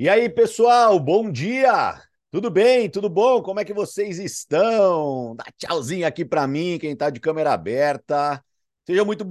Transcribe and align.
E 0.00 0.08
aí, 0.08 0.30
pessoal, 0.30 0.98
bom 0.98 1.30
dia! 1.30 2.00
Tudo 2.30 2.50
bem? 2.50 2.88
Tudo 2.88 3.06
bom? 3.10 3.42
Como 3.42 3.60
é 3.60 3.66
que 3.66 3.74
vocês 3.74 4.18
estão? 4.18 5.36
Dá 5.36 5.44
tchauzinho 5.58 6.06
aqui 6.06 6.24
para 6.24 6.46
mim, 6.46 6.78
quem 6.80 6.96
tá 6.96 7.10
de 7.10 7.20
câmera 7.20 7.52
aberta. 7.52 8.42
Sejam 8.86 9.04
muito 9.04 9.26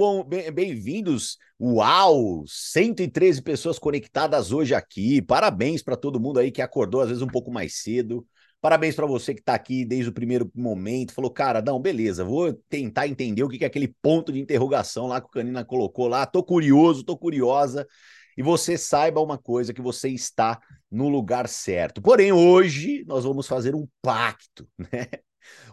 bem-vindos. 0.54 1.40
Uau! 1.60 2.44
113 2.46 3.42
pessoas 3.42 3.80
conectadas 3.80 4.52
hoje 4.52 4.76
aqui. 4.76 5.24
Parabéns 5.24 5.82
para 5.82 5.98
todo 5.98 6.20
mundo 6.20 6.38
aí 6.38 6.52
que 6.52 6.62
acordou 6.62 7.02
às 7.02 7.08
vezes 7.08 7.24
um 7.24 7.28
pouco 7.28 7.50
mais 7.50 7.82
cedo. 7.82 8.24
Parabéns 8.62 8.94
para 8.94 9.08
você 9.08 9.34
que 9.34 9.40
está 9.40 9.56
aqui 9.56 9.84
desde 9.84 10.10
o 10.10 10.14
primeiro 10.14 10.52
momento. 10.54 11.16
Falou, 11.16 11.32
cara, 11.32 11.64
não, 11.64 11.80
beleza, 11.82 12.24
vou 12.24 12.54
tentar 12.70 13.08
entender 13.08 13.42
o 13.42 13.50
que 13.50 13.64
é 13.64 13.68
aquele 13.68 13.88
ponto 14.04 14.32
de 14.32 14.40
interrogação 14.40 15.08
lá 15.08 15.20
que 15.20 15.26
o 15.26 15.32
Canina 15.32 15.66
colocou 15.66 16.08
lá. 16.08 16.28
Tô 16.28 16.44
curioso, 16.44 17.04
tô 17.04 17.18
curiosa 17.18 17.88
e 18.40 18.42
você 18.42 18.78
saiba 18.78 19.20
uma 19.20 19.38
coisa: 19.38 19.74
que 19.74 19.82
você 19.82 20.08
está 20.08 20.58
no 20.90 21.10
lugar 21.10 21.50
certo. 21.50 22.02
Porém, 22.02 22.32
hoje 22.32 23.04
nós 23.06 23.26
vamos 23.26 23.46
fazer 23.46 23.76
um 23.76 23.86
pacto, 24.02 24.66
né? 24.80 25.08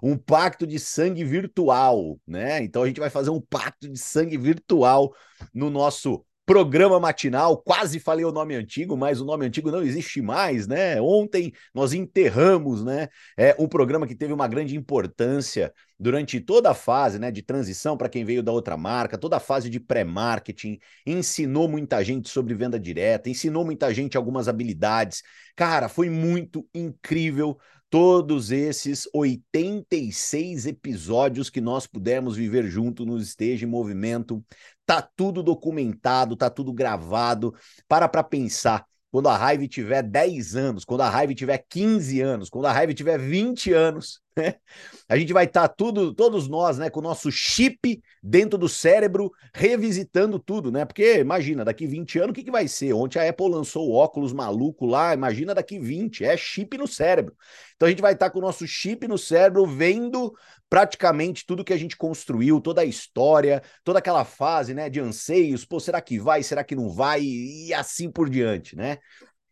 Um 0.02 0.16
pacto 0.16 0.66
de 0.66 0.79
sangue 0.80 1.23
virtual, 1.23 2.19
né? 2.27 2.60
Então 2.65 2.83
a 2.83 2.87
gente 2.88 2.98
vai 2.98 3.09
fazer 3.09 3.30
um 3.30 3.41
pacto 3.41 3.88
de 3.88 3.98
sangue 3.98 4.37
virtual 4.37 5.15
no 5.55 5.71
nosso 5.71 6.27
programa 6.47 6.99
matinal. 7.01 7.59
Quase 7.59 7.99
falei 7.99 8.25
o 8.25 8.33
nome 8.33 8.55
antigo, 8.55 8.97
mas 8.97 9.21
o 9.21 9.25
nome 9.25 9.45
antigo 9.45 9.71
não 9.71 9.83
existe 9.83 10.23
mais, 10.23 10.67
né? 10.67 11.01
Ontem 11.01 11.53
nós 11.75 11.93
enterramos, 11.93 12.85
né? 12.85 13.09
É 13.37 13.55
um 13.59 13.67
programa 13.67 14.07
que 14.07 14.15
teve 14.15 14.33
uma 14.33 14.47
grande 14.47 14.77
importância 14.77 15.75
durante 15.99 16.41
toda 16.41 16.71
a 16.71 16.75
fase, 16.75 17.19
né, 17.19 17.31
de 17.31 17.43
transição 17.43 17.97
para 17.97 18.09
quem 18.09 18.23
veio 18.23 18.43
da 18.43 18.53
outra 18.53 18.77
marca, 18.77 19.17
toda 19.17 19.39
a 19.39 19.41
fase 19.41 19.71
de 19.71 19.81
pré-marketing, 19.81 20.79
ensinou 21.07 21.67
muita 21.69 22.05
gente 22.05 22.29
sobre 22.29 22.55
venda 22.55 22.79
direta, 22.79 23.31
ensinou 23.31 23.65
muita 23.65 23.93
gente 23.95 24.15
algumas 24.15 24.47
habilidades. 24.47 25.23
Cara, 25.57 25.88
foi 25.88 26.10
muito 26.10 26.69
incrível 26.75 27.59
todos 27.88 28.51
esses 28.51 29.09
86 29.15 30.66
episódios 30.66 31.49
que 31.49 31.60
nós 31.60 31.87
pudemos 31.87 32.37
viver 32.37 32.66
junto 32.66 33.07
no 33.07 33.16
Esteja 33.16 33.65
em 33.65 33.69
Movimento. 33.69 34.45
Tá 34.87 35.02
tudo 35.02 35.42
documentado, 35.42 36.37
tá 36.37 36.48
tudo 36.48 36.73
gravado. 36.73 37.54
Para 37.88 38.09
para 38.09 38.23
pensar. 38.23 38.87
Quando 39.10 39.29
a 39.29 39.37
raiva 39.37 39.66
tiver 39.66 40.02
10 40.02 40.56
anos, 40.56 40.84
quando 40.84 41.01
a 41.01 41.10
raiva 41.10 41.34
tiver 41.34 41.59
15 41.68 42.20
anos, 42.20 42.48
quando 42.48 42.66
a 42.66 42.73
raiva 42.73 42.95
tiver 42.95 43.18
20 43.18 43.73
anos, 43.73 44.20
né? 44.37 44.54
A 45.09 45.16
gente 45.16 45.32
vai 45.32 45.45
estar 45.45 45.68
tá 45.68 45.74
tudo, 45.74 46.12
todos 46.12 46.48
nós, 46.48 46.79
né, 46.79 46.90
com 46.90 47.01
o 47.01 47.02
nosso 47.02 47.30
chip 47.30 48.02
dentro 48.23 48.59
do 48.59 48.68
cérebro, 48.68 49.32
revisitando 49.54 50.38
tudo, 50.38 50.70
né? 50.70 50.84
Porque 50.84 51.18
imagina, 51.18 51.65
daqui 51.65 51.87
20 51.87 52.18
anos 52.18 52.30
o 52.30 52.34
que, 52.34 52.45
que 52.45 52.51
vai 52.51 52.66
ser? 52.68 52.92
Ontem 52.92 53.18
a 53.18 53.29
Apple 53.29 53.48
lançou 53.48 53.88
o 53.88 53.95
óculos 53.95 54.32
maluco 54.32 54.84
lá, 54.84 55.14
imagina 55.14 55.54
daqui 55.54 55.79
20, 55.79 56.24
é 56.24 56.37
chip 56.37 56.76
no 56.76 56.87
cérebro. 56.87 57.34
Então 57.76 57.87
a 57.87 57.90
gente 57.90 58.02
vai 58.02 58.12
estar 58.12 58.26
tá 58.26 58.30
com 58.32 58.38
o 58.38 58.42
nosso 58.42 58.66
chip 58.66 59.07
no 59.07 59.16
cérebro 59.16 59.64
vendo 59.66 60.34
praticamente 60.68 61.46
tudo 61.46 61.64
que 61.64 61.73
a 61.73 61.76
gente 61.76 61.96
construiu, 61.96 62.60
toda 62.60 62.80
a 62.80 62.84
história, 62.84 63.62
toda 63.84 64.00
aquela 64.00 64.25
fase, 64.25 64.75
né, 64.75 64.91
de 64.91 64.98
anseios, 65.00 65.64
pô, 65.64 65.78
será 65.78 66.00
que 66.00 66.19
vai, 66.19 66.42
será 66.42 66.64
que 66.64 66.75
não 66.75 66.88
vai 66.91 67.22
e 67.22 67.72
assim 67.72 68.10
por 68.10 68.28
diante, 68.28 68.75
né? 68.75 68.98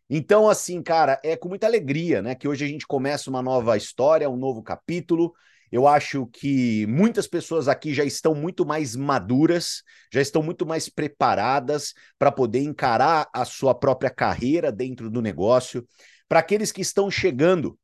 Então, 0.09 0.47
assim, 0.47 0.81
cara, 0.83 1.19
é 1.23 1.35
com 1.35 1.49
muita 1.49 1.65
alegria, 1.65 2.21
né, 2.21 2.35
que 2.35 2.47
hoje 2.47 2.63
a 2.63 2.67
gente 2.67 2.85
começa 2.85 3.29
uma 3.29 3.41
nova 3.41 3.75
história, 3.75 4.29
um 4.29 4.37
novo 4.37 4.61
capítulo. 4.61 5.33
Eu 5.71 5.87
acho 5.87 6.27
que 6.27 6.85
muitas 6.87 7.27
pessoas 7.27 7.67
aqui 7.67 7.93
já 7.93 8.03
estão 8.05 8.35
muito 8.35 8.65
mais 8.65 8.95
maduras, 8.95 9.81
já 10.13 10.21
estão 10.21 10.43
muito 10.43 10.65
mais 10.65 10.87
preparadas 10.87 11.93
para 12.19 12.31
poder 12.31 12.59
encarar 12.61 13.27
a 13.33 13.43
sua 13.45 13.73
própria 13.73 14.11
carreira 14.11 14.71
dentro 14.71 15.09
do 15.09 15.21
negócio. 15.21 15.85
Para 16.29 16.39
aqueles 16.39 16.71
que 16.71 16.81
estão 16.81 17.09
chegando, 17.09 17.77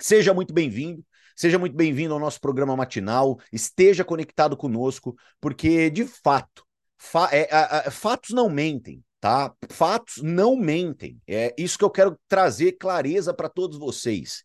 seja 0.00 0.34
muito 0.34 0.52
bem-vindo. 0.52 1.04
Seja 1.34 1.58
muito 1.58 1.74
bem-vindo 1.74 2.12
ao 2.12 2.20
nosso 2.20 2.40
programa 2.40 2.76
matinal. 2.76 3.38
Esteja 3.50 4.04
conectado 4.04 4.56
conosco, 4.56 5.16
porque 5.40 5.88
de 5.90 6.04
fato, 6.04 6.64
fa 6.98 7.30
é, 7.32 7.90
fatos 7.90 8.30
não 8.30 8.50
mentem 8.50 9.02
tá? 9.22 9.54
Fatos 9.68 10.20
não 10.20 10.56
mentem. 10.56 11.22
É 11.28 11.54
isso 11.56 11.78
que 11.78 11.84
eu 11.84 11.90
quero 11.90 12.18
trazer 12.26 12.72
clareza 12.72 13.32
para 13.32 13.48
todos 13.48 13.78
vocês. 13.78 14.42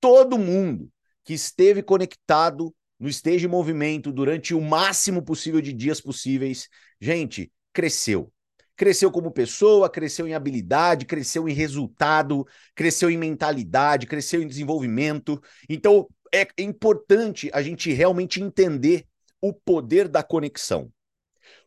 Todo 0.00 0.36
mundo 0.36 0.90
que 1.24 1.32
esteve 1.32 1.80
conectado 1.80 2.74
no 2.98 3.08
Esteja 3.08 3.46
em 3.46 3.50
Movimento 3.50 4.10
durante 4.10 4.52
o 4.52 4.60
máximo 4.60 5.22
possível 5.22 5.60
de 5.60 5.72
dias 5.72 6.00
possíveis, 6.00 6.68
gente, 7.00 7.52
cresceu. 7.72 8.32
Cresceu 8.74 9.12
como 9.12 9.30
pessoa, 9.30 9.88
cresceu 9.88 10.26
em 10.26 10.34
habilidade, 10.34 11.06
cresceu 11.06 11.48
em 11.48 11.52
resultado, 11.52 12.44
cresceu 12.74 13.12
em 13.12 13.16
mentalidade, 13.16 14.08
cresceu 14.08 14.42
em 14.42 14.48
desenvolvimento. 14.48 15.40
Então, 15.68 16.08
é 16.34 16.48
importante 16.58 17.48
a 17.52 17.62
gente 17.62 17.92
realmente 17.92 18.42
entender 18.42 19.06
o 19.40 19.52
poder 19.52 20.08
da 20.08 20.22
conexão 20.24 20.90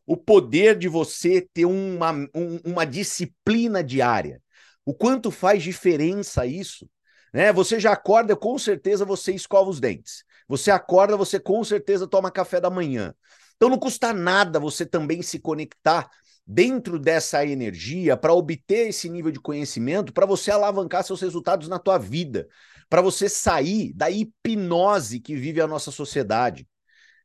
o 0.06 0.18
poder 0.18 0.78
de 0.78 0.88
você 0.88 1.48
ter 1.54 1.66
uma, 1.66 2.12
um, 2.34 2.60
uma 2.66 2.86
disciplina 2.86 3.84
diária. 3.84 4.42
O 4.86 4.94
quanto 4.94 5.32
faz 5.32 5.64
diferença 5.64 6.46
isso? 6.46 6.90
Né? 7.34 7.52
Você 7.54 7.80
já 7.80 7.94
acorda, 7.94 8.36
com 8.36 8.58
certeza 8.58 9.06
você 9.06 9.34
escova 9.34 9.70
os 9.70 9.80
dentes. 9.80 10.24
Você 10.48 10.70
acorda, 10.70 11.18
você 11.18 11.40
com 11.40 11.64
certeza 11.64 12.08
toma 12.08 12.30
café 12.30 12.60
da 12.60 12.70
manhã. 12.70 13.14
Então 13.56 13.70
não 13.70 13.78
custa 13.78 14.14
nada 14.14 14.60
você 14.60 14.86
também 14.86 15.22
se 15.22 15.40
conectar 15.40 16.10
dentro 16.46 17.00
dessa 17.00 17.46
energia 17.46 18.18
para 18.18 18.34
obter 18.34 18.90
esse 18.90 19.10
nível 19.10 19.32
de 19.32 19.40
conhecimento, 19.40 20.12
para 20.12 20.26
você 20.26 20.52
alavancar 20.52 21.04
seus 21.04 21.22
resultados 21.22 21.70
na 21.70 21.80
tua 21.80 21.98
vida, 21.98 22.48
para 22.90 23.02
você 23.02 23.30
sair 23.30 23.94
da 23.94 24.12
hipnose 24.12 25.22
que 25.22 25.36
vive 25.36 25.62
a 25.62 25.68
nossa 25.68 25.92
sociedade. 25.92 26.68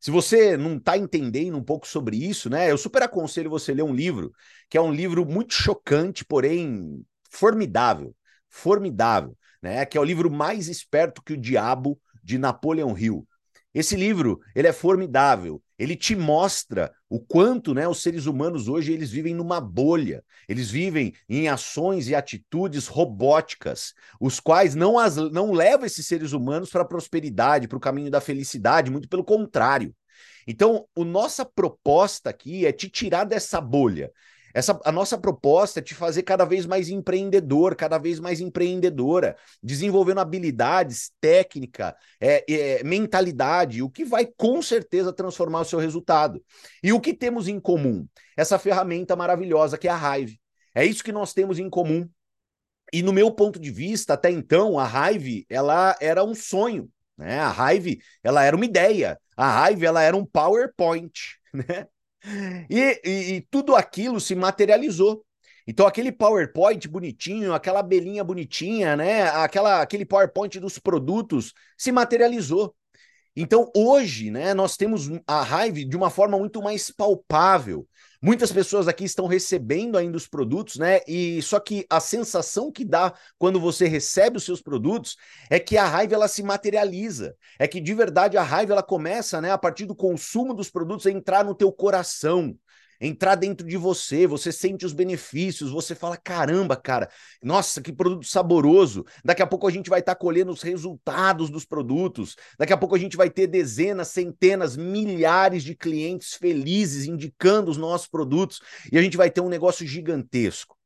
Se 0.01 0.11
você 0.11 0.57
não 0.57 0.77
está 0.77 0.97
entendendo 0.97 1.57
um 1.57 1.63
pouco 1.63 1.87
sobre 1.87 2.17
isso, 2.17 2.49
né? 2.49 2.71
Eu 2.71 2.79
super 2.79 3.03
aconselho 3.03 3.51
você 3.51 3.75
ler 3.75 3.83
um 3.83 3.95
livro, 3.95 4.33
que 4.69 4.79
é 4.79 4.81
um 4.81 4.93
livro 4.93 5.27
muito 5.27 5.55
chocante, 5.55 6.25
porém 6.25 7.05
formidável, 7.31 8.15
formidável, 8.49 9.37
né? 9.61 9.85
Que 9.85 9.99
é 9.99 10.01
o 10.01 10.05
livro 10.05 10.31
mais 10.31 10.69
esperto 10.69 11.23
que 11.23 11.33
o 11.33 11.37
diabo 11.41 12.01
de 12.23 12.39
Napoleão 12.39 12.97
Hill. 12.97 13.27
Esse 13.75 13.97
livro, 13.97 14.41
ele 14.55 14.69
é 14.69 14.73
formidável. 14.73 15.63
Ele 15.79 15.95
te 15.95 16.17
mostra 16.17 16.93
o 17.09 17.21
quanto, 17.21 17.73
né, 17.73 17.87
os 17.87 18.03
seres 18.03 18.27
humanos 18.27 18.67
hoje 18.67 18.93
eles 18.93 19.11
vivem 19.11 19.35
numa 19.35 19.61
bolha. 19.61 20.25
Eles 20.49 20.71
vivem 20.71 21.15
em 21.29 21.49
ações 21.49 22.09
e 22.09 22.15
atitudes 22.15 22.87
robóticas, 22.89 23.95
os 24.21 24.41
quais 24.41 24.75
não 24.75 24.99
as 24.99 25.17
não 25.17 25.53
levam 25.53 25.87
esses 25.87 26.07
seres 26.07 26.33
humanos 26.33 26.71
para 26.71 26.83
a 26.83 26.89
prosperidade, 26.89 27.69
para 27.69 27.79
o 27.79 27.81
caminho 27.81 28.11
da 28.11 28.21
felicidade, 28.21 28.91
muito 28.91 29.09
pelo 29.09 29.25
contrário. 29.25 29.95
Então, 30.47 30.87
a 30.97 31.05
nossa 31.05 31.45
proposta 31.45 32.31
aqui 32.31 32.67
é 32.67 32.73
te 32.73 32.89
tirar 32.89 33.25
dessa 33.25 33.61
bolha, 33.61 34.11
essa, 34.55 34.79
a 34.85 34.91
nossa 34.91 35.19
proposta 35.19 35.81
é 35.81 35.83
te 35.83 35.95
fazer 35.95 36.23
cada 36.23 36.45
vez 36.45 36.67
mais 36.67 36.89
empreendedor, 36.89 37.77
cada 37.77 37.99
vez 37.99 38.19
mais 38.19 38.41
empreendedora, 38.41 39.37
desenvolvendo 39.63 40.19
habilidades, 40.19 41.13
técnica, 41.21 41.97
é, 42.21 42.45
é, 42.51 42.85
mentalidade, 42.85 43.83
o 43.83 43.91
que 43.91 44.05
vai 44.05 44.27
com 44.27 44.61
certeza 44.63 45.13
transformar 45.13 45.61
o 45.61 45.65
seu 45.65 45.79
resultado. 45.79 46.43
E 46.83 46.93
o 46.93 47.01
que 47.01 47.15
temos 47.15 47.49
em 47.49 47.61
comum? 47.61 48.07
Essa 48.37 48.59
ferramenta 48.59 49.15
maravilhosa 49.15 49.79
que 49.79 49.89
é 49.89 49.91
a 49.91 50.19
Hive. 50.19 50.41
É 50.75 50.85
isso 50.85 51.05
que 51.05 51.13
nós 51.13 51.33
temos 51.33 51.59
em 51.59 51.69
comum. 51.69 52.09
E 52.93 53.03
no 53.03 53.13
meu 53.13 53.31
ponto 53.31 53.59
de 53.59 53.71
vista, 53.71 54.15
até 54.15 54.31
então, 54.31 54.79
a 54.79 54.87
Hive 54.87 55.47
ela 55.49 55.97
era 56.01 56.25
um 56.25 56.35
sonho. 56.35 56.91
Né? 57.17 57.39
A 57.41 57.75
Hive 57.75 58.01
ela 58.23 58.43
era 58.45 58.57
uma 58.57 58.65
ideia. 58.65 59.21
A 59.37 59.71
Hive 59.71 59.87
ela 59.87 60.03
era 60.03 60.17
um 60.17 60.25
PowerPoint. 60.25 61.13
Né? 61.51 61.89
E, 62.71 63.01
e, 63.05 63.35
e 63.37 63.41
tudo 63.51 63.75
aquilo 63.77 64.21
se 64.21 64.35
materializou. 64.35 65.25
Então, 65.67 65.87
aquele 65.87 66.11
PowerPoint 66.11 66.89
bonitinho, 66.89 67.53
aquela 67.53 67.81
abelhinha 67.81 68.25
bonitinha, 68.25 68.97
né? 68.97 69.25
Aquela, 69.29 69.83
aquele 69.83 70.05
PowerPoint 70.05 70.59
dos 70.59 70.79
produtos 70.79 71.53
se 71.77 71.93
materializou. 71.93 72.75
Então, 73.37 73.71
hoje, 73.75 74.31
né, 74.31 74.53
nós 74.53 74.77
temos 74.77 75.09
a 75.27 75.67
Hive 75.67 75.85
de 75.85 75.97
uma 75.97 76.11
forma 76.11 76.39
muito 76.39 76.61
mais 76.61 76.91
palpável. 76.91 77.87
Muitas 78.21 78.51
pessoas 78.51 78.89
aqui 78.89 79.05
estão 79.05 79.29
recebendo 79.29 79.97
ainda 79.97 80.17
os 80.17 80.27
produtos, 80.27 80.77
né? 80.77 81.01
E 81.07 81.41
só 81.41 81.61
que 81.61 81.87
a 81.89 82.01
sensação 82.01 82.73
que 82.73 82.85
dá 82.85 83.15
quando 83.39 83.61
você 83.61 83.87
recebe 83.87 84.39
os 84.39 84.45
seus 84.45 84.61
produtos 84.61 85.17
é 85.49 85.61
que 85.61 85.77
a 85.77 85.87
raiva 85.87 86.17
ela 86.17 86.27
se 86.27 86.43
materializa. 86.43 87.37
É 87.61 87.69
que 87.69 87.81
de 87.81 87.95
verdade 87.95 88.37
a 88.37 88.43
raiva 88.43 88.73
ela 88.73 88.83
começa, 88.83 89.41
né, 89.41 89.53
a 89.53 89.59
partir 89.59 89.87
do 89.87 89.95
consumo 89.95 90.53
dos 90.53 90.69
produtos 90.69 91.07
a 91.07 91.13
entrar 91.13 91.45
no 91.45 91.55
teu 91.55 91.71
coração 91.71 92.59
entrar 93.01 93.35
dentro 93.35 93.67
de 93.67 93.77
você, 93.77 94.27
você 94.27 94.51
sente 94.51 94.87
os 94.87 94.93
benefícios, 94.93 95.71
você 95.71 95.95
fala: 95.95 96.17
caramba, 96.17 96.77
cara, 96.77 97.09
nossa, 97.43 97.81
que 97.81 97.93
produto 97.93 98.27
saboroso. 98.27 99.05
Daqui 99.25 99.43
a 99.43 99.47
pouco 99.47 99.67
a 99.67 99.71
gente 99.71 99.91
vai 99.91 100.01
estar 100.01 100.15
tá 100.15 100.21
colhendo 100.21 100.53
os 100.53 100.63
resultados 100.63 101.51
dos 101.51 101.65
produtos, 101.65 102.37
daqui 102.59 102.73
a 102.73 102.77
pouco 102.77 102.95
a 102.95 102.99
gente 102.99 103.17
vai 103.17 103.31
ter 103.31 103.47
dezenas, 103.47 104.09
centenas, 104.09 104.77
milhares 104.77 105.63
de 105.63 105.75
clientes 105.75 106.35
felizes 106.35 107.07
indicando 107.07 107.71
os 107.71 107.77
nossos 107.77 108.09
produtos 108.09 108.61
e 108.91 108.99
a 108.99 109.03
gente 109.03 109.17
vai 109.17 109.31
ter 109.31 109.41
um 109.41 109.49
negócio 109.49 109.87
gigantesco. 109.87 110.78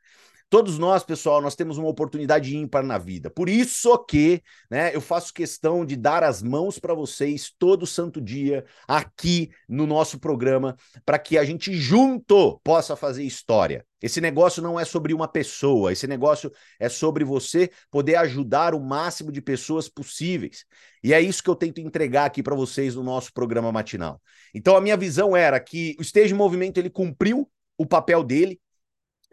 Todos 0.52 0.78
nós, 0.78 1.02
pessoal, 1.02 1.40
nós 1.40 1.54
temos 1.54 1.78
uma 1.78 1.88
oportunidade 1.88 2.54
ímpar 2.54 2.84
na 2.84 2.98
vida. 2.98 3.30
Por 3.30 3.48
isso 3.48 3.96
que, 4.04 4.42
né, 4.70 4.94
eu 4.94 5.00
faço 5.00 5.32
questão 5.32 5.82
de 5.82 5.96
dar 5.96 6.22
as 6.22 6.42
mãos 6.42 6.78
para 6.78 6.92
vocês 6.92 7.50
todo 7.58 7.86
santo 7.86 8.20
dia 8.20 8.62
aqui 8.86 9.48
no 9.66 9.86
nosso 9.86 10.18
programa, 10.20 10.76
para 11.06 11.18
que 11.18 11.38
a 11.38 11.44
gente 11.46 11.72
junto 11.72 12.60
possa 12.62 12.94
fazer 12.94 13.22
história. 13.24 13.82
Esse 14.02 14.20
negócio 14.20 14.62
não 14.62 14.78
é 14.78 14.84
sobre 14.84 15.14
uma 15.14 15.26
pessoa, 15.26 15.90
esse 15.90 16.06
negócio 16.06 16.52
é 16.78 16.86
sobre 16.86 17.24
você 17.24 17.70
poder 17.90 18.16
ajudar 18.16 18.74
o 18.74 18.80
máximo 18.80 19.32
de 19.32 19.40
pessoas 19.40 19.88
possíveis. 19.88 20.66
E 21.02 21.14
é 21.14 21.20
isso 21.22 21.42
que 21.42 21.48
eu 21.48 21.56
tento 21.56 21.80
entregar 21.80 22.26
aqui 22.26 22.42
para 22.42 22.54
vocês 22.54 22.94
no 22.94 23.02
nosso 23.02 23.32
programa 23.32 23.72
matinal. 23.72 24.20
Então 24.54 24.76
a 24.76 24.82
minha 24.82 24.98
visão 24.98 25.34
era 25.34 25.58
que 25.58 25.96
o 25.98 26.02
Esteja 26.02 26.34
em 26.34 26.36
Movimento 26.36 26.76
ele 26.76 26.90
cumpriu 26.90 27.50
o 27.78 27.86
papel 27.86 28.22
dele, 28.22 28.60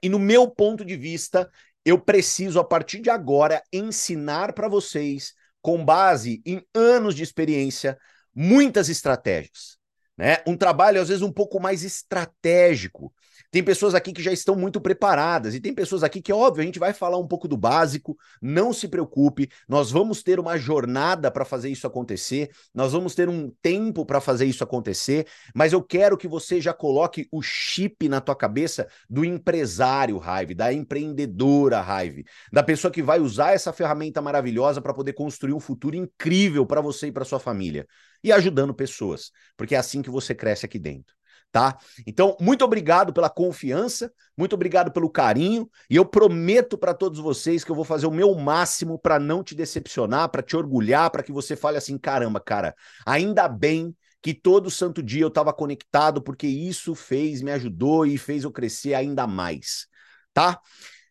e 0.02 0.10
no 0.10 0.20
meu 0.20 0.50
ponto 0.50 0.84
de 0.86 0.96
vista, 0.96 1.50
eu 1.86 2.00
preciso, 2.00 2.60
a 2.60 2.64
partir 2.64 3.02
de 3.02 3.10
agora, 3.10 3.64
ensinar 3.72 4.54
para 4.54 4.68
vocês, 4.68 5.34
com 5.62 5.84
base 5.84 6.42
em 6.46 6.64
anos 6.74 7.16
de 7.16 7.24
experiência, 7.24 7.98
muitas 8.34 8.90
estratégias. 8.90 9.78
Né? 10.18 10.38
Um 10.46 10.58
trabalho, 10.58 11.02
às 11.02 11.08
vezes, 11.08 11.24
um 11.24 11.32
pouco 11.32 11.60
mais 11.60 11.84
estratégico, 11.84 13.14
tem 13.52 13.64
pessoas 13.64 13.96
aqui 13.96 14.14
que 14.14 14.22
já 14.22 14.32
estão 14.32 14.56
muito 14.56 14.80
preparadas 14.80 15.56
e 15.56 15.60
tem 15.60 15.74
pessoas 15.74 16.04
aqui 16.04 16.22
que, 16.22 16.32
óbvio, 16.32 16.62
a 16.62 16.66
gente 16.66 16.78
vai 16.78 16.94
falar 16.94 17.18
um 17.18 17.28
pouco 17.28 17.48
do 17.48 17.58
básico. 17.58 18.16
Não 18.42 18.72
se 18.72 18.88
preocupe, 18.88 19.50
nós 19.68 19.90
vamos 19.90 20.22
ter 20.22 20.40
uma 20.40 20.58
jornada 20.58 21.32
para 21.32 21.44
fazer 21.44 21.70
isso 21.70 21.88
acontecer, 21.88 22.52
nós 22.74 22.92
vamos 22.94 23.16
ter 23.16 23.28
um 23.28 23.52
tempo 23.62 24.06
para 24.06 24.22
fazer 24.22 24.46
isso 24.46 24.64
acontecer, 24.64 25.28
mas 25.56 25.74
eu 25.74 25.82
quero 25.82 26.18
que 26.18 26.28
você 26.28 26.62
já 26.62 26.74
coloque 26.74 27.28
o 27.32 27.42
chip 27.42 28.08
na 28.08 28.22
tua 28.22 28.36
cabeça 28.36 28.88
do 29.10 29.26
empresário 29.26 30.18
Raive, 30.18 30.54
da 30.54 30.72
empreendedora 30.72 31.82
Raive, 31.82 32.26
da 32.54 32.62
pessoa 32.62 32.92
que 32.92 33.02
vai 33.02 33.20
usar 33.20 33.54
essa 33.54 33.74
ferramenta 33.74 34.22
maravilhosa 34.22 34.82
para 34.82 34.94
poder 34.94 35.14
construir 35.14 35.54
um 35.54 35.60
futuro 35.60 35.96
incrível 35.96 36.66
para 36.66 36.82
você 36.82 37.08
e 37.08 37.12
para 37.12 37.26
sua 37.26 37.40
família 37.40 37.88
e 38.24 38.32
ajudando 38.32 38.74
pessoas, 38.74 39.32
porque 39.58 39.74
é 39.76 39.78
assim 39.78 40.02
que 40.02 40.10
você 40.10 40.36
cresce 40.36 40.66
aqui 40.66 40.78
dentro 40.78 41.19
tá? 41.52 41.78
Então, 42.06 42.38
muito 42.40 42.64
obrigado 42.64 43.12
pela 43.12 43.30
confiança, 43.30 44.12
muito 44.38 44.54
obrigado 44.54 44.92
pelo 44.92 45.10
carinho, 45.10 45.70
e 45.90 45.96
eu 45.96 46.06
prometo 46.06 46.78
para 46.78 46.94
todos 46.94 47.20
vocês 47.20 47.64
que 47.64 47.72
eu 47.72 47.76
vou 47.76 47.86
fazer 47.86 48.08
o 48.08 48.12
meu 48.12 48.36
máximo 48.36 49.00
para 49.00 49.20
não 49.20 49.44
te 49.44 49.56
decepcionar, 49.56 50.30
para 50.30 50.44
te 50.44 50.56
orgulhar, 50.56 51.10
para 51.10 51.24
que 51.24 51.32
você 51.32 51.56
fale 51.56 51.78
assim: 51.78 51.98
caramba, 51.98 52.40
cara, 52.40 52.76
ainda 53.06 53.48
bem 53.48 53.96
que 54.22 54.34
todo 54.34 54.70
santo 54.70 55.02
dia 55.02 55.24
eu 55.24 55.30
estava 55.30 55.54
conectado, 55.54 56.22
porque 56.22 56.48
isso 56.48 56.94
fez, 56.94 57.42
me 57.42 57.52
ajudou 57.52 58.06
e 58.06 58.18
fez 58.18 58.44
eu 58.44 58.52
crescer 58.52 58.94
ainda 58.94 59.26
mais, 59.26 59.88
tá? 60.34 60.60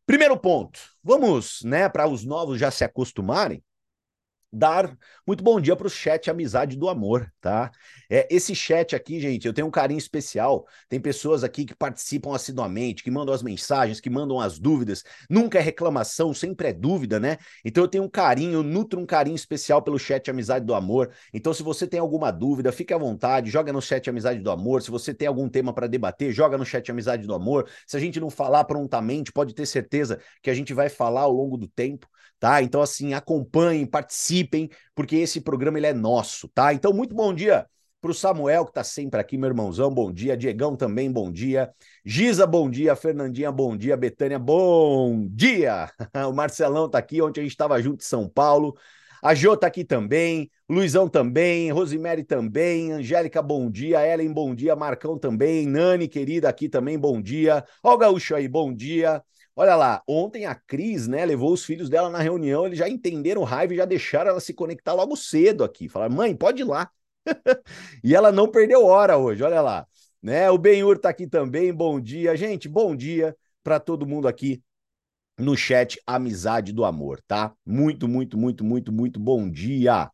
Primeiro 0.06 0.38
ponto, 0.38 0.80
vamos, 1.02 1.60
né, 1.64 1.88
para 1.88 2.08
os 2.08 2.24
novos 2.24 2.58
já 2.58 2.70
se 2.70 2.84
acostumarem 2.84 3.62
dar 4.52 4.96
muito 5.26 5.44
bom 5.44 5.60
dia 5.60 5.76
para 5.76 5.86
o 5.86 5.90
chat 5.90 6.30
Amizade 6.30 6.76
do 6.76 6.88
Amor, 6.88 7.30
tá? 7.40 7.70
É, 8.10 8.26
esse 8.30 8.54
chat 8.54 8.96
aqui, 8.96 9.20
gente, 9.20 9.46
eu 9.46 9.52
tenho 9.52 9.66
um 9.66 9.70
carinho 9.70 9.98
especial. 9.98 10.66
Tem 10.88 10.98
pessoas 10.98 11.44
aqui 11.44 11.66
que 11.66 11.74
participam 11.74 12.34
assiduamente, 12.34 13.02
que 13.02 13.10
mandam 13.10 13.34
as 13.34 13.42
mensagens, 13.42 14.00
que 14.00 14.08
mandam 14.08 14.40
as 14.40 14.58
dúvidas. 14.58 15.04
Nunca 15.28 15.58
é 15.58 15.60
reclamação, 15.60 16.32
sempre 16.32 16.68
é 16.68 16.72
dúvida, 16.72 17.20
né? 17.20 17.36
Então 17.64 17.84
eu 17.84 17.88
tenho 17.88 18.04
um 18.04 18.08
carinho, 18.08 18.54
eu 18.54 18.62
nutro 18.62 18.98
um 18.98 19.06
carinho 19.06 19.36
especial 19.36 19.82
pelo 19.82 19.98
chat 19.98 20.30
Amizade 20.30 20.64
do 20.64 20.74
Amor. 20.74 21.10
Então 21.32 21.52
se 21.52 21.62
você 21.62 21.86
tem 21.86 22.00
alguma 22.00 22.30
dúvida, 22.30 22.72
fique 22.72 22.94
à 22.94 22.98
vontade, 22.98 23.50
joga 23.50 23.72
no 23.72 23.82
chat 23.82 24.08
Amizade 24.08 24.40
do 24.40 24.50
Amor. 24.50 24.82
Se 24.82 24.90
você 24.90 25.12
tem 25.12 25.28
algum 25.28 25.48
tema 25.48 25.74
para 25.74 25.86
debater, 25.86 26.32
joga 26.32 26.56
no 26.56 26.64
chat 26.64 26.90
Amizade 26.90 27.26
do 27.26 27.34
Amor. 27.34 27.68
Se 27.86 27.96
a 27.96 28.00
gente 28.00 28.18
não 28.18 28.30
falar 28.30 28.64
prontamente, 28.64 29.30
pode 29.30 29.54
ter 29.54 29.66
certeza 29.66 30.18
que 30.42 30.48
a 30.48 30.54
gente 30.54 30.72
vai 30.72 30.88
falar 30.88 31.22
ao 31.22 31.32
longo 31.32 31.58
do 31.58 31.68
tempo 31.68 32.08
tá? 32.38 32.62
Então, 32.62 32.82
assim, 32.82 33.14
acompanhem, 33.14 33.86
participem, 33.86 34.68
porque 34.94 35.16
esse 35.16 35.40
programa 35.40 35.78
ele 35.78 35.86
é 35.86 35.92
nosso, 35.92 36.48
tá? 36.48 36.72
Então, 36.72 36.92
muito 36.92 37.14
bom 37.14 37.32
dia 37.34 37.66
para 38.00 38.10
o 38.12 38.14
Samuel, 38.14 38.64
que 38.64 38.70
está 38.70 38.84
sempre 38.84 39.20
aqui, 39.20 39.36
meu 39.36 39.48
irmãozão, 39.48 39.92
bom 39.92 40.12
dia. 40.12 40.36
Diegão 40.36 40.76
também, 40.76 41.10
bom 41.10 41.32
dia. 41.32 41.70
Giza, 42.04 42.46
bom 42.46 42.70
dia. 42.70 42.94
Fernandinha, 42.94 43.50
bom 43.50 43.76
dia. 43.76 43.96
Betânia, 43.96 44.38
bom 44.38 45.26
dia. 45.28 45.90
o 46.28 46.32
Marcelão 46.32 46.86
está 46.86 46.98
aqui, 46.98 47.20
ontem 47.20 47.40
a 47.40 47.44
gente 47.44 47.52
estava 47.52 47.80
junto 47.82 48.02
em 48.02 48.06
São 48.06 48.28
Paulo. 48.28 48.76
A 49.20 49.34
Jô 49.34 49.56
tá 49.56 49.66
aqui 49.66 49.84
também, 49.84 50.48
Luizão 50.68 51.08
também, 51.08 51.72
Rosemary 51.72 52.22
também, 52.22 52.92
Angélica, 52.92 53.42
bom 53.42 53.68
dia, 53.68 54.06
Ellen, 54.06 54.32
bom 54.32 54.54
dia, 54.54 54.76
Marcão 54.76 55.18
também, 55.18 55.66
Nani, 55.66 56.06
querida, 56.06 56.48
aqui 56.48 56.68
também, 56.68 56.96
bom 56.96 57.20
dia. 57.20 57.64
Ó 57.82 57.94
o 57.94 57.98
Gaúcho 57.98 58.36
aí, 58.36 58.46
bom 58.46 58.72
dia. 58.72 59.20
Olha 59.60 59.74
lá, 59.74 60.00
ontem 60.06 60.46
a 60.46 60.54
Cris, 60.54 61.08
né, 61.08 61.26
levou 61.26 61.52
os 61.52 61.64
filhos 61.64 61.88
dela 61.90 62.08
na 62.08 62.20
reunião, 62.20 62.64
eles 62.64 62.78
já 62.78 62.88
entenderam 62.88 63.42
raiva 63.42 63.74
e 63.74 63.76
já 63.76 63.84
deixaram 63.84 64.30
ela 64.30 64.38
se 64.38 64.54
conectar 64.54 64.92
logo 64.92 65.16
cedo 65.16 65.64
aqui. 65.64 65.88
Falaram, 65.88 66.14
mãe, 66.14 66.32
pode 66.32 66.62
ir 66.62 66.64
lá. 66.64 66.88
e 68.04 68.14
ela 68.14 68.30
não 68.30 68.48
perdeu 68.48 68.84
hora 68.84 69.16
hoje, 69.16 69.42
olha 69.42 69.60
lá. 69.60 69.84
Né? 70.22 70.48
O 70.48 70.56
Benhur 70.56 70.96
tá 70.96 71.08
aqui 71.08 71.26
também, 71.26 71.72
bom 71.72 72.00
dia. 72.00 72.36
Gente, 72.36 72.68
bom 72.68 72.94
dia 72.94 73.36
para 73.60 73.80
todo 73.80 74.06
mundo 74.06 74.28
aqui 74.28 74.62
no 75.36 75.56
chat 75.56 76.00
Amizade 76.06 76.72
do 76.72 76.84
Amor, 76.84 77.20
tá? 77.26 77.52
Muito, 77.66 78.06
muito, 78.06 78.38
muito, 78.38 78.62
muito, 78.62 78.92
muito 78.92 79.18
bom 79.18 79.50
dia. 79.50 80.08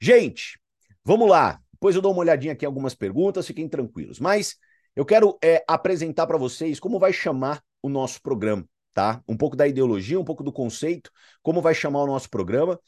Gente, 0.00 0.56
vamos 1.04 1.28
lá. 1.28 1.60
Depois 1.72 1.96
eu 1.96 2.02
dou 2.02 2.12
uma 2.12 2.20
olhadinha 2.20 2.52
aqui 2.52 2.64
em 2.64 2.68
algumas 2.68 2.94
perguntas, 2.94 3.44
fiquem 3.44 3.68
tranquilos. 3.68 4.20
Mas 4.20 4.54
eu 4.94 5.04
quero 5.04 5.36
é, 5.42 5.64
apresentar 5.66 6.28
para 6.28 6.38
vocês 6.38 6.78
como 6.78 7.00
vai 7.00 7.12
chamar 7.12 7.60
o 7.82 7.88
nosso 7.88 8.20
programa, 8.22 8.64
tá? 8.92 9.22
Um 9.28 9.36
pouco 9.36 9.56
da 9.56 9.66
ideologia, 9.66 10.18
um 10.18 10.24
pouco 10.24 10.42
do 10.42 10.52
conceito, 10.52 11.10
como 11.42 11.62
vai 11.62 11.74
chamar 11.74 12.02
o 12.02 12.06
nosso 12.06 12.28
programa 12.30 12.78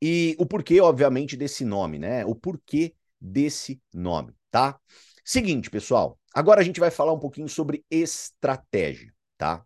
e 0.00 0.36
o 0.38 0.46
porquê, 0.46 0.80
obviamente, 0.80 1.36
desse 1.36 1.64
nome, 1.64 1.98
né? 1.98 2.24
O 2.24 2.34
porquê 2.34 2.94
desse 3.20 3.80
nome, 3.92 4.34
tá? 4.50 4.78
Seguinte, 5.24 5.70
pessoal, 5.70 6.18
agora 6.34 6.60
a 6.60 6.64
gente 6.64 6.78
vai 6.80 6.90
falar 6.90 7.12
um 7.12 7.18
pouquinho 7.18 7.48
sobre 7.48 7.84
estratégia, 7.90 9.12
tá? 9.36 9.64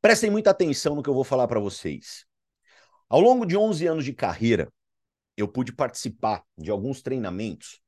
Prestem 0.00 0.30
muita 0.30 0.50
atenção 0.50 0.94
no 0.94 1.02
que 1.02 1.08
eu 1.08 1.14
vou 1.14 1.24
falar 1.24 1.48
para 1.48 1.58
vocês. 1.58 2.26
Ao 3.08 3.20
longo 3.20 3.46
de 3.46 3.56
11 3.56 3.86
anos 3.86 4.04
de 4.04 4.12
carreira, 4.12 4.70
eu 5.36 5.46
pude 5.46 5.72
participar 5.72 6.42
de 6.56 6.70
alguns 6.70 7.02
treinamentos 7.02 7.80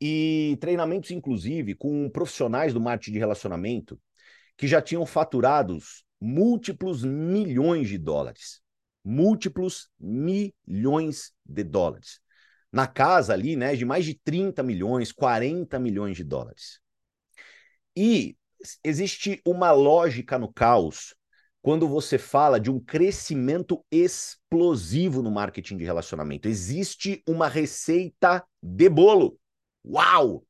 e 0.00 0.56
treinamentos, 0.60 1.10
inclusive, 1.10 1.74
com 1.74 2.10
profissionais 2.10 2.74
do 2.74 2.80
marketing 2.80 3.12
de 3.12 3.18
relacionamento 3.18 4.00
que 4.62 4.68
já 4.68 4.80
tinham 4.80 5.04
faturados 5.04 6.04
múltiplos 6.20 7.02
milhões 7.02 7.88
de 7.88 7.98
dólares. 7.98 8.62
Múltiplos 9.04 9.90
milhões 9.98 11.32
de 11.44 11.64
dólares. 11.64 12.20
Na 12.70 12.86
casa 12.86 13.32
ali, 13.32 13.56
né, 13.56 13.74
de 13.74 13.84
mais 13.84 14.04
de 14.04 14.14
30 14.14 14.62
milhões, 14.62 15.10
40 15.10 15.80
milhões 15.80 16.16
de 16.16 16.22
dólares. 16.22 16.78
E 17.96 18.36
existe 18.84 19.42
uma 19.44 19.72
lógica 19.72 20.38
no 20.38 20.52
caos 20.52 21.12
quando 21.60 21.88
você 21.88 22.16
fala 22.16 22.60
de 22.60 22.70
um 22.70 22.78
crescimento 22.78 23.84
explosivo 23.90 25.22
no 25.22 25.30
marketing 25.32 25.76
de 25.76 25.84
relacionamento. 25.84 26.46
Existe 26.46 27.20
uma 27.26 27.48
receita 27.48 28.46
de 28.62 28.88
bolo. 28.88 29.36
Uau! 29.84 30.46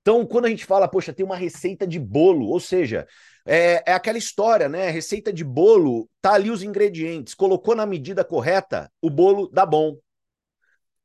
Então, 0.00 0.24
quando 0.26 0.46
a 0.46 0.48
gente 0.48 0.64
fala, 0.64 0.88
poxa, 0.88 1.12
tem 1.12 1.24
uma 1.24 1.36
receita 1.36 1.86
de 1.86 1.98
bolo, 1.98 2.46
ou 2.46 2.60
seja, 2.60 3.06
é, 3.44 3.82
é, 3.86 3.92
aquela 3.92 4.18
história, 4.18 4.68
né? 4.68 4.90
Receita 4.90 5.32
de 5.32 5.44
bolo, 5.44 6.08
tá 6.20 6.32
ali 6.34 6.50
os 6.50 6.62
ingredientes, 6.62 7.34
colocou 7.34 7.74
na 7.74 7.86
medida 7.86 8.24
correta, 8.24 8.90
o 9.02 9.10
bolo 9.10 9.48
dá 9.48 9.66
bom. 9.66 9.98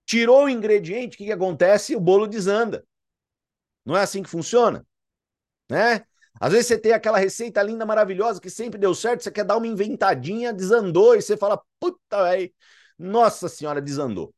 Tirou 0.06 0.46
o 0.46 0.50
ingrediente, 0.50 1.16
o 1.16 1.18
que, 1.18 1.26
que 1.26 1.32
acontece? 1.32 1.96
O 1.96 2.00
bolo 2.00 2.28
desanda. 2.28 2.86
Não 3.86 3.96
é 3.98 4.02
assim 4.02 4.24
que 4.24 4.30
funciona? 4.30 4.86
Né? 5.70 6.04
Às 6.40 6.52
vezes 6.52 6.68
você 6.68 6.78
tem 6.78 6.94
aquela 6.94 7.18
receita 7.18 7.62
linda, 7.62 7.86
maravilhosa, 7.86 8.42
que 8.42 8.50
sempre 8.50 8.80
deu 8.80 8.94
certo, 8.96 9.24
você 9.24 9.32
quer 9.32 9.46
dar 9.46 9.58
uma 9.58 9.68
inventadinha, 9.68 10.54
desandou, 10.54 11.16
e 11.16 11.22
você 11.22 11.38
fala, 11.38 11.62
puta, 11.80 12.24
velho, 12.24 12.52
nossa 12.98 13.48
senhora, 13.48 13.82
desandou. 13.82 14.34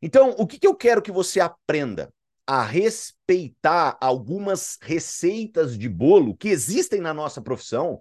Então, 0.00 0.30
o 0.38 0.46
que, 0.46 0.58
que 0.58 0.66
eu 0.66 0.74
quero 0.74 1.02
que 1.02 1.10
você 1.10 1.40
aprenda? 1.40 2.12
A 2.46 2.62
respeitar 2.62 3.96
algumas 4.00 4.78
receitas 4.80 5.76
de 5.76 5.88
bolo 5.88 6.36
que 6.36 6.48
existem 6.48 7.00
na 7.00 7.12
nossa 7.12 7.42
profissão, 7.42 8.00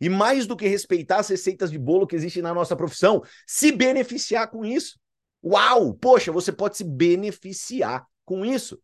e 0.00 0.08
mais 0.08 0.46
do 0.46 0.56
que 0.56 0.66
respeitar 0.66 1.18
as 1.18 1.28
receitas 1.28 1.70
de 1.70 1.78
bolo 1.78 2.06
que 2.06 2.16
existem 2.16 2.42
na 2.42 2.54
nossa 2.54 2.76
profissão, 2.76 3.22
se 3.46 3.72
beneficiar 3.72 4.50
com 4.50 4.64
isso. 4.64 4.98
Uau! 5.44 5.94
Poxa, 5.94 6.32
você 6.32 6.52
pode 6.52 6.76
se 6.76 6.84
beneficiar 6.84 8.06
com 8.24 8.44
isso. 8.44 8.78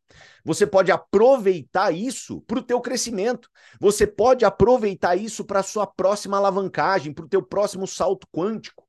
Você 0.44 0.66
pode 0.66 0.90
aproveitar 0.90 1.92
isso 1.92 2.40
para 2.42 2.61
o 2.61 2.62
teu 2.62 2.80
crescimento. 2.80 3.50
Você 3.80 4.06
pode 4.06 4.44
aproveitar 4.44 5.16
isso 5.16 5.44
para 5.44 5.61
a 5.61 5.64
sua 5.64 5.87
próxima 5.87 6.37
alavancagem, 6.37 7.12
para 7.12 7.25
o 7.25 7.28
teu 7.28 7.42
próximo 7.42 7.87
salto 7.87 8.26
quântico. 8.32 8.88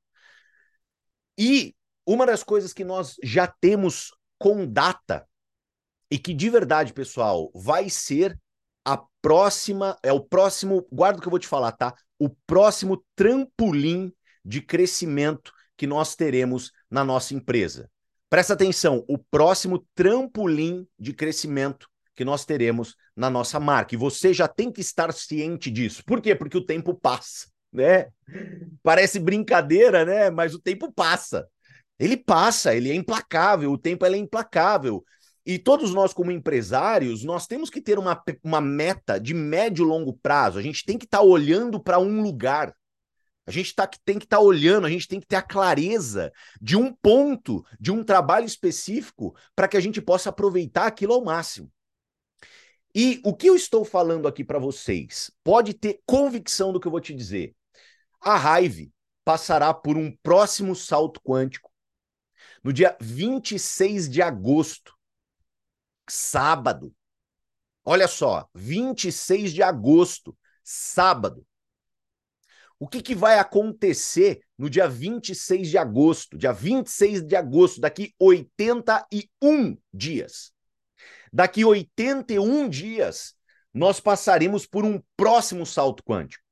E 1.36 1.74
uma 2.06 2.24
das 2.24 2.42
coisas 2.42 2.72
que 2.72 2.84
nós 2.84 3.16
já 3.22 3.46
temos 3.46 4.16
com 4.38 4.66
data 4.66 5.26
e 6.14 6.18
que 6.18 6.32
de 6.32 6.48
verdade, 6.48 6.92
pessoal, 6.92 7.50
vai 7.52 7.90
ser 7.90 8.38
a 8.84 8.96
próxima, 9.20 9.98
é 10.00 10.12
o 10.12 10.20
próximo, 10.20 10.86
guarda 10.92 11.18
o 11.18 11.20
que 11.20 11.26
eu 11.26 11.30
vou 11.30 11.40
te 11.40 11.48
falar, 11.48 11.72
tá? 11.72 11.92
O 12.16 12.30
próximo 12.46 13.04
trampolim 13.16 14.12
de 14.44 14.62
crescimento 14.62 15.52
que 15.76 15.88
nós 15.88 16.14
teremos 16.14 16.70
na 16.88 17.02
nossa 17.02 17.34
empresa. 17.34 17.90
Presta 18.30 18.52
atenção, 18.52 19.04
o 19.08 19.18
próximo 19.18 19.84
trampolim 19.92 20.86
de 20.96 21.12
crescimento 21.12 21.88
que 22.14 22.24
nós 22.24 22.44
teremos 22.44 22.94
na 23.16 23.28
nossa 23.28 23.58
marca. 23.58 23.96
E 23.96 23.98
você 23.98 24.32
já 24.32 24.46
tem 24.46 24.70
que 24.70 24.82
estar 24.82 25.12
ciente 25.12 25.68
disso. 25.68 26.04
Por 26.06 26.22
quê? 26.22 26.32
Porque 26.32 26.56
o 26.56 26.64
tempo 26.64 26.94
passa, 26.94 27.48
né? 27.72 28.06
Parece 28.84 29.18
brincadeira, 29.18 30.04
né? 30.04 30.30
Mas 30.30 30.54
o 30.54 30.60
tempo 30.60 30.92
passa. 30.92 31.44
Ele 31.98 32.16
passa, 32.16 32.72
ele 32.72 32.88
é 32.88 32.94
implacável, 32.94 33.72
o 33.72 33.78
tempo 33.78 34.06
é 34.06 34.16
implacável. 34.16 35.04
E 35.46 35.58
todos 35.58 35.92
nós, 35.92 36.14
como 36.14 36.30
empresários, 36.30 37.22
nós 37.22 37.46
temos 37.46 37.68
que 37.68 37.80
ter 37.80 37.98
uma, 37.98 38.22
uma 38.42 38.60
meta 38.60 39.20
de 39.20 39.34
médio 39.34 39.84
e 39.84 39.88
longo 39.88 40.14
prazo. 40.14 40.58
A 40.58 40.62
gente 40.62 40.84
tem 40.84 40.96
que 40.96 41.04
estar 41.04 41.18
tá 41.18 41.24
olhando 41.24 41.78
para 41.78 41.98
um 41.98 42.22
lugar. 42.22 42.74
A 43.46 43.50
gente 43.50 43.74
tá, 43.74 43.86
tem 43.86 44.18
que 44.18 44.24
estar 44.24 44.38
tá 44.38 44.42
olhando, 44.42 44.86
a 44.86 44.90
gente 44.90 45.06
tem 45.06 45.20
que 45.20 45.26
ter 45.26 45.36
a 45.36 45.42
clareza 45.42 46.32
de 46.62 46.78
um 46.78 46.90
ponto, 46.94 47.62
de 47.78 47.92
um 47.92 48.02
trabalho 48.02 48.46
específico, 48.46 49.36
para 49.54 49.68
que 49.68 49.76
a 49.76 49.80
gente 49.80 50.00
possa 50.00 50.30
aproveitar 50.30 50.86
aquilo 50.86 51.12
ao 51.12 51.22
máximo. 51.22 51.70
E 52.94 53.20
o 53.22 53.34
que 53.34 53.48
eu 53.48 53.54
estou 53.54 53.84
falando 53.84 54.26
aqui 54.26 54.42
para 54.42 54.58
vocês, 54.58 55.30
pode 55.42 55.74
ter 55.74 56.00
convicção 56.06 56.72
do 56.72 56.80
que 56.80 56.86
eu 56.86 56.92
vou 56.92 57.00
te 57.00 57.12
dizer. 57.12 57.54
A 58.18 58.36
Raive 58.36 58.92
passará 59.24 59.74
por 59.74 59.98
um 59.98 60.16
próximo 60.22 60.74
salto 60.74 61.20
quântico 61.20 61.70
no 62.62 62.72
dia 62.72 62.96
26 63.00 64.08
de 64.08 64.22
agosto 64.22 64.93
sábado. 66.08 66.94
Olha 67.84 68.08
só, 68.08 68.48
26 68.54 69.52
de 69.52 69.62
agosto, 69.62 70.36
sábado. 70.62 71.46
O 72.78 72.88
que, 72.88 73.02
que 73.02 73.14
vai 73.14 73.38
acontecer 73.38 74.40
no 74.58 74.68
dia 74.68 74.88
26 74.88 75.68
de 75.68 75.78
agosto? 75.78 76.36
Dia 76.36 76.52
26 76.52 77.22
de 77.22 77.36
agosto, 77.36 77.80
daqui 77.80 78.14
81 78.18 79.76
dias. 79.92 80.52
Daqui 81.32 81.64
81 81.64 82.68
dias, 82.68 83.34
nós 83.72 84.00
passaremos 84.00 84.66
por 84.66 84.84
um 84.84 85.02
próximo 85.16 85.64
salto 85.66 86.02
quântico. 86.02 86.44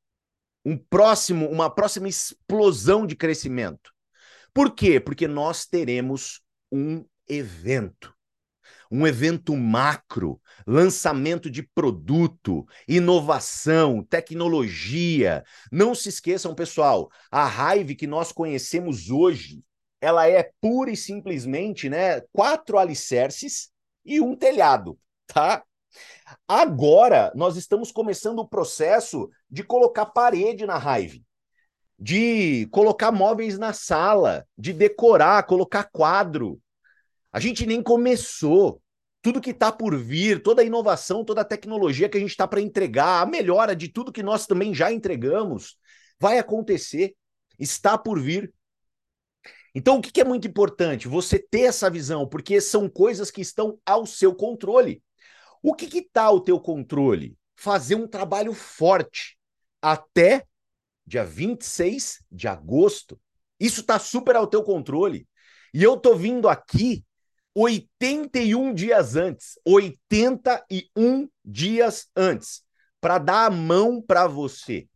Um 0.64 0.76
próximo, 0.76 1.49
uma 1.49 1.68
próxima 1.68 2.09
explosão 2.09 3.06
de 3.06 3.16
crescimento. 3.16 3.92
Por 4.54 4.75
quê? 4.75 5.00
Porque 5.00 5.26
nós 5.26 5.66
teremos 5.66 6.40
um 6.71 7.04
evento 7.28 8.14
um 8.92 9.06
evento 9.06 9.56
macro, 9.56 10.38
lançamento 10.66 11.50
de 11.50 11.62
produto, 11.62 12.66
inovação, 12.87 14.04
tecnologia. 14.04 15.42
Não 15.72 15.94
se 15.94 16.11
esqueçam, 16.11 16.54
pessoal, 16.54 17.11
a 17.30 17.75
Hive 17.75 17.94
que 17.94 18.06
nós 18.06 18.32
conhecemos 18.32 19.11
hoje, 19.11 19.64
ela 19.99 20.28
é 20.28 20.50
pura 20.61 20.90
e 20.90 20.96
simplesmente, 20.96 21.88
né, 21.88 22.20
quatro 22.32 22.78
alicerces 22.78 23.70
e 24.04 24.20
um 24.20 24.37
telhado, 24.37 24.99
tá? 25.26 25.64
Agora 26.46 27.32
nós 27.34 27.56
estamos 27.56 27.90
começando 27.90 28.40
o 28.40 28.49
processo 28.49 29.30
de 29.50 29.62
colocar 29.64 30.06
parede 30.06 30.66
na 30.66 30.76
Hive 30.76 31.25
de 32.02 32.66
colocar 32.72 33.12
móveis 33.12 33.56
na 33.56 33.72
sala, 33.72 34.44
de 34.58 34.72
decorar, 34.72 35.44
colocar 35.44 35.84
quadro. 35.84 36.61
A 37.32 37.40
gente 37.40 37.64
nem 37.64 37.82
começou 37.82 38.82
tudo 39.22 39.40
que 39.40 39.50
está 39.50 39.70
por 39.70 39.96
vir, 39.96 40.42
toda 40.42 40.62
a 40.62 40.64
inovação, 40.64 41.24
toda 41.24 41.40
a 41.40 41.44
tecnologia 41.44 42.08
que 42.08 42.18
a 42.18 42.20
gente 42.20 42.30
está 42.30 42.46
para 42.46 42.60
entregar, 42.60 43.22
a 43.22 43.26
melhora 43.26 43.74
de 43.74 43.88
tudo 43.88 44.12
que 44.12 44.22
nós 44.22 44.46
também 44.46 44.74
já 44.74 44.92
entregamos, 44.92 45.78
vai 46.20 46.38
acontecer, 46.38 47.14
está 47.58 47.96
por 47.96 48.20
vir. 48.20 48.52
Então, 49.74 49.96
o 49.96 50.02
que, 50.02 50.20
é 50.20 50.24
muito 50.24 50.46
importante? 50.46 51.08
Você 51.08 51.38
ter 51.38 51.62
essa 51.62 51.88
visão, 51.88 52.28
porque 52.28 52.60
são 52.60 52.88
coisas 52.88 53.30
que 53.30 53.40
estão 53.40 53.78
ao 53.86 54.04
seu 54.04 54.34
controle. 54.34 55.02
O 55.62 55.72
que 55.72 55.98
está 55.98 56.24
ao 56.24 56.40
teu 56.40 56.60
controle? 56.60 57.36
Fazer 57.56 57.94
um 57.94 58.08
trabalho 58.08 58.52
forte 58.52 59.38
até 59.80 60.44
dia 61.06 61.24
26 61.24 62.22
de 62.30 62.48
agosto. 62.48 63.18
Isso 63.58 63.80
está 63.80 63.98
super 63.98 64.36
ao 64.36 64.46
teu 64.46 64.62
controle. 64.62 65.26
E 65.72 65.82
eu 65.82 65.96
tô 65.96 66.14
vindo 66.16 66.48
aqui 66.48 67.04
81 67.54 68.73
dias 68.73 69.16
antes, 69.16 69.59
81 69.64 71.28
dias 71.44 72.09
antes, 72.16 72.62
para 73.00 73.18
dar 73.18 73.47
a 73.47 73.50
mão 73.50 74.00
para 74.00 74.26
você, 74.26 74.88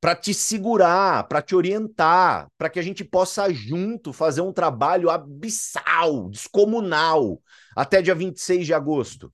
para 0.00 0.14
te 0.14 0.34
segurar, 0.34 1.26
para 1.26 1.40
te 1.40 1.54
orientar, 1.54 2.48
para 2.58 2.68
que 2.68 2.78
a 2.78 2.82
gente 2.82 3.04
possa 3.04 3.52
junto 3.52 4.12
fazer 4.12 4.40
um 4.40 4.52
trabalho 4.52 5.10
abissal, 5.10 6.28
descomunal, 6.28 7.40
até 7.74 8.02
dia 8.02 8.14
26 8.14 8.66
de 8.66 8.74
agosto. 8.74 9.32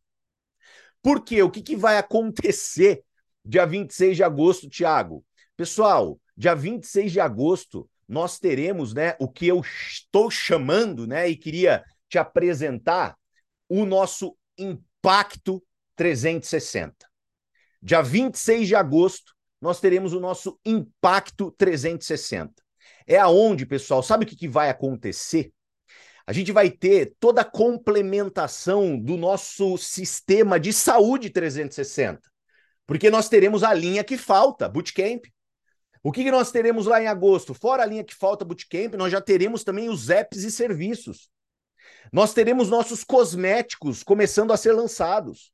Por 1.03 1.23
quê? 1.25 1.43
O 1.43 1.51
que, 1.51 1.61
que 1.61 1.77
vai 1.77 1.99
acontecer 1.99 3.05
dia 3.45 3.67
26 3.67 4.17
de 4.17 4.23
agosto, 4.23 4.69
Tiago? 4.69 5.25
Pessoal, 5.57 6.19
dia 6.37 6.55
26 6.55 7.13
de 7.13 7.21
agosto, 7.21 7.91
nós 8.09 8.39
teremos, 8.39 8.93
né, 8.93 9.17
o 9.19 9.29
que 9.29 9.47
eu 9.47 9.61
estou 9.61 10.31
chamando, 10.31 11.07
né, 11.07 11.29
e 11.29 11.37
queria 11.37 11.85
te 12.09 12.19
apresentar 12.19 13.17
o 13.69 13.85
nosso 13.85 14.37
Impacto 14.59 15.63
360. 15.97 16.95
Dia 17.83 18.03
26 18.03 18.69
de 18.69 18.75
agosto, 18.77 19.33
nós 19.61 19.81
teremos 19.81 20.13
o 20.13 20.21
nosso 20.21 20.59
Impacto 20.65 21.51
360. 21.53 22.53
É 23.07 23.19
aonde, 23.19 23.65
pessoal, 23.65 24.03
sabe 24.03 24.25
o 24.25 24.29
que, 24.29 24.37
que 24.37 24.49
vai 24.49 24.69
acontecer? 24.69 25.53
A 26.27 26.33
gente 26.33 26.53
vai 26.53 26.71
ter 26.71 27.15
toda 27.19 27.41
a 27.41 27.45
complementação 27.45 28.99
do 28.99 29.17
nosso 29.17 29.77
sistema 29.77 30.59
de 30.59 30.73
saúde 30.73 31.31
360. 31.31 32.21
Porque 32.87 33.11
nós 33.11 33.29
teremos 33.29 33.63
a 33.63 33.73
linha 33.75 34.05
que 34.05 34.17
falta, 34.17 34.69
Bootcamp. 34.69 35.25
O 36.03 36.11
que, 36.11 36.25
que 36.25 36.31
nós 36.31 36.51
teremos 36.51 36.87
lá 36.87 37.01
em 37.01 37.07
agosto? 37.07 37.55
Fora 37.55 37.85
a 37.85 37.87
linha 37.87 38.03
que 38.03 38.15
falta 38.15 38.45
Bootcamp, 38.45 38.95
nós 38.95 39.13
já 39.13 39.21
teremos 39.21 39.63
também 39.63 39.89
os 39.89 40.11
apps 40.11 40.43
e 40.43 40.51
serviços. 40.51 41.31
Nós 42.13 42.35
teremos 42.35 42.69
nossos 42.69 43.05
cosméticos 43.05 44.03
começando 44.03 44.53
a 44.53 44.57
ser 44.57 44.73
lançados. 44.73 45.53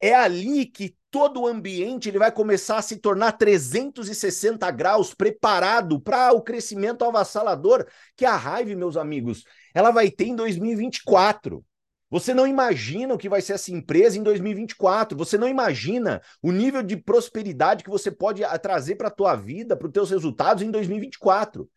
É 0.00 0.14
ali 0.14 0.66
que 0.66 0.96
todo 1.10 1.40
o 1.40 1.46
ambiente 1.46 2.08
ele 2.08 2.18
vai 2.18 2.30
começar 2.30 2.76
a 2.76 2.82
se 2.82 2.98
tornar 2.98 3.32
360 3.32 4.70
graus 4.70 5.14
preparado 5.14 5.98
para 6.00 6.32
o 6.32 6.42
crescimento 6.42 7.04
avassalador 7.04 7.86
que 8.14 8.26
a 8.26 8.36
Hive, 8.36 8.76
meus 8.76 8.96
amigos, 8.96 9.42
ela 9.74 9.90
vai 9.90 10.10
ter 10.10 10.26
em 10.26 10.36
2024. 10.36 11.64
Você 12.08 12.32
não 12.32 12.46
imagina 12.46 13.14
o 13.14 13.18
que 13.18 13.28
vai 13.28 13.40
ser 13.40 13.54
essa 13.54 13.72
empresa 13.72 14.16
em 14.18 14.22
2024. 14.22 15.18
Você 15.18 15.36
não 15.36 15.48
imagina 15.48 16.22
o 16.40 16.52
nível 16.52 16.82
de 16.82 16.96
prosperidade 16.96 17.82
que 17.82 17.90
você 17.90 18.10
pode 18.10 18.44
ah, 18.44 18.58
trazer 18.58 18.94
para 18.94 19.08
a 19.08 19.10
tua 19.10 19.34
vida, 19.34 19.76
para 19.76 19.88
os 19.88 19.92
teus 19.92 20.10
resultados 20.10 20.62
em 20.62 20.70
2024. 20.70 21.68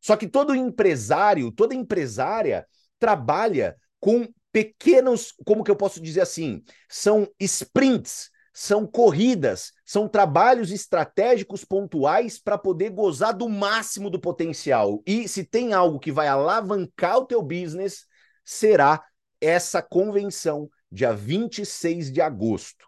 Só 0.00 0.16
que 0.16 0.28
todo 0.28 0.54
empresário, 0.54 1.50
toda 1.50 1.74
empresária 1.74 2.66
trabalha 2.98 3.76
com 3.98 4.28
pequenos, 4.52 5.34
como 5.44 5.64
que 5.64 5.70
eu 5.70 5.76
posso 5.76 6.00
dizer 6.00 6.20
assim, 6.20 6.62
são 6.88 7.28
sprints, 7.40 8.30
são 8.52 8.86
corridas, 8.86 9.72
são 9.84 10.06
trabalhos 10.06 10.70
estratégicos 10.70 11.64
pontuais 11.64 12.38
para 12.38 12.58
poder 12.58 12.90
gozar 12.90 13.34
do 13.34 13.48
máximo 13.48 14.10
do 14.10 14.20
potencial. 14.20 15.02
E 15.06 15.26
se 15.26 15.42
tem 15.42 15.72
algo 15.72 15.98
que 15.98 16.12
vai 16.12 16.28
alavancar 16.28 17.18
o 17.18 17.26
teu 17.26 17.42
business, 17.42 18.04
será 18.44 19.02
essa 19.42 19.82
convenção 19.82 20.70
dia 20.90 21.12
26 21.12 22.12
de 22.12 22.20
agosto. 22.20 22.86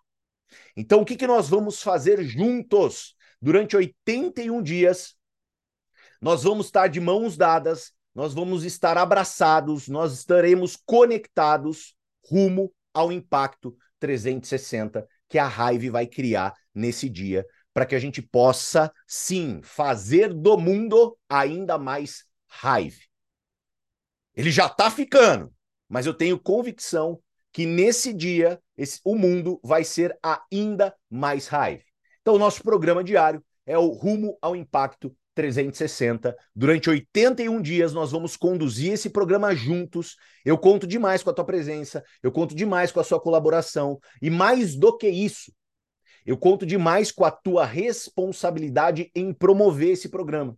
Então, 0.77 1.01
o 1.01 1.05
que, 1.05 1.17
que 1.17 1.27
nós 1.27 1.49
vamos 1.49 1.83
fazer 1.83 2.23
juntos? 2.23 3.15
Durante 3.43 3.77
81 3.77 4.63
dias, 4.63 5.15
nós 6.21 6.45
vamos 6.45 6.67
estar 6.67 6.87
de 6.87 7.01
mãos 7.01 7.37
dadas, 7.37 7.93
nós 8.15 8.33
vamos 8.33 8.65
estar 8.65 8.97
abraçados, 8.97 9.89
nós 9.89 10.15
estaremos 10.15 10.77
conectados 10.77 11.95
rumo 12.27 12.73
ao 12.95 13.13
impacto 13.13 13.77
360 13.99 15.07
que 15.29 15.39
a 15.39 15.49
Hive 15.49 15.91
vai 15.91 16.07
criar 16.07 16.55
nesse 16.75 17.09
dia, 17.09 17.45
para 17.73 17.85
que 17.85 17.95
a 17.95 17.99
gente 17.99 18.23
possa, 18.23 18.93
sim, 19.07 19.61
fazer 19.63 20.33
do 20.33 20.57
mundo 20.57 21.19
ainda 21.29 21.77
mais 21.77 22.25
Hive. 22.63 23.03
Ele 24.35 24.51
já 24.51 24.67
está 24.67 24.91
ficando, 24.91 25.54
mas 25.89 26.07
eu 26.07 26.15
tenho 26.15 26.39
convicção 26.39 27.21
que 27.53 27.67
nesse 27.67 28.13
dia 28.13 28.61
esse, 28.77 29.01
o 29.05 29.15
mundo 29.15 29.61
vai 29.63 29.85
ser 29.85 30.19
ainda 30.23 30.95
mais 31.11 31.47
raiva. 31.47 31.85
Então, 32.21 32.35
o 32.35 32.39
nosso 32.39 32.63
programa 32.63 33.05
diário 33.05 33.45
é 33.67 33.79
o 33.79 33.89
Rumo 33.89 34.37
ao 34.41 34.57
Impacto 34.57 35.15
360. 35.35 36.37
Durante 36.55 36.89
81 36.89 37.61
dias 37.61 37.93
nós 37.93 38.13
vamos 38.13 38.37
conduzir 38.37 38.93
esse 38.93 39.11
programa 39.11 39.55
juntos. 39.55 40.17
Eu 40.45 40.57
conto 40.57 40.87
demais 40.87 41.23
com 41.23 41.31
a 41.31 41.35
tua 41.35 41.45
presença, 41.45 42.03
eu 42.23 42.33
conto 42.33 42.55
demais 42.55 42.93
com 42.93 43.01
a 43.01 43.05
sua 43.05 43.21
colaboração 43.21 43.99
e 44.23 44.31
mais 44.31 44.75
do 44.75 44.97
que 44.97 45.09
isso, 45.09 45.53
eu 46.25 46.39
conto 46.39 46.65
demais 46.65 47.13
com 47.13 47.25
a 47.25 47.31
tua 47.31 47.67
responsabilidade 47.67 49.11
em 49.15 49.33
promover 49.33 49.91
esse 49.91 50.09
programa, 50.09 50.57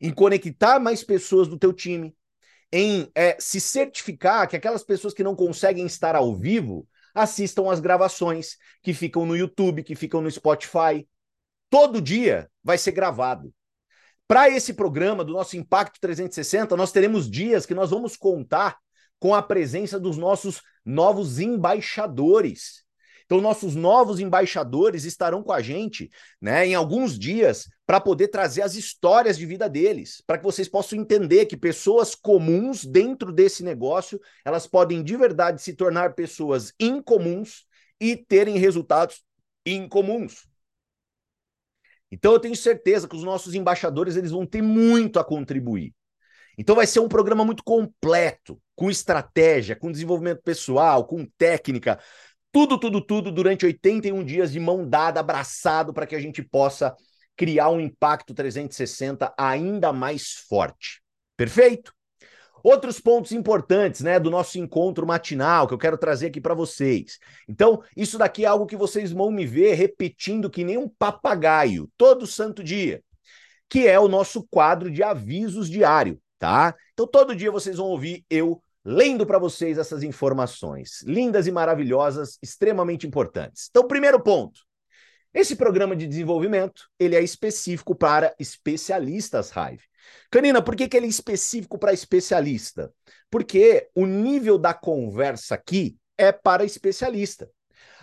em 0.00 0.12
conectar 0.12 0.80
mais 0.80 1.04
pessoas 1.04 1.46
do 1.46 1.58
teu 1.58 1.72
time, 1.72 2.14
em 2.76 3.08
é, 3.14 3.36
se 3.38 3.60
certificar 3.60 4.48
que 4.48 4.56
aquelas 4.56 4.82
pessoas 4.82 5.14
que 5.14 5.22
não 5.22 5.36
conseguem 5.36 5.86
estar 5.86 6.16
ao 6.16 6.34
vivo 6.34 6.88
assistam 7.14 7.70
as 7.70 7.78
gravações 7.78 8.56
que 8.82 8.92
ficam 8.92 9.24
no 9.24 9.36
YouTube, 9.36 9.84
que 9.84 9.94
ficam 9.94 10.20
no 10.20 10.28
Spotify. 10.28 11.06
Todo 11.70 12.02
dia 12.02 12.50
vai 12.64 12.76
ser 12.76 12.90
gravado. 12.90 13.54
Para 14.26 14.50
esse 14.50 14.74
programa 14.74 15.24
do 15.24 15.32
nosso 15.32 15.56
Impacto 15.56 16.00
360, 16.00 16.76
nós 16.76 16.90
teremos 16.90 17.30
dias 17.30 17.64
que 17.64 17.76
nós 17.76 17.90
vamos 17.90 18.16
contar 18.16 18.76
com 19.20 19.32
a 19.32 19.40
presença 19.40 20.00
dos 20.00 20.16
nossos 20.16 20.60
novos 20.84 21.38
embaixadores. 21.38 22.83
Então, 23.24 23.40
nossos 23.40 23.74
novos 23.74 24.20
embaixadores 24.20 25.04
estarão 25.04 25.42
com 25.42 25.52
a 25.52 25.60
gente 25.60 26.10
né, 26.40 26.66
em 26.66 26.74
alguns 26.74 27.18
dias 27.18 27.68
para 27.86 28.00
poder 28.00 28.28
trazer 28.28 28.62
as 28.62 28.74
histórias 28.74 29.38
de 29.38 29.46
vida 29.46 29.68
deles, 29.68 30.22
para 30.26 30.38
que 30.38 30.44
vocês 30.44 30.68
possam 30.68 30.98
entender 30.98 31.46
que 31.46 31.56
pessoas 31.56 32.14
comuns 32.14 32.84
dentro 32.84 33.32
desse 33.32 33.62
negócio, 33.62 34.20
elas 34.44 34.66
podem 34.66 35.02
de 35.02 35.16
verdade 35.16 35.62
se 35.62 35.74
tornar 35.74 36.14
pessoas 36.14 36.72
incomuns 36.78 37.66
e 38.00 38.16
terem 38.16 38.58
resultados 38.58 39.22
incomuns. 39.66 40.46
Então 42.10 42.32
eu 42.32 42.38
tenho 42.38 42.54
certeza 42.54 43.08
que 43.08 43.16
os 43.16 43.24
nossos 43.24 43.54
embaixadores 43.54 44.16
eles 44.16 44.30
vão 44.30 44.46
ter 44.46 44.62
muito 44.62 45.18
a 45.18 45.24
contribuir. 45.24 45.92
Então 46.56 46.76
vai 46.76 46.86
ser 46.86 47.00
um 47.00 47.08
programa 47.08 47.44
muito 47.44 47.64
completo, 47.64 48.60
com 48.76 48.90
estratégia, 48.90 49.74
com 49.74 49.90
desenvolvimento 49.90 50.40
pessoal, 50.42 51.04
com 51.06 51.26
técnica, 51.36 51.98
tudo, 52.54 52.78
tudo, 52.78 53.00
tudo 53.00 53.32
durante 53.32 53.66
81 53.66 54.22
dias 54.22 54.52
de 54.52 54.60
mão 54.60 54.88
dada, 54.88 55.18
abraçado, 55.18 55.92
para 55.92 56.06
que 56.06 56.14
a 56.14 56.20
gente 56.20 56.40
possa 56.40 56.94
criar 57.36 57.68
um 57.68 57.80
impacto 57.80 58.32
360 58.32 59.34
ainda 59.36 59.92
mais 59.92 60.34
forte. 60.48 61.02
Perfeito? 61.36 61.92
Outros 62.62 63.00
pontos 63.00 63.32
importantes, 63.32 64.02
né, 64.02 64.20
do 64.20 64.30
nosso 64.30 64.56
encontro 64.56 65.04
matinal 65.04 65.66
que 65.66 65.74
eu 65.74 65.78
quero 65.78 65.98
trazer 65.98 66.28
aqui 66.28 66.40
para 66.40 66.54
vocês. 66.54 67.18
Então, 67.48 67.82
isso 67.96 68.16
daqui 68.16 68.44
é 68.44 68.46
algo 68.46 68.66
que 68.66 68.76
vocês 68.76 69.10
vão 69.10 69.32
me 69.32 69.44
ver 69.44 69.74
repetindo 69.74 70.48
que 70.48 70.62
nem 70.62 70.78
um 70.78 70.88
papagaio 70.88 71.90
todo 71.96 72.24
santo 72.24 72.62
dia, 72.62 73.02
que 73.68 73.88
é 73.88 73.98
o 73.98 74.06
nosso 74.06 74.46
quadro 74.48 74.92
de 74.92 75.02
avisos 75.02 75.68
diário, 75.68 76.20
tá? 76.38 76.72
Então, 76.92 77.04
todo 77.04 77.34
dia 77.34 77.50
vocês 77.50 77.78
vão 77.78 77.86
ouvir 77.86 78.24
eu 78.30 78.62
lendo 78.84 79.24
para 79.24 79.38
vocês 79.38 79.78
essas 79.78 80.02
informações 80.02 81.02
lindas 81.02 81.46
e 81.46 81.52
maravilhosas, 81.52 82.38
extremamente 82.42 83.06
importantes. 83.06 83.68
Então, 83.70 83.86
primeiro 83.86 84.20
ponto. 84.20 84.60
Esse 85.32 85.56
programa 85.56 85.96
de 85.96 86.06
desenvolvimento, 86.06 86.88
ele 86.96 87.16
é 87.16 87.22
específico 87.22 87.94
para 87.94 88.32
especialistas 88.38 89.50
Hive. 89.50 89.82
Canina, 90.30 90.62
por 90.62 90.76
que, 90.76 90.86
que 90.86 90.96
ele 90.96 91.06
é 91.06 91.08
específico 91.08 91.76
para 91.76 91.92
especialista? 91.92 92.92
Porque 93.28 93.88
o 93.94 94.06
nível 94.06 94.58
da 94.58 94.72
conversa 94.72 95.56
aqui 95.56 95.96
é 96.16 96.30
para 96.30 96.64
especialista. 96.64 97.50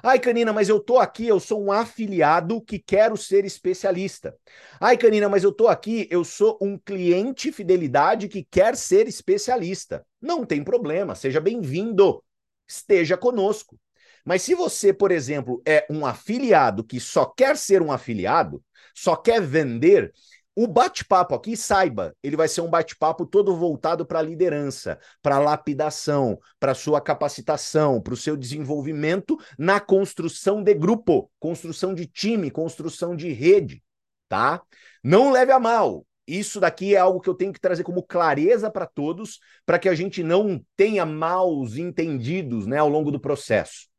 Ai, 0.03 0.19
Canina, 0.19 0.51
mas 0.51 0.69
eu 0.69 0.79
tô 0.79 0.97
aqui, 0.99 1.27
eu 1.27 1.39
sou 1.39 1.61
um 1.63 1.71
afiliado 1.71 2.61
que 2.61 2.79
quero 2.79 3.15
ser 3.17 3.45
especialista. 3.45 4.35
Ai, 4.79 4.97
Canina, 4.97 5.29
mas 5.29 5.43
eu 5.43 5.51
tô 5.51 5.67
aqui, 5.67 6.07
eu 6.09 6.23
sou 6.23 6.57
um 6.61 6.77
cliente 6.77 7.51
fidelidade 7.51 8.27
que 8.27 8.43
quer 8.43 8.75
ser 8.75 9.07
especialista. 9.07 10.05
Não 10.21 10.45
tem 10.45 10.63
problema, 10.63 11.15
seja 11.15 11.39
bem-vindo. 11.39 12.23
Esteja 12.67 13.17
conosco. 13.17 13.79
Mas 14.25 14.41
se 14.43 14.53
você, 14.55 14.93
por 14.93 15.11
exemplo, 15.11 15.61
é 15.65 15.85
um 15.89 16.05
afiliado 16.05 16.83
que 16.83 16.99
só 16.99 17.25
quer 17.25 17.57
ser 17.57 17.81
um 17.81 17.91
afiliado, 17.91 18.63
só 18.95 19.15
quer 19.15 19.41
vender, 19.41 20.13
o 20.55 20.67
bate-papo 20.67 21.33
aqui, 21.33 21.55
saiba, 21.55 22.13
ele 22.21 22.35
vai 22.35 22.47
ser 22.47 22.61
um 22.61 22.69
bate-papo 22.69 23.25
todo 23.25 23.55
voltado 23.55 24.05
para 24.05 24.19
a 24.19 24.23
liderança, 24.23 24.99
para 25.21 25.37
a 25.37 25.39
lapidação, 25.39 26.37
para 26.59 26.73
a 26.73 26.75
sua 26.75 26.99
capacitação, 26.99 28.01
para 28.01 28.13
o 28.13 28.17
seu 28.17 28.35
desenvolvimento 28.35 29.37
na 29.57 29.79
construção 29.79 30.61
de 30.61 30.73
grupo, 30.73 31.31
construção 31.39 31.93
de 31.93 32.05
time, 32.05 32.51
construção 32.51 33.15
de 33.15 33.31
rede, 33.31 33.81
tá? 34.27 34.61
Não 35.03 35.31
leve 35.31 35.51
a 35.51 35.59
mal. 35.59 36.05
Isso 36.27 36.59
daqui 36.59 36.95
é 36.95 36.99
algo 36.99 37.19
que 37.19 37.29
eu 37.29 37.33
tenho 37.33 37.51
que 37.51 37.59
trazer 37.59 37.83
como 37.83 38.03
clareza 38.03 38.69
para 38.69 38.85
todos, 38.85 39.39
para 39.65 39.79
que 39.79 39.89
a 39.89 39.95
gente 39.95 40.21
não 40.21 40.63
tenha 40.75 41.05
maus 41.05 41.77
entendidos 41.77 42.67
né, 42.67 42.77
ao 42.77 42.87
longo 42.87 43.11
do 43.11 43.19
processo. 43.19 43.90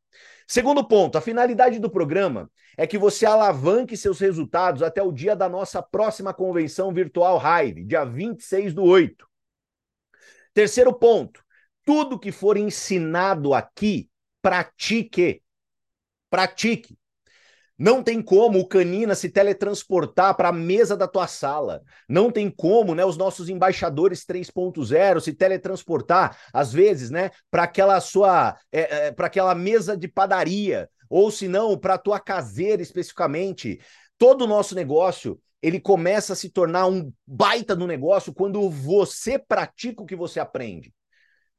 Segundo 0.52 0.86
ponto, 0.86 1.16
a 1.16 1.20
finalidade 1.22 1.78
do 1.78 1.88
programa 1.90 2.50
é 2.76 2.86
que 2.86 2.98
você 2.98 3.24
alavanque 3.24 3.96
seus 3.96 4.20
resultados 4.20 4.82
até 4.82 5.02
o 5.02 5.10
dia 5.10 5.34
da 5.34 5.48
nossa 5.48 5.82
próxima 5.82 6.34
convenção 6.34 6.92
virtual 6.92 7.40
Hive, 7.40 7.86
dia 7.86 8.04
26 8.04 8.74
do 8.74 8.82
8. 8.82 9.26
Terceiro 10.52 10.92
ponto, 10.92 11.42
tudo 11.86 12.18
que 12.18 12.30
for 12.30 12.58
ensinado 12.58 13.54
aqui, 13.54 14.10
pratique. 14.42 15.42
Pratique. 16.28 16.98
Não 17.78 18.02
tem 18.02 18.22
como 18.22 18.60
o 18.60 18.66
Canina 18.66 19.14
se 19.14 19.28
teletransportar 19.28 20.36
para 20.36 20.50
a 20.50 20.52
mesa 20.52 20.96
da 20.96 21.08
tua 21.08 21.26
sala. 21.26 21.82
Não 22.08 22.30
tem 22.30 22.50
como, 22.50 22.94
né, 22.94 23.04
os 23.04 23.16
nossos 23.16 23.48
embaixadores 23.48 24.24
3.0 24.24 25.20
se 25.20 25.32
teletransportar 25.32 26.38
às 26.52 26.72
vezes, 26.72 27.10
né, 27.10 27.30
para 27.50 27.64
aquela 27.64 28.00
sua 28.00 28.56
é, 28.70 29.06
é, 29.06 29.12
para 29.12 29.26
aquela 29.26 29.54
mesa 29.54 29.96
de 29.96 30.06
padaria, 30.06 30.88
ou 31.08 31.30
se 31.30 31.48
não, 31.48 31.76
para 31.76 31.94
a 31.94 31.98
tua 31.98 32.20
caseira 32.20 32.82
especificamente. 32.82 33.80
Todo 34.18 34.42
o 34.42 34.46
nosso 34.48 34.74
negócio, 34.74 35.40
ele 35.60 35.80
começa 35.80 36.34
a 36.34 36.36
se 36.36 36.50
tornar 36.50 36.86
um 36.86 37.12
baita 37.26 37.74
no 37.74 37.86
negócio 37.86 38.32
quando 38.32 38.68
você 38.68 39.38
pratica 39.38 40.02
o 40.02 40.06
que 40.06 40.14
você 40.14 40.38
aprende. 40.38 40.92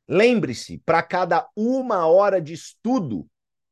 Lembre-se, 0.07 0.77
para 0.85 1.01
cada 1.01 1.47
uma 1.55 2.05
hora 2.07 2.41
de 2.41 2.53
estudo, 2.53 3.25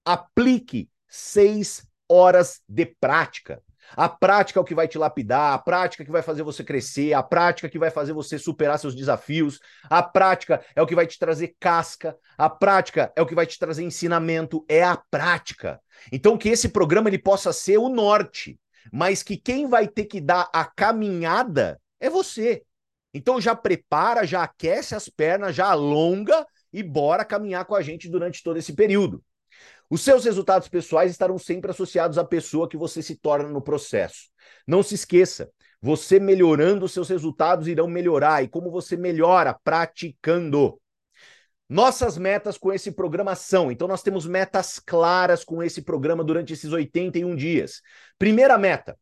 aplique 0.05 0.89
seis 1.07 1.85
horas 2.11 2.59
de 2.67 2.85
prática. 2.85 3.61
A 3.95 4.07
prática 4.07 4.59
é 4.59 4.61
o 4.61 4.65
que 4.65 4.75
vai 4.75 4.87
te 4.87 4.97
lapidar, 4.97 5.53
a 5.53 5.57
prática 5.57 6.05
que 6.05 6.11
vai 6.11 6.21
fazer 6.21 6.43
você 6.43 6.63
crescer, 6.63 7.13
a 7.13 7.21
prática 7.21 7.67
que 7.67 7.79
vai 7.79 7.89
fazer 7.89 8.13
você 8.13 8.37
superar 8.37 8.79
seus 8.79 8.95
desafios, 8.95 9.59
a 9.89 10.01
prática 10.01 10.63
é 10.75 10.81
o 10.81 10.87
que 10.87 10.95
vai 10.95 11.05
te 11.05 11.19
trazer 11.19 11.55
casca, 11.59 12.15
a 12.37 12.49
prática 12.49 13.11
é 13.15 13.21
o 13.21 13.25
que 13.25 13.35
vai 13.35 13.45
te 13.45 13.59
trazer 13.59 13.83
ensinamento, 13.83 14.65
é 14.69 14.83
a 14.83 14.95
prática. 14.95 15.81
Então 16.11 16.37
que 16.37 16.49
esse 16.49 16.69
programa 16.69 17.09
ele 17.09 17.19
possa 17.19 17.51
ser 17.51 17.77
o 17.77 17.89
norte, 17.89 18.59
mas 18.91 19.23
que 19.23 19.35
quem 19.35 19.67
vai 19.67 19.87
ter 19.87 20.05
que 20.05 20.21
dar 20.21 20.49
a 20.53 20.63
caminhada 20.63 21.79
é 21.99 22.09
você. 22.09 22.63
Então 23.13 23.41
já 23.41 23.55
prepara, 23.55 24.25
já 24.25 24.43
aquece 24.43 24.95
as 24.95 25.09
pernas, 25.09 25.55
já 25.55 25.67
alonga 25.67 26.45
e 26.71 26.81
bora 26.81 27.25
caminhar 27.25 27.65
com 27.65 27.75
a 27.75 27.81
gente 27.81 28.09
durante 28.09 28.41
todo 28.41 28.57
esse 28.57 28.73
período. 28.73 29.21
Os 29.91 30.03
seus 30.03 30.23
resultados 30.23 30.69
pessoais 30.69 31.11
estarão 31.11 31.37
sempre 31.37 31.69
associados 31.69 32.17
à 32.17 32.23
pessoa 32.23 32.69
que 32.69 32.77
você 32.77 33.01
se 33.01 33.17
torna 33.17 33.49
no 33.49 33.61
processo. 33.61 34.29
Não 34.65 34.81
se 34.81 34.95
esqueça, 34.95 35.51
você 35.81 36.17
melhorando 36.17 36.85
os 36.85 36.93
seus 36.93 37.09
resultados 37.09 37.67
irão 37.67 37.89
melhorar. 37.89 38.41
E 38.41 38.47
como 38.47 38.71
você 38.71 38.95
melhora? 38.95 39.53
Praticando. 39.53 40.79
Nossas 41.67 42.17
metas 42.17 42.57
com 42.57 42.71
esse 42.71 42.93
programa 42.93 43.35
são, 43.35 43.69
então 43.69 43.85
nós 43.85 44.01
temos 44.01 44.25
metas 44.25 44.79
claras 44.79 45.43
com 45.43 45.61
esse 45.61 45.81
programa 45.81 46.23
durante 46.23 46.53
esses 46.53 46.71
81 46.71 47.35
dias. 47.35 47.81
Primeira 48.17 48.57
meta, 48.57 48.97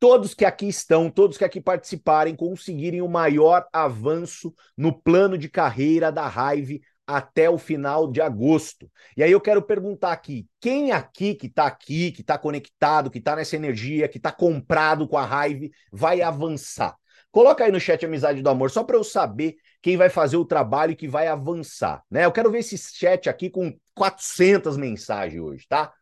todos 0.00 0.34
que 0.34 0.44
aqui 0.44 0.66
estão, 0.66 1.08
todos 1.08 1.38
que 1.38 1.44
aqui 1.44 1.60
participarem, 1.60 2.34
conseguirem 2.34 3.02
o 3.02 3.08
maior 3.08 3.68
avanço 3.72 4.52
no 4.76 4.92
plano 4.92 5.38
de 5.38 5.48
carreira 5.48 6.10
da 6.10 6.26
Hive 6.26 6.82
até 7.06 7.48
o 7.48 7.56
final 7.56 8.10
de 8.10 8.20
agosto. 8.20 8.90
E 9.16 9.22
aí 9.22 9.30
eu 9.30 9.40
quero 9.40 9.62
perguntar 9.62 10.12
aqui, 10.12 10.46
quem 10.60 10.92
aqui 10.92 11.34
que 11.34 11.46
está 11.46 11.66
aqui, 11.66 12.10
que 12.10 12.20
está 12.22 12.36
conectado, 12.36 13.10
que 13.10 13.18
está 13.18 13.36
nessa 13.36 13.56
energia, 13.56 14.08
que 14.08 14.18
está 14.18 14.32
comprado 14.32 15.06
com 15.06 15.16
a 15.16 15.24
raiva, 15.24 15.66
vai 15.92 16.20
avançar? 16.20 16.96
Coloca 17.30 17.64
aí 17.64 17.70
no 17.70 17.78
chat 17.78 18.04
Amizade 18.04 18.42
do 18.42 18.48
Amor, 18.48 18.70
só 18.70 18.82
para 18.82 18.96
eu 18.96 19.04
saber 19.04 19.56
quem 19.82 19.96
vai 19.96 20.08
fazer 20.08 20.36
o 20.36 20.44
trabalho 20.44 20.92
e 20.92 20.96
que 20.96 21.06
vai 21.06 21.28
avançar, 21.28 22.02
né? 22.10 22.24
Eu 22.24 22.32
quero 22.32 22.50
ver 22.50 22.60
esse 22.60 22.76
chat 22.78 23.28
aqui 23.28 23.50
com 23.50 23.76
400 23.94 24.76
mensagens 24.76 25.40
hoje, 25.40 25.66
tá? 25.68 25.92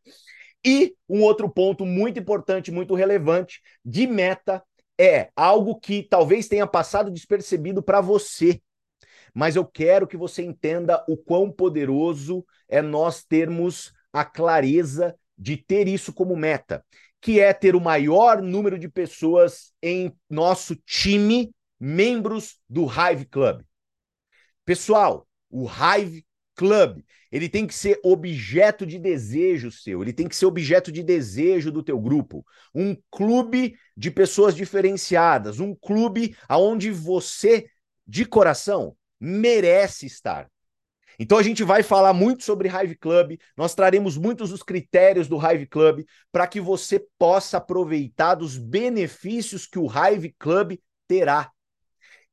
E 0.64 0.94
um 1.08 1.22
outro 1.22 1.48
ponto 1.50 1.84
muito 1.84 2.18
importante, 2.18 2.70
muito 2.70 2.94
relevante 2.94 3.60
de 3.84 4.06
meta 4.06 4.62
é 4.98 5.28
algo 5.34 5.78
que 5.78 6.02
talvez 6.02 6.48
tenha 6.48 6.66
passado 6.66 7.10
despercebido 7.10 7.82
para 7.82 8.00
você, 8.00 8.62
mas 9.34 9.56
eu 9.56 9.64
quero 9.66 10.06
que 10.06 10.16
você 10.16 10.42
entenda 10.42 11.04
o 11.08 11.16
quão 11.16 11.50
poderoso 11.50 12.46
é 12.68 12.80
nós 12.80 13.24
termos 13.24 13.92
a 14.12 14.24
clareza 14.24 15.14
de 15.36 15.56
ter 15.56 15.88
isso 15.88 16.12
como 16.12 16.36
meta, 16.36 16.84
que 17.20 17.40
é 17.40 17.52
ter 17.52 17.74
o 17.74 17.80
maior 17.80 18.40
número 18.40 18.78
de 18.78 18.88
pessoas 18.88 19.72
em 19.82 20.14
nosso 20.30 20.76
time, 20.86 21.52
membros 21.80 22.60
do 22.68 22.86
Hive 22.86 23.26
Club. 23.26 23.62
Pessoal, 24.64 25.26
o 25.50 25.66
Hive 25.68 26.24
Club, 26.54 27.02
ele 27.32 27.48
tem 27.48 27.66
que 27.66 27.74
ser 27.74 27.98
objeto 28.04 28.86
de 28.86 28.98
desejo 28.98 29.70
seu, 29.72 30.00
ele 30.00 30.12
tem 30.12 30.28
que 30.28 30.36
ser 30.36 30.46
objeto 30.46 30.92
de 30.92 31.02
desejo 31.02 31.72
do 31.72 31.82
teu 31.82 32.00
grupo. 32.00 32.46
Um 32.72 32.96
clube 33.10 33.76
de 33.96 34.10
pessoas 34.10 34.54
diferenciadas, 34.54 35.58
um 35.58 35.74
clube 35.74 36.36
aonde 36.48 36.92
você, 36.92 37.66
de 38.06 38.24
coração, 38.24 38.96
merece 39.24 40.06
estar. 40.06 40.50
Então 41.18 41.38
a 41.38 41.42
gente 41.42 41.62
vai 41.62 41.82
falar 41.82 42.12
muito 42.12 42.42
sobre 42.42 42.68
Hive 42.68 42.96
Club, 42.96 43.38
nós 43.56 43.74
traremos 43.74 44.16
muitos 44.18 44.50
dos 44.50 44.62
critérios 44.62 45.28
do 45.28 45.36
Hive 45.36 45.66
Club 45.66 46.04
para 46.30 46.46
que 46.46 46.60
você 46.60 47.04
possa 47.18 47.58
aproveitar 47.58 48.34
dos 48.34 48.58
benefícios 48.58 49.66
que 49.66 49.78
o 49.78 49.86
Hive 49.86 50.34
Club 50.38 50.76
terá. 51.06 51.50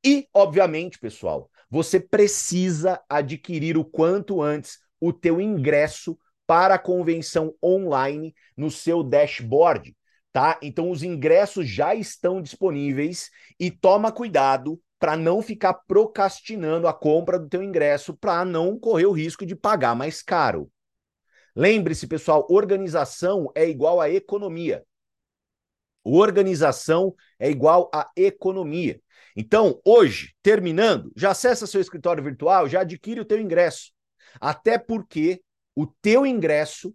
E, 0.03 0.27
obviamente, 0.33 0.97
pessoal, 0.97 1.49
você 1.69 1.99
precisa 1.99 2.99
adquirir 3.07 3.77
o 3.77 3.85
quanto 3.85 4.41
antes 4.41 4.79
o 4.99 5.13
teu 5.13 5.39
ingresso 5.39 6.17
para 6.47 6.75
a 6.75 6.79
convenção 6.79 7.53
online 7.63 8.35
no 8.57 8.71
seu 8.71 9.03
dashboard, 9.03 9.95
tá? 10.33 10.59
Então 10.61 10.89
os 10.89 11.03
ingressos 11.03 11.69
já 11.69 11.93
estão 11.93 12.41
disponíveis 12.41 13.29
e 13.59 13.69
toma 13.69 14.11
cuidado 14.11 14.81
para 15.01 15.17
não 15.17 15.41
ficar 15.41 15.73
procrastinando 15.73 16.87
a 16.87 16.93
compra 16.93 17.39
do 17.39 17.49
teu 17.49 17.63
ingresso 17.63 18.15
para 18.15 18.45
não 18.45 18.77
correr 18.77 19.07
o 19.07 19.11
risco 19.11 19.43
de 19.47 19.55
pagar 19.55 19.95
mais 19.95 20.21
caro. 20.21 20.71
Lembre-se, 21.55 22.05
pessoal, 22.05 22.45
organização 22.47 23.51
é 23.55 23.67
igual 23.67 23.99
a 23.99 24.11
economia. 24.11 24.85
Organização 26.03 27.15
é 27.39 27.49
igual 27.49 27.89
a 27.91 28.11
economia. 28.15 29.01
Então, 29.35 29.81
hoje, 29.83 30.35
terminando, 30.43 31.11
já 31.15 31.31
acessa 31.31 31.65
seu 31.65 31.81
escritório 31.81 32.23
virtual, 32.23 32.69
já 32.69 32.81
adquire 32.81 33.21
o 33.21 33.25
teu 33.25 33.39
ingresso. 33.39 33.91
Até 34.39 34.77
porque 34.77 35.41
o 35.75 35.87
teu 35.87 36.27
ingresso, 36.27 36.93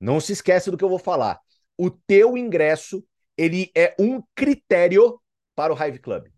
não 0.00 0.18
se 0.18 0.32
esqueça 0.32 0.70
do 0.70 0.78
que 0.78 0.84
eu 0.84 0.88
vou 0.88 0.98
falar. 0.98 1.38
O 1.76 1.90
teu 1.90 2.38
ingresso, 2.38 3.04
ele 3.36 3.70
é 3.76 3.94
um 3.98 4.22
critério 4.34 5.20
para 5.54 5.74
o 5.74 5.76
Hive 5.76 5.98
Club 5.98 6.33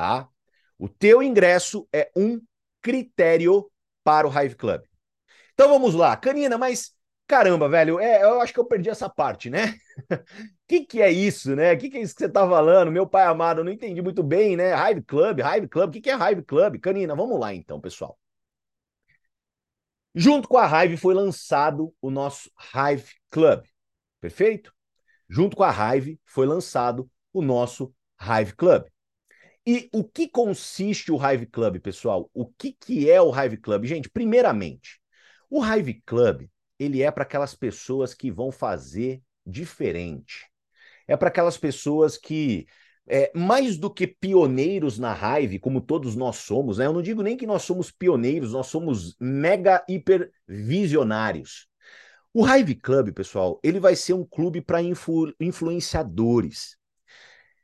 tá? 0.00 0.26
O 0.78 0.88
teu 0.88 1.22
ingresso 1.22 1.86
é 1.92 2.10
um 2.16 2.40
critério 2.80 3.70
para 4.02 4.26
o 4.26 4.30
Hive 4.30 4.54
Club. 4.54 4.82
Então 5.52 5.68
vamos 5.68 5.94
lá, 5.94 6.16
Canina, 6.16 6.56
mas 6.56 6.94
caramba, 7.26 7.68
velho, 7.68 8.00
é, 8.00 8.22
eu 8.22 8.40
acho 8.40 8.54
que 8.54 8.58
eu 8.58 8.64
perdi 8.64 8.88
essa 8.88 9.10
parte, 9.10 9.50
né? 9.50 9.74
O 10.10 10.16
que, 10.66 10.86
que 10.86 11.02
é 11.02 11.10
isso, 11.12 11.54
né? 11.54 11.74
O 11.74 11.78
que, 11.78 11.90
que 11.90 11.98
é 11.98 12.00
isso 12.00 12.14
que 12.14 12.22
você 12.22 12.30
tá 12.30 12.48
falando? 12.48 12.90
Meu 12.90 13.06
pai 13.06 13.26
amado, 13.26 13.60
eu 13.60 13.64
não 13.64 13.70
entendi 13.72 14.00
muito 14.00 14.22
bem, 14.22 14.56
né? 14.56 14.72
Hive 14.72 15.02
Club, 15.02 15.40
Hive 15.40 15.68
Club, 15.68 15.90
o 15.90 15.92
que, 15.92 16.00
que 16.00 16.10
é 16.10 16.14
Hive 16.14 16.42
Club? 16.44 16.78
Canina, 16.80 17.14
vamos 17.14 17.38
lá 17.38 17.52
então, 17.52 17.78
pessoal. 17.78 18.18
Junto 20.14 20.48
com 20.48 20.56
a 20.56 20.84
Hive 20.84 20.96
foi 20.96 21.12
lançado 21.12 21.94
o 22.00 22.10
nosso 22.10 22.50
Hive 22.74 23.12
Club, 23.30 23.64
perfeito? 24.18 24.72
Junto 25.28 25.56
com 25.56 25.62
a 25.62 25.70
Hive 25.94 26.18
foi 26.24 26.46
lançado 26.46 27.08
o 27.34 27.42
nosso 27.42 27.94
Hive 28.18 28.54
Club. 28.56 28.86
E 29.70 29.88
o 29.92 30.02
que 30.02 30.26
consiste 30.26 31.12
o 31.12 31.16
Hive 31.16 31.46
Club, 31.46 31.78
pessoal? 31.78 32.28
O 32.34 32.44
que, 32.44 32.72
que 32.72 33.08
é 33.08 33.22
o 33.22 33.30
Hive 33.32 33.56
Club? 33.56 33.84
Gente, 33.84 34.10
primeiramente, 34.10 35.00
o 35.48 35.64
Hive 35.64 36.02
Club, 36.04 36.48
ele 36.76 37.02
é 37.02 37.08
para 37.08 37.22
aquelas 37.22 37.54
pessoas 37.54 38.12
que 38.12 38.32
vão 38.32 38.50
fazer 38.50 39.22
diferente. 39.46 40.44
É 41.06 41.16
para 41.16 41.28
aquelas 41.28 41.56
pessoas 41.56 42.18
que, 42.18 42.66
é, 43.06 43.30
mais 43.32 43.76
do 43.76 43.88
que 43.88 44.08
pioneiros 44.08 44.98
na 44.98 45.14
Hive, 45.14 45.60
como 45.60 45.80
todos 45.80 46.16
nós 46.16 46.38
somos, 46.38 46.78
né? 46.78 46.86
Eu 46.86 46.92
não 46.92 47.00
digo 47.00 47.22
nem 47.22 47.36
que 47.36 47.46
nós 47.46 47.62
somos 47.62 47.92
pioneiros, 47.92 48.52
nós 48.52 48.66
somos 48.66 49.14
mega 49.20 49.84
hiper 49.88 50.32
visionários. 50.48 51.68
O 52.34 52.44
Hive 52.44 52.74
Club, 52.74 53.12
pessoal, 53.12 53.60
ele 53.62 53.78
vai 53.78 53.94
ser 53.94 54.14
um 54.14 54.24
clube 54.24 54.60
para 54.60 54.82
influ 54.82 55.32
influenciadores. 55.38 56.76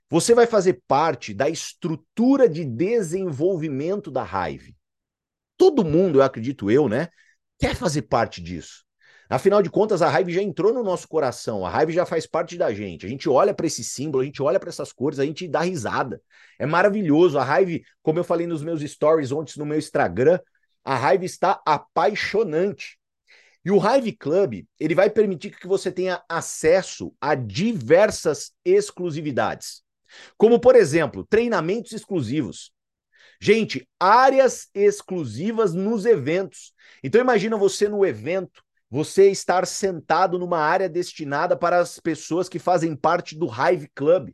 Você 0.08 0.34
vai 0.34 0.46
fazer 0.46 0.82
parte 0.86 1.34
da 1.34 1.48
estrutura 1.48 2.48
de 2.48 2.64
desenvolvimento 2.64 4.10
da 4.10 4.24
Hive. 4.24 4.76
Todo 5.56 5.84
mundo, 5.84 6.18
eu 6.18 6.22
acredito 6.22 6.70
eu, 6.70 6.88
né, 6.88 7.08
quer 7.58 7.74
fazer 7.74 8.02
parte 8.02 8.40
disso. 8.40 8.84
Afinal 9.28 9.60
de 9.60 9.68
contas, 9.68 10.02
a 10.02 10.20
Hive 10.20 10.32
já 10.32 10.42
entrou 10.42 10.72
no 10.72 10.84
nosso 10.84 11.08
coração, 11.08 11.66
a 11.66 11.82
Hive 11.82 11.92
já 11.92 12.06
faz 12.06 12.26
parte 12.26 12.56
da 12.56 12.72
gente. 12.72 13.04
A 13.04 13.08
gente 13.08 13.28
olha 13.28 13.52
para 13.52 13.66
esse 13.66 13.82
símbolo, 13.82 14.22
a 14.22 14.24
gente 14.24 14.40
olha 14.40 14.60
para 14.60 14.68
essas 14.68 14.92
cores, 14.92 15.18
a 15.18 15.24
gente 15.24 15.48
dá 15.48 15.62
risada. 15.62 16.22
É 16.58 16.64
maravilhoso. 16.64 17.36
A 17.36 17.60
Hive, 17.60 17.82
como 18.02 18.20
eu 18.20 18.24
falei 18.24 18.46
nos 18.46 18.62
meus 18.62 18.82
stories 18.82 19.32
ontem 19.32 19.58
no 19.58 19.66
meu 19.66 19.78
Instagram, 19.78 20.38
a 20.84 21.12
Hive 21.12 21.26
está 21.26 21.60
apaixonante. 21.66 22.96
E 23.64 23.70
o 23.72 23.78
Hive 23.78 24.12
Club, 24.12 24.64
ele 24.78 24.94
vai 24.94 25.10
permitir 25.10 25.50
que 25.50 25.66
você 25.66 25.90
tenha 25.90 26.22
acesso 26.28 27.12
a 27.20 27.34
diversas 27.34 28.52
exclusividades. 28.64 29.82
Como, 30.36 30.60
por 30.60 30.76
exemplo, 30.76 31.24
treinamentos 31.24 31.92
exclusivos. 31.92 32.72
Gente, 33.40 33.88
áreas 33.98 34.68
exclusivas 34.74 35.74
nos 35.74 36.06
eventos. 36.06 36.72
Então 37.02 37.20
imagina 37.20 37.56
você 37.56 37.88
no 37.88 38.04
evento, 38.04 38.62
você 38.90 39.30
estar 39.30 39.66
sentado 39.66 40.38
numa 40.38 40.58
área 40.58 40.88
destinada 40.88 41.56
para 41.56 41.78
as 41.78 41.98
pessoas 41.98 42.48
que 42.48 42.58
fazem 42.58 42.94
parte 42.96 43.36
do 43.36 43.46
Hive 43.46 43.88
Club. 43.94 44.30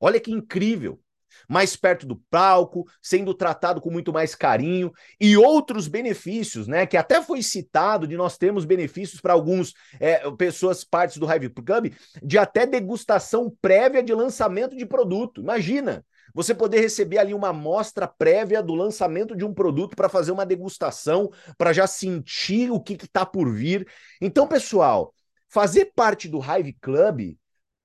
Olha 0.00 0.20
que 0.20 0.32
incrível 0.32 1.01
mais 1.48 1.76
perto 1.76 2.06
do 2.06 2.16
palco, 2.30 2.86
sendo 3.00 3.34
tratado 3.34 3.80
com 3.80 3.90
muito 3.90 4.12
mais 4.12 4.34
carinho 4.34 4.92
e 5.20 5.36
outros 5.36 5.88
benefícios, 5.88 6.66
né? 6.66 6.86
Que 6.86 6.96
até 6.96 7.22
foi 7.22 7.42
citado 7.42 8.06
de 8.06 8.16
nós 8.16 8.36
termos 8.38 8.64
benefícios 8.64 9.20
para 9.20 9.32
alguns 9.32 9.74
é, 10.00 10.30
pessoas 10.32 10.84
partes 10.84 11.16
do 11.16 11.30
Hive 11.30 11.48
Club 11.50 11.92
de 12.22 12.38
até 12.38 12.66
degustação 12.66 13.54
prévia 13.60 14.02
de 14.02 14.14
lançamento 14.14 14.76
de 14.76 14.86
produto. 14.86 15.40
Imagina 15.40 16.04
você 16.34 16.54
poder 16.54 16.80
receber 16.80 17.18
ali 17.18 17.34
uma 17.34 17.48
amostra 17.48 18.06
prévia 18.06 18.62
do 18.62 18.74
lançamento 18.74 19.36
de 19.36 19.44
um 19.44 19.52
produto 19.52 19.94
para 19.94 20.08
fazer 20.08 20.32
uma 20.32 20.46
degustação, 20.46 21.30
para 21.58 21.72
já 21.72 21.86
sentir 21.86 22.70
o 22.70 22.80
que 22.80 22.94
está 22.94 23.26
por 23.26 23.52
vir. 23.52 23.86
Então, 24.20 24.46
pessoal, 24.46 25.14
fazer 25.48 25.92
parte 25.94 26.28
do 26.28 26.38
Hive 26.38 26.72
Club 26.80 27.36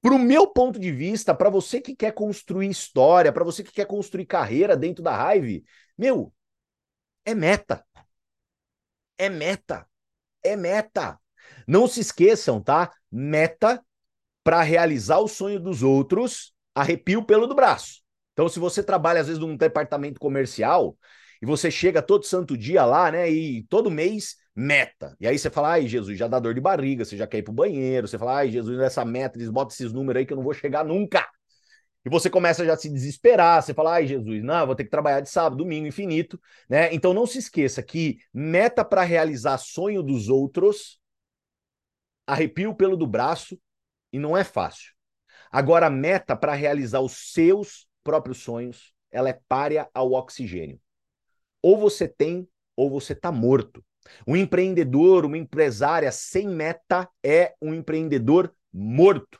para 0.07 0.15
o 0.15 0.19
meu 0.19 0.47
ponto 0.47 0.79
de 0.79 0.89
vista, 0.89 1.35
para 1.35 1.49
você 1.49 1.81
que 1.81 1.93
quer 1.93 2.13
construir 2.13 2.69
história, 2.69 3.33
para 3.33 3.43
você 3.43 3.61
que 3.61 3.73
quer 3.73 3.85
construir 3.85 4.25
carreira 4.25 4.73
dentro 4.73 5.03
da 5.03 5.35
Hive, 5.35 5.65
meu, 5.97 6.33
é 7.25 7.35
meta. 7.35 7.85
É 9.17 9.27
meta. 9.27 9.85
É 10.41 10.55
meta. 10.55 11.19
Não 11.67 11.89
se 11.89 11.99
esqueçam, 11.99 12.61
tá? 12.61 12.89
Meta 13.11 13.83
para 14.45 14.61
realizar 14.61 15.19
o 15.19 15.27
sonho 15.27 15.59
dos 15.59 15.83
outros, 15.83 16.53
arrepio 16.73 17.25
pelo 17.25 17.45
do 17.45 17.53
braço. 17.53 18.01
Então, 18.31 18.47
se 18.47 18.59
você 18.59 18.81
trabalha 18.81 19.19
às 19.19 19.27
vezes 19.27 19.41
num 19.41 19.57
departamento 19.57 20.21
comercial 20.21 20.97
e 21.41 21.45
você 21.45 21.69
chega 21.69 22.01
todo 22.01 22.25
santo 22.25 22.57
dia 22.57 22.85
lá, 22.85 23.11
né, 23.11 23.29
e 23.29 23.63
todo 23.63 23.91
mês 23.91 24.37
meta. 24.57 25.15
E 25.19 25.27
aí 25.27 25.37
você 25.37 25.51
fala, 25.51 25.73
ai, 25.73 25.87
Jesus, 25.87 26.17
já 26.17 26.27
dá 26.27 26.39
dor 26.39 26.55
de 26.55 26.59
barriga, 26.59 27.05
você 27.05 27.15
já 27.15 27.27
quer 27.27 27.37
ir 27.37 27.43
pro 27.43 27.53
banheiro, 27.53 28.07
você 28.07 28.17
fala, 28.17 28.37
ai, 28.37 28.49
Jesus, 28.49 28.75
nessa 28.75 29.05
meta, 29.05 29.37
eles 29.37 29.51
botam 29.51 29.71
esses 29.71 29.93
números 29.93 30.19
aí 30.19 30.25
que 30.25 30.33
eu 30.33 30.37
não 30.37 30.43
vou 30.43 30.53
chegar 30.53 30.83
nunca. 30.83 31.23
E 32.03 32.09
você 32.09 32.27
começa 32.27 32.65
já 32.65 32.73
a 32.73 32.77
se 32.77 32.89
desesperar, 32.89 33.61
você 33.61 33.71
fala, 33.71 33.93
ai, 33.93 34.07
Jesus, 34.07 34.43
não, 34.43 34.65
vou 34.65 34.75
ter 34.75 34.85
que 34.85 34.89
trabalhar 34.89 35.21
de 35.21 35.29
sábado, 35.29 35.57
domingo, 35.57 35.85
infinito, 35.85 36.41
né? 36.67 36.91
Então 36.91 37.13
não 37.13 37.27
se 37.27 37.37
esqueça 37.37 37.83
que 37.83 38.17
meta 38.33 38.83
para 38.83 39.03
realizar 39.03 39.59
sonho 39.59 40.01
dos 40.01 40.27
outros, 40.27 40.99
arrepio 42.25 42.73
pelo 42.73 42.97
do 42.97 43.05
braço, 43.05 43.59
e 44.11 44.17
não 44.17 44.35
é 44.35 44.43
fácil. 44.43 44.93
Agora, 45.51 45.87
meta 45.87 46.35
para 46.35 46.53
realizar 46.53 47.01
os 47.01 47.31
seus 47.31 47.87
próprios 48.03 48.39
sonhos, 48.39 48.91
ela 49.11 49.29
é 49.29 49.39
párea 49.47 49.87
ao 49.93 50.13
oxigênio. 50.13 50.79
Ou 51.61 51.77
você 51.77 52.07
tem, 52.07 52.47
ou 52.75 52.89
você 52.89 53.13
tá 53.13 53.31
morto. 53.31 53.83
Um 54.25 54.35
empreendedor, 54.35 55.25
uma 55.25 55.37
empresária 55.37 56.11
sem 56.11 56.47
meta 56.47 57.09
é 57.23 57.53
um 57.61 57.73
empreendedor 57.73 58.53
morto. 58.73 59.39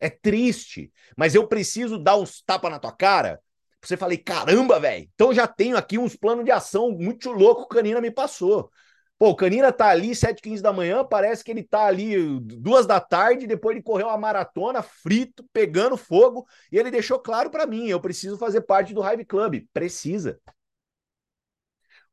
É 0.00 0.10
triste, 0.10 0.92
mas 1.16 1.34
eu 1.34 1.46
preciso 1.46 1.98
dar 1.98 2.16
uns 2.16 2.42
tapas 2.42 2.70
na 2.70 2.78
tua 2.78 2.92
cara. 2.92 3.40
Você 3.82 3.96
falei, 3.96 4.18
caramba, 4.18 4.80
velho. 4.80 5.08
Então 5.14 5.32
já 5.32 5.46
tenho 5.46 5.76
aqui 5.76 5.98
uns 5.98 6.16
planos 6.16 6.44
de 6.44 6.50
ação 6.50 6.90
muito 6.90 7.30
louco 7.30 7.62
que 7.62 7.66
o 7.66 7.78
Canina 7.78 8.00
me 8.00 8.10
passou. 8.10 8.70
Pô, 9.18 9.30
o 9.30 9.36
Canina 9.36 9.72
tá 9.72 9.88
ali 9.88 10.14
7h15 10.14 10.60
da 10.60 10.72
manhã, 10.72 11.04
parece 11.04 11.44
que 11.44 11.50
ele 11.50 11.62
tá 11.62 11.84
ali 11.86 12.40
duas 12.40 12.84
da 12.84 12.98
tarde, 12.98 13.46
depois 13.46 13.76
ele 13.76 13.82
correu 13.82 14.08
uma 14.08 14.18
maratona, 14.18 14.82
frito, 14.82 15.44
pegando 15.52 15.96
fogo, 15.96 16.46
e 16.70 16.78
ele 16.78 16.90
deixou 16.90 17.18
claro 17.20 17.48
para 17.48 17.66
mim, 17.66 17.86
eu 17.86 18.00
preciso 18.00 18.36
fazer 18.36 18.62
parte 18.62 18.92
do 18.92 19.08
Hive 19.08 19.24
Club. 19.24 19.62
Precisa. 19.72 20.40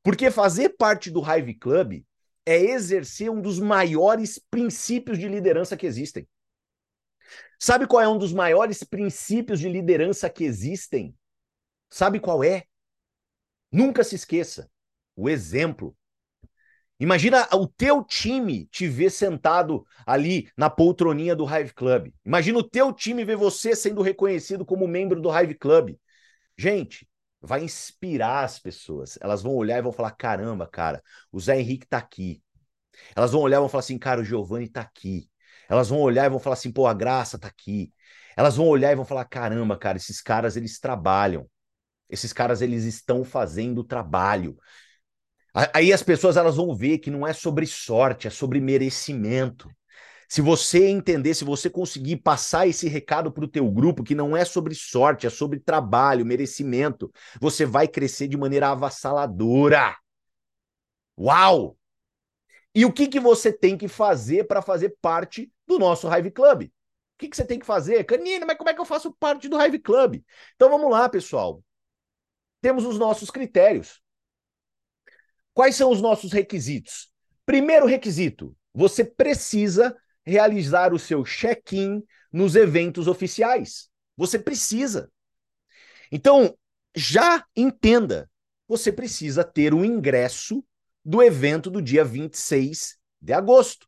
Porque 0.04 0.32
fazer 0.32 0.70
parte 0.70 1.12
do 1.12 1.22
Hive 1.22 1.54
Club 1.56 2.04
é 2.46 2.58
exercer 2.58 3.30
um 3.30 3.42
dos 3.42 3.60
maiores 3.60 4.40
princípios 4.50 5.18
de 5.18 5.28
liderança 5.28 5.78
que 5.78 5.86
existem. 5.86 6.28
Sabe 7.60 7.86
qual 7.86 8.02
é 8.02 8.08
um 8.08 8.18
dos 8.18 8.34
maiores 8.34 8.84
princípios 8.84 9.60
de 9.60 9.70
liderança 9.70 10.30
que 10.30 10.44
existem? 10.44 11.16
Sabe 11.90 12.20
qual 12.20 12.44
é? 12.44 12.64
Nunca 13.72 14.04
se 14.04 14.16
esqueça. 14.16 14.70
O 15.16 15.30
exemplo. 15.30 15.96
Imagina 17.00 17.48
o 17.54 17.68
teu 17.68 18.04
time 18.04 18.68
te 18.68 18.88
ver 18.88 19.10
sentado 19.10 19.86
ali 20.06 20.50
na 20.56 20.70
poltroninha 20.70 21.36
do 21.36 21.46
Hive 21.46 21.74
Club. 21.74 22.14
Imagina 22.26 22.60
o 22.60 22.64
teu 22.64 22.94
time 22.94 23.26
ver 23.26 23.36
você 23.36 23.76
sendo 23.76 24.02
reconhecido 24.02 24.66
como 24.66 24.88
membro 24.88 25.20
do 25.20 25.30
Hive 25.30 25.56
Club. 25.56 25.96
Gente, 26.58 27.08
vai 27.42 27.64
inspirar 27.64 28.44
as 28.44 28.60
pessoas. 28.60 29.18
Elas 29.22 29.42
vão 29.42 29.54
olhar 29.54 29.78
e 29.78 29.82
vão 29.82 29.92
falar: 29.92 30.12
caramba, 30.12 30.68
cara, 30.68 31.02
o 31.32 31.40
Zé 31.40 31.60
Henrique 31.60 31.88
tá 31.88 31.98
aqui. 31.98 32.42
Elas 33.16 33.32
vão 33.32 33.42
olhar 33.42 33.58
e 33.58 33.60
vão 33.60 33.70
falar 33.70 33.82
assim: 33.82 33.98
cara, 33.98 34.22
o 34.22 34.24
Giovanni 34.24 34.70
tá 34.70 34.82
aqui. 34.82 35.30
Elas 35.68 35.90
vão 35.90 36.00
olhar 36.00 36.26
e 36.26 36.30
vão 36.30 36.40
falar 36.40 36.54
assim: 36.54 36.72
pô, 36.72 36.88
a 36.88 36.94
Graça 36.94 37.40
tá 37.40 37.48
aqui. 37.48 37.92
Elas 38.38 38.56
vão 38.56 38.68
olhar 38.68 38.92
e 38.92 38.96
vão 38.96 39.06
falar: 39.06 39.26
caramba, 39.26 39.78
cara, 39.78 39.98
esses 39.98 40.22
caras 40.22 40.56
eles 40.56 40.80
trabalham. 40.80 41.50
Esses 42.10 42.34
caras 42.34 42.62
eles 42.62 42.84
estão 42.84 43.24
fazendo 43.24 43.80
o 43.80 43.84
trabalho. 43.84 44.58
Aí 45.74 45.92
as 45.92 46.04
pessoas 46.04 46.38
elas 46.38 46.56
vão 46.56 46.76
ver 46.76 47.00
que 47.00 47.12
não 47.12 47.28
é 47.28 47.34
sobre 47.34 47.66
sorte, 47.66 48.28
é 48.28 48.30
sobre 48.30 48.62
merecimento. 48.62 49.70
Se 50.32 50.40
você 50.40 50.88
entender, 50.88 51.34
se 51.34 51.44
você 51.44 51.70
conseguir 51.70 52.16
passar 52.16 52.66
esse 52.66 52.88
recado 52.88 53.34
para 53.34 53.44
o 53.44 53.48
teu 53.50 53.70
grupo, 53.70 54.02
que 54.02 54.16
não 54.16 54.38
é 54.38 54.46
sobre 54.46 54.74
sorte, 54.74 55.28
é 55.28 55.30
sobre 55.30 55.60
trabalho, 55.60 56.26
merecimento, 56.26 57.12
você 57.42 57.66
vai 57.66 57.86
crescer 57.86 58.30
de 58.30 58.38
maneira 58.38 58.70
avassaladora. 58.70 59.94
Uau! 61.20 61.78
E 62.74 62.86
o 62.86 62.94
que, 62.94 63.10
que 63.10 63.20
você 63.20 63.52
tem 63.52 63.78
que 63.78 63.90
fazer 63.90 64.48
para 64.48 64.62
fazer 64.62 64.96
parte 65.02 65.52
do 65.68 65.78
nosso 65.78 66.08
Hive 66.08 66.32
Club? 66.32 66.62
O 66.64 66.70
que, 67.18 67.28
que 67.28 67.36
você 67.36 67.44
tem 67.44 67.60
que 67.60 67.66
fazer? 67.66 68.06
Canina, 68.06 68.46
mas 68.46 68.58
como 68.58 68.70
é 68.70 68.74
que 68.74 68.80
eu 68.80 68.86
faço 68.86 69.12
parte 69.12 69.50
do 69.50 69.62
Hive 69.62 69.80
Club? 69.80 70.24
Então 70.56 70.70
vamos 70.70 70.90
lá, 70.90 71.10
pessoal. 71.10 71.62
Temos 72.62 72.86
os 72.86 72.98
nossos 72.98 73.30
critérios. 73.30 74.02
Quais 75.54 75.76
são 75.76 75.92
os 75.92 76.02
nossos 76.02 76.32
requisitos? 76.32 77.12
Primeiro 77.46 77.86
requisito: 77.86 78.56
você 78.74 79.04
precisa 79.04 79.94
realizar 80.26 80.94
o 80.94 81.00
seu 81.00 81.24
check-in 81.24 82.04
nos 82.32 82.56
eventos 82.56 83.08
oficiais. 83.08 83.90
Você 84.16 84.38
precisa. 84.40 85.12
Então, 86.12 86.56
já 86.96 87.44
entenda, 87.56 88.30
você 88.68 88.92
precisa 88.92 89.44
ter 89.44 89.74
o 89.74 89.84
ingresso 89.86 90.64
do 91.04 91.22
evento 91.22 91.70
do 91.70 91.82
dia 91.82 92.04
26 92.04 92.98
de 93.22 93.34
agosto. 93.34 93.88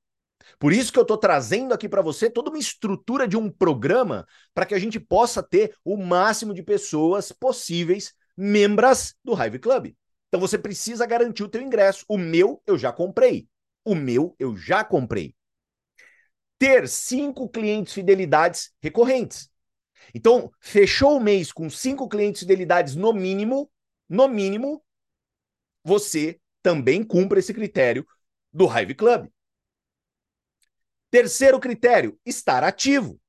Por 0.60 0.74
isso 0.74 0.92
que 0.92 1.00
eu 1.00 1.04
estou 1.04 1.18
trazendo 1.18 1.74
aqui 1.74 1.88
para 1.88 2.02
você 2.02 2.30
toda 2.30 2.50
uma 2.50 2.60
estrutura 2.60 3.28
de 3.28 3.38
um 3.38 3.50
programa 3.50 4.26
para 4.54 4.66
que 4.66 4.74
a 4.74 4.80
gente 4.80 5.00
possa 5.00 5.42
ter 5.42 5.76
o 5.84 5.98
máximo 5.98 6.54
de 6.54 6.64
pessoas 6.64 7.32
possíveis 7.32 8.14
membras 8.36 9.16
do 9.24 9.34
Hive 9.34 9.60
Club. 9.60 9.94
Então 10.28 10.40
você 10.40 10.58
precisa 10.58 11.06
garantir 11.06 11.44
o 11.44 11.50
teu 11.50 11.62
ingresso. 11.62 12.06
O 12.08 12.18
meu 12.18 12.62
eu 12.66 12.78
já 12.78 12.92
comprei. 12.92 13.48
O 13.86 13.94
meu 13.96 14.36
eu 14.40 14.56
já 14.58 14.84
comprei 14.84 15.36
ter 16.64 16.88
cinco 16.88 17.50
clientes 17.50 17.94
fidelidades 17.94 18.72
recorrentes. 18.82 19.52
Então, 20.16 20.50
fechou 20.62 21.18
o 21.18 21.20
mês 21.20 21.52
com 21.52 21.70
cinco 21.70 22.08
clientes 22.08 22.40
fidelidades 22.40 22.96
no 22.96 23.12
mínimo, 23.12 23.70
no 24.08 24.30
mínimo, 24.30 24.82
você 25.84 26.40
também 26.62 27.04
cumpre 27.04 27.40
esse 27.40 27.54
critério 27.54 28.08
do 28.54 28.66
Hive 28.66 28.96
Club. 28.96 29.28
Terceiro 31.12 31.60
critério, 31.60 32.18
estar 32.26 32.64
ativo. 32.64 33.20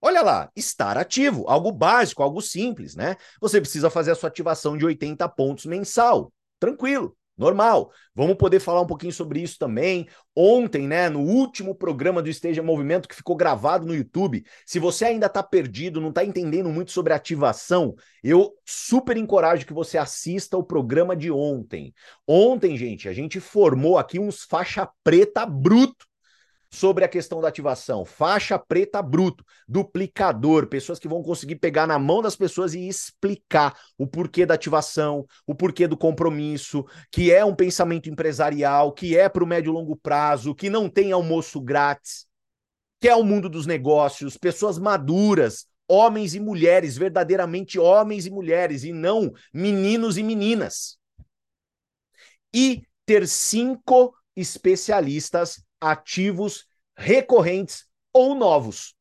Olha 0.00 0.22
lá, 0.22 0.50
estar 0.56 0.96
ativo, 0.96 1.44
algo 1.46 1.70
básico, 1.70 2.22
algo 2.22 2.40
simples, 2.40 2.94
né? 2.96 3.18
Você 3.42 3.60
precisa 3.60 3.90
fazer 3.90 4.12
a 4.12 4.14
sua 4.14 4.30
ativação 4.30 4.74
de 4.74 4.86
80 4.86 5.28
pontos 5.28 5.66
mensal. 5.66 6.32
Tranquilo. 6.58 7.14
Normal. 7.36 7.90
Vamos 8.14 8.36
poder 8.36 8.60
falar 8.60 8.80
um 8.80 8.86
pouquinho 8.86 9.12
sobre 9.12 9.40
isso 9.40 9.58
também. 9.58 10.08
Ontem, 10.36 10.86
né, 10.86 11.08
no 11.08 11.20
último 11.20 11.74
programa 11.74 12.22
do 12.22 12.28
Esteja 12.28 12.62
Movimento 12.62 13.08
que 13.08 13.14
ficou 13.14 13.34
gravado 13.34 13.86
no 13.86 13.94
YouTube, 13.94 14.44
se 14.64 14.78
você 14.78 15.06
ainda 15.06 15.26
está 15.26 15.42
perdido, 15.42 16.00
não 16.00 16.10
está 16.10 16.24
entendendo 16.24 16.68
muito 16.68 16.92
sobre 16.92 17.12
ativação, 17.12 17.94
eu 18.22 18.52
super 18.64 19.16
encorajo 19.16 19.66
que 19.66 19.72
você 19.72 19.98
assista 19.98 20.56
o 20.56 20.62
programa 20.62 21.16
de 21.16 21.30
ontem. 21.30 21.92
Ontem, 22.26 22.76
gente, 22.76 23.08
a 23.08 23.12
gente 23.12 23.40
formou 23.40 23.98
aqui 23.98 24.18
uns 24.18 24.44
faixa 24.44 24.88
preta 25.02 25.44
bruto 25.44 26.06
sobre 26.74 27.04
a 27.04 27.08
questão 27.08 27.40
da 27.40 27.48
ativação. 27.48 28.04
Faixa 28.04 28.58
preta 28.58 29.00
bruto, 29.00 29.44
duplicador, 29.66 30.66
pessoas 30.66 30.98
que 30.98 31.08
vão 31.08 31.22
conseguir 31.22 31.56
pegar 31.56 31.86
na 31.86 31.98
mão 31.98 32.20
das 32.20 32.34
pessoas 32.34 32.74
e 32.74 32.88
explicar 32.88 33.78
o 33.96 34.06
porquê 34.06 34.44
da 34.44 34.54
ativação, 34.54 35.24
o 35.46 35.54
porquê 35.54 35.86
do 35.86 35.96
compromisso, 35.96 36.84
que 37.10 37.32
é 37.32 37.44
um 37.44 37.54
pensamento 37.54 38.10
empresarial, 38.10 38.92
que 38.92 39.16
é 39.16 39.28
para 39.28 39.44
o 39.44 39.46
médio 39.46 39.70
e 39.70 39.72
longo 39.72 39.96
prazo, 39.96 40.54
que 40.54 40.68
não 40.68 40.88
tem 40.88 41.12
almoço 41.12 41.60
grátis, 41.60 42.26
que 43.00 43.08
é 43.08 43.14
o 43.14 43.22
mundo 43.22 43.48
dos 43.48 43.66
negócios, 43.66 44.36
pessoas 44.36 44.78
maduras, 44.78 45.66
homens 45.88 46.34
e 46.34 46.40
mulheres, 46.40 46.96
verdadeiramente 46.96 47.78
homens 47.78 48.26
e 48.26 48.30
mulheres, 48.30 48.82
e 48.82 48.92
não 48.92 49.32
meninos 49.52 50.18
e 50.18 50.22
meninas. 50.22 50.98
E 52.52 52.82
ter 53.06 53.28
cinco 53.28 54.14
especialistas 54.36 55.63
ativos 55.80 56.66
recorrentes 56.96 57.86
ou 58.12 58.34
novos. 58.34 58.94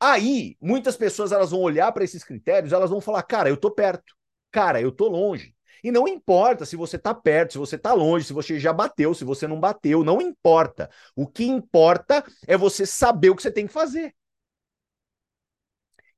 Aí, 0.00 0.56
muitas 0.60 0.96
pessoas 0.96 1.32
elas 1.32 1.50
vão 1.50 1.60
olhar 1.60 1.90
para 1.92 2.04
esses 2.04 2.22
critérios, 2.24 2.72
elas 2.72 2.90
vão 2.90 3.00
falar: 3.00 3.22
"Cara, 3.22 3.48
eu 3.48 3.56
tô 3.56 3.70
perto. 3.70 4.14
Cara, 4.50 4.80
eu 4.80 4.92
tô 4.92 5.08
longe". 5.08 5.54
E 5.82 5.90
não 5.90 6.08
importa 6.08 6.64
se 6.66 6.76
você 6.76 6.98
tá 6.98 7.14
perto, 7.14 7.52
se 7.52 7.58
você 7.58 7.78
tá 7.78 7.92
longe, 7.92 8.26
se 8.26 8.32
você 8.32 8.58
já 8.58 8.72
bateu, 8.72 9.14
se 9.14 9.24
você 9.24 9.46
não 9.46 9.60
bateu, 9.60 10.02
não 10.04 10.20
importa. 10.20 10.90
O 11.14 11.26
que 11.26 11.44
importa 11.44 12.24
é 12.46 12.56
você 12.56 12.84
saber 12.86 13.30
o 13.30 13.36
que 13.36 13.42
você 13.42 13.52
tem 13.52 13.66
que 13.66 13.72
fazer. 13.72 14.14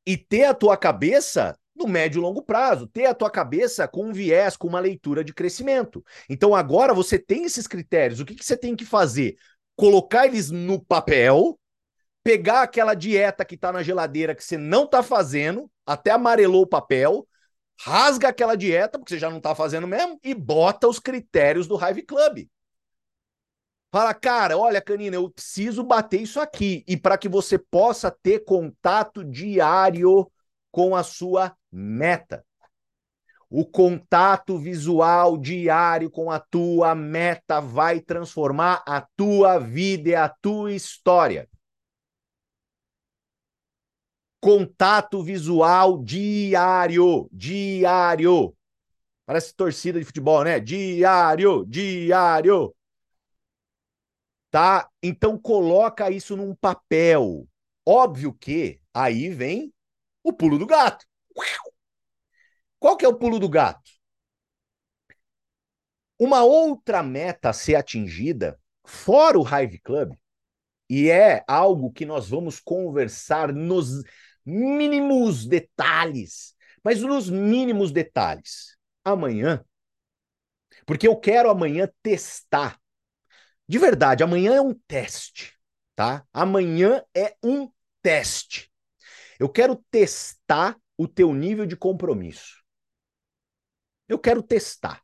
E 0.07 0.17
ter 0.17 0.45
a 0.45 0.55
tua 0.55 0.77
cabeça 0.77 1.57
no 1.77 1.87
médio 1.87 2.19
e 2.19 2.23
longo 2.23 2.43
prazo, 2.43 2.89
ter 2.89 3.07
a 3.07 3.15
tua 3.15 3.31
cabeça 3.31 3.87
com 3.87 4.07
um 4.07 4.13
viés, 4.13 4.57
com 4.57 4.67
uma 4.67 4.81
leitura 4.81 5.23
de 5.23 5.33
crescimento. 5.33 6.05
Então 6.29 6.55
agora 6.55 6.93
você 6.93 7.19
tem 7.19 7.45
esses 7.45 7.67
critérios, 7.67 8.19
o 8.19 8.25
que, 8.25 8.35
que 8.35 8.45
você 8.45 8.57
tem 8.57 8.75
que 8.75 8.85
fazer? 8.85 9.37
Colocar 9.79 10.27
eles 10.27 10.51
no 10.51 10.85
papel, 10.85 11.57
pegar 12.25 12.63
aquela 12.63 12.95
dieta 12.95 13.45
que 13.45 13.55
está 13.55 13.71
na 13.71 13.81
geladeira 13.81 14.35
que 14.35 14.43
você 14.43 14.59
não 14.59 14.83
está 14.85 15.05
fazendo, 15.05 15.71
até 15.87 16.11
amarelou 16.11 16.63
o 16.63 16.67
papel, 16.67 17.25
rasga 17.81 18.29
aquela 18.29 18.57
dieta, 18.57 18.99
porque 18.99 19.15
você 19.15 19.21
já 19.21 19.31
não 19.31 19.37
está 19.37 19.55
fazendo 19.55 19.87
mesmo, 19.87 20.19
e 20.25 20.35
bota 20.35 20.89
os 20.89 20.99
critérios 20.99 21.69
do 21.69 21.77
Hive 21.77 22.03
Club. 22.03 22.49
Fala, 23.93 24.13
cara, 24.13 24.59
olha, 24.59 24.83
Canina, 24.83 25.15
eu 25.15 25.31
preciso 25.31 25.85
bater 25.85 26.21
isso 26.21 26.41
aqui. 26.41 26.85
E 26.87 26.97
para 26.97 27.17
que 27.17 27.29
você 27.29 27.57
possa 27.57 28.11
ter 28.11 28.41
contato 28.45 29.25
diário 29.25 30.29
com 30.73 30.97
a 30.97 31.05
sua 31.05 31.57
meta 31.71 32.45
o 33.51 33.65
contato 33.65 34.59
visual 34.59 35.39
diário 35.39 36.11
com 36.11 36.31
a 36.31 36.39
tua 36.39 36.95
meta 36.95 37.61
vai 37.61 38.01
transformar 38.01 38.83
a 38.87 39.01
tua 39.17 39.59
vida 39.59 40.11
e 40.11 40.15
a 40.15 40.29
tua 40.29 40.73
história. 40.73 41.49
Contato 44.41 45.23
visual 45.23 46.03
diário, 46.03 47.29
diário. 47.33 48.55
Parece 49.25 49.55
torcida 49.55 49.99
de 49.99 50.05
futebol, 50.05 50.45
né? 50.45 50.61
Diário, 50.61 51.65
diário. 51.67 52.75
Tá? 54.51 54.89
Então 55.03 55.39
coloca 55.39 56.11
isso 56.11 56.37
num 56.37 56.55
papel. 56.55 57.49
Óbvio 57.87 58.33
que 58.33 58.81
aí 58.93 59.31
vem 59.31 59.73
o 60.23 60.33
pulo 60.33 60.59
do 60.59 60.67
gato. 60.67 61.07
Qual 62.79 62.97
que 62.97 63.05
é 63.05 63.09
o 63.09 63.17
pulo 63.17 63.39
do 63.39 63.49
gato? 63.49 63.91
Uma 66.19 66.43
outra 66.43 67.03
meta 67.03 67.51
a 67.51 67.53
ser 67.53 67.77
atingida, 67.77 68.59
fora 68.85 69.39
o 69.39 69.45
Hive 69.47 69.79
Club, 69.79 70.15
e 70.89 71.11
é 71.11 71.45
algo 71.47 71.93
que 71.93 72.07
nós 72.07 72.29
vamos 72.29 72.59
conversar 72.59 73.53
nos 73.53 74.03
mínimos 74.45 75.47
detalhes, 75.47 76.55
mas 76.83 77.01
nos 77.03 77.29
mínimos 77.29 77.93
detalhes, 77.93 78.77
amanhã, 79.05 79.65
porque 80.87 81.07
eu 81.07 81.17
quero 81.17 81.51
amanhã 81.51 81.89
testar. 82.03 82.81
De 83.69 83.79
verdade, 83.79 84.23
amanhã 84.23 84.55
é 84.55 84.61
um 84.61 84.73
teste, 84.87 85.55
tá? 85.95 86.27
Amanhã 86.33 87.05
é 87.15 87.37
um 87.45 87.71
teste. 88.01 88.73
Eu 89.39 89.49
quero 89.49 89.77
testar 89.91 90.77
o 90.97 91.07
teu 91.07 91.35
nível 91.35 91.67
de 91.67 91.77
compromisso. 91.77 92.65
Eu 94.09 94.19
quero 94.19 94.43
testar. 94.43 95.03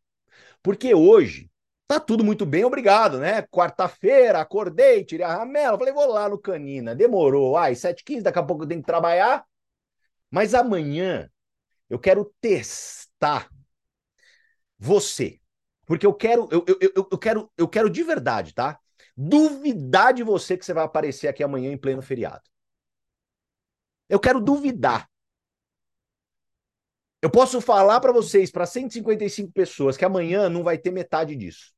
Porque 0.63 0.95
hoje 0.95 1.51
Tá 1.87 2.01
tudo 2.01 2.25
muito 2.25 2.47
bem, 2.47 2.65
obrigado, 2.65 3.19
né? 3.19 3.43
Quarta-feira, 3.43 4.41
acordei, 4.41 5.05
tirei 5.05 5.25
a 5.27 5.37
ramela, 5.37 5.77
falei, 5.79 5.93
vou 5.93 6.07
lá 6.07 6.29
no 6.29 6.39
Canina. 6.39 6.95
Demorou, 6.95 7.57
ai, 7.59 7.75
7h15, 7.75 8.23
daqui 8.23 8.39
a 8.39 8.43
pouco 8.43 8.65
eu 8.65 8.69
tenho 8.69 8.81
que 8.81 8.87
trabalhar. 8.87 9.45
Mas 10.31 10.55
amanhã 10.55 11.31
eu 11.91 11.99
quero 11.99 12.33
testar 12.41 13.51
você. 14.79 15.41
Porque 15.87 16.07
eu 16.07 16.15
quero, 16.15 16.49
eu, 16.51 16.65
eu, 16.67 16.79
eu, 16.81 17.09
eu, 17.13 17.19
quero, 17.19 17.51
eu 17.57 17.69
quero 17.69 17.91
de 17.91 18.03
verdade, 18.03 18.55
tá? 18.55 18.79
Duvidar 19.17 20.15
de 20.15 20.23
você 20.23 20.57
que 20.57 20.65
você 20.65 20.73
vai 20.73 20.85
aparecer 20.85 21.29
aqui 21.29 21.43
amanhã 21.43 21.71
em 21.71 21.79
pleno 21.79 22.03
feriado. 22.03 22.43
Eu 24.09 24.19
quero 24.21 24.41
duvidar. 24.41 25.09
Eu 27.25 27.31
posso 27.31 27.59
falar 27.59 28.01
para 28.01 28.13
vocês, 28.13 28.51
para 28.51 28.67
155 28.67 29.51
pessoas, 29.51 29.97
que 29.97 30.05
amanhã 30.05 30.51
não 30.51 30.63
vai 30.63 30.77
ter 30.77 30.91
metade 30.91 31.35
disso. 31.35 31.73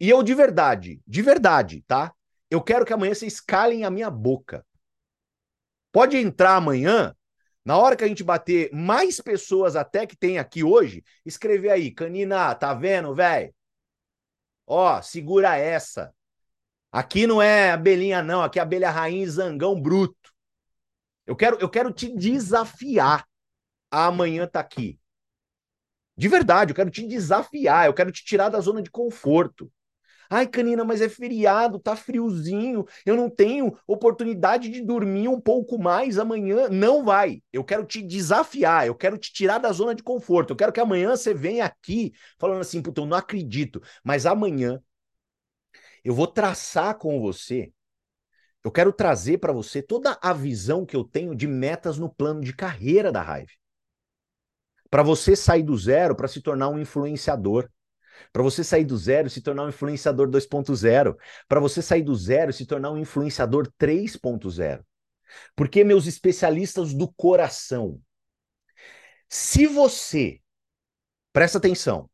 E 0.00 0.08
eu 0.08 0.22
de 0.22 0.32
verdade, 0.32 1.02
de 1.06 1.20
verdade, 1.20 1.84
tá? 1.86 2.14
Eu 2.50 2.62
quero 2.62 2.86
que 2.86 2.94
amanhã 2.94 3.12
vocês 3.12 3.42
calem 3.42 3.84
a 3.84 3.90
minha 3.90 4.10
boca. 4.10 4.64
Pode 5.92 6.16
entrar 6.16 6.56
amanhã, 6.56 7.14
na 7.62 7.76
hora 7.76 7.94
que 7.94 8.02
a 8.02 8.08
gente 8.08 8.24
bater 8.24 8.72
mais 8.72 9.20
pessoas 9.20 9.76
até 9.76 10.06
que 10.06 10.16
tem 10.16 10.38
aqui 10.38 10.64
hoje, 10.64 11.04
escrever 11.22 11.68
aí, 11.68 11.90
Canina, 11.90 12.54
tá 12.54 12.72
vendo, 12.72 13.14
velho? 13.14 13.54
Ó, 14.66 15.02
segura 15.02 15.58
essa. 15.58 16.10
Aqui 16.90 17.26
não 17.26 17.42
é 17.42 17.72
abelhinha 17.72 18.22
não, 18.22 18.42
aqui 18.42 18.58
é 18.58 18.62
abelha 18.62 18.90
rainha 18.90 19.28
zangão 19.28 19.78
bruto. 19.78 20.32
Eu 21.26 21.36
quero, 21.36 21.58
eu 21.60 21.68
quero 21.68 21.92
te 21.92 22.08
desafiar 22.08 23.28
amanhã 24.02 24.46
tá 24.46 24.60
aqui. 24.60 24.98
De 26.16 26.28
verdade, 26.28 26.70
eu 26.70 26.76
quero 26.76 26.90
te 26.90 27.06
desafiar, 27.06 27.86
eu 27.86 27.94
quero 27.94 28.12
te 28.12 28.24
tirar 28.24 28.48
da 28.48 28.60
zona 28.60 28.82
de 28.82 28.90
conforto. 28.90 29.70
Ai, 30.30 30.46
Canina, 30.46 30.84
mas 30.84 31.00
é 31.00 31.08
feriado, 31.08 31.78
tá 31.78 31.94
friozinho, 31.94 32.86
eu 33.04 33.14
não 33.16 33.28
tenho 33.28 33.76
oportunidade 33.86 34.68
de 34.70 34.80
dormir 34.82 35.28
um 35.28 35.40
pouco 35.40 35.78
mais 35.78 36.18
amanhã. 36.18 36.68
Não 36.68 37.04
vai. 37.04 37.42
Eu 37.52 37.62
quero 37.64 37.84
te 37.84 38.02
desafiar, 38.02 38.86
eu 38.86 38.94
quero 38.94 39.18
te 39.18 39.32
tirar 39.32 39.58
da 39.58 39.70
zona 39.72 39.94
de 39.94 40.02
conforto. 40.02 40.52
Eu 40.52 40.56
quero 40.56 40.72
que 40.72 40.80
amanhã 40.80 41.10
você 41.10 41.34
venha 41.34 41.64
aqui 41.64 42.12
falando 42.38 42.60
assim, 42.60 42.80
puta, 42.82 43.00
eu 43.00 43.06
não 43.06 43.16
acredito, 43.16 43.82
mas 44.02 44.24
amanhã 44.26 44.80
eu 46.04 46.14
vou 46.14 46.26
traçar 46.26 46.96
com 46.98 47.20
você. 47.20 47.72
Eu 48.62 48.70
quero 48.70 48.92
trazer 48.92 49.38
para 49.38 49.52
você 49.52 49.82
toda 49.82 50.18
a 50.22 50.32
visão 50.32 50.86
que 50.86 50.96
eu 50.96 51.04
tenho 51.04 51.34
de 51.34 51.46
metas 51.46 51.98
no 51.98 52.08
plano 52.08 52.40
de 52.40 52.54
carreira 52.54 53.12
da 53.12 53.20
Raive. 53.22 53.52
Para 54.94 55.02
você 55.02 55.34
sair 55.34 55.64
do 55.64 55.76
zero 55.76 56.14
para 56.14 56.28
se 56.28 56.40
tornar 56.40 56.68
um 56.68 56.78
influenciador. 56.78 57.68
Para 58.32 58.44
você 58.44 58.62
sair 58.62 58.84
do 58.84 58.96
zero 58.96 59.28
se 59.28 59.40
tornar 59.40 59.64
um 59.64 59.68
influenciador 59.68 60.28
2.0. 60.28 61.16
Para 61.48 61.58
você 61.58 61.82
sair 61.82 62.02
do 62.04 62.14
zero 62.14 62.52
se 62.52 62.64
tornar 62.64 62.92
um 62.92 62.98
influenciador 62.98 63.68
3.0. 63.76 64.84
Porque, 65.56 65.82
meus 65.82 66.06
especialistas 66.06 66.94
do 66.94 67.12
coração, 67.12 68.00
se 69.28 69.66
você, 69.66 70.40
presta 71.32 71.58
atenção, 71.58 72.08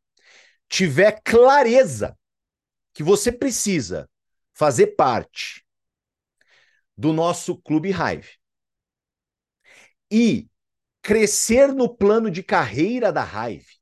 tiver 0.66 1.20
clareza 1.22 2.16
que 2.94 3.02
você 3.02 3.30
precisa 3.30 4.08
fazer 4.54 4.96
parte 4.96 5.66
do 6.96 7.12
nosso 7.12 7.60
Clube 7.60 7.90
Hive 7.90 8.38
e 10.10 10.49
crescer 11.02 11.72
no 11.72 11.88
plano 11.88 12.30
de 12.30 12.42
carreira 12.42 13.12
da 13.12 13.24
Hive, 13.24 13.80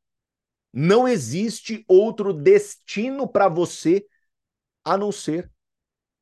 não 0.73 1.09
existe 1.09 1.85
outro 1.89 2.33
destino 2.33 3.27
para 3.27 3.49
você 3.49 4.07
a 4.85 4.97
não 4.97 5.11
ser 5.11 5.51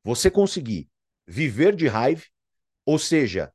você 0.03 0.31
conseguir 0.31 0.89
viver 1.27 1.75
de 1.75 1.87
raiva, 1.87 2.23
ou 2.85 2.97
seja, 2.97 3.53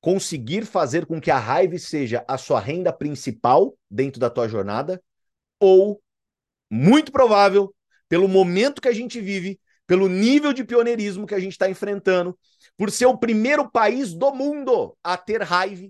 conseguir 0.00 0.66
fazer 0.66 1.06
com 1.06 1.18
que 1.18 1.30
a 1.30 1.38
raiva 1.38 1.78
seja 1.78 2.22
a 2.28 2.36
sua 2.36 2.60
renda 2.60 2.92
principal 2.92 3.74
dentro 3.90 4.20
da 4.20 4.28
tua 4.28 4.46
jornada, 4.46 5.02
ou 5.58 6.02
muito 6.70 7.10
provável, 7.10 7.74
pelo 8.06 8.28
momento 8.28 8.82
que 8.82 8.88
a 8.88 8.92
gente 8.92 9.18
vive, 9.20 9.58
pelo 9.86 10.08
nível 10.08 10.52
de 10.52 10.62
pioneirismo 10.62 11.26
que 11.26 11.34
a 11.34 11.40
gente 11.40 11.52
está 11.52 11.70
enfrentando, 11.70 12.38
por 12.76 12.90
ser 12.90 13.06
o 13.06 13.16
primeiro 13.16 13.70
país 13.70 14.12
do 14.12 14.30
mundo 14.34 14.96
a 15.02 15.16
ter 15.16 15.42
raiva, 15.42 15.88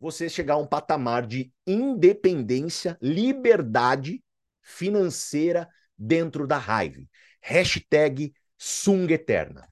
você 0.00 0.28
chegar 0.28 0.54
a 0.54 0.58
um 0.58 0.66
patamar 0.66 1.26
de 1.26 1.52
independência, 1.66 2.96
liberdade 3.02 4.22
financeira 4.62 5.68
dentro 5.96 6.46
da 6.46 6.58
raiva. 6.58 7.00
Hashtag 7.40 8.32
Sung 8.56 9.12
Eterna. 9.12 9.68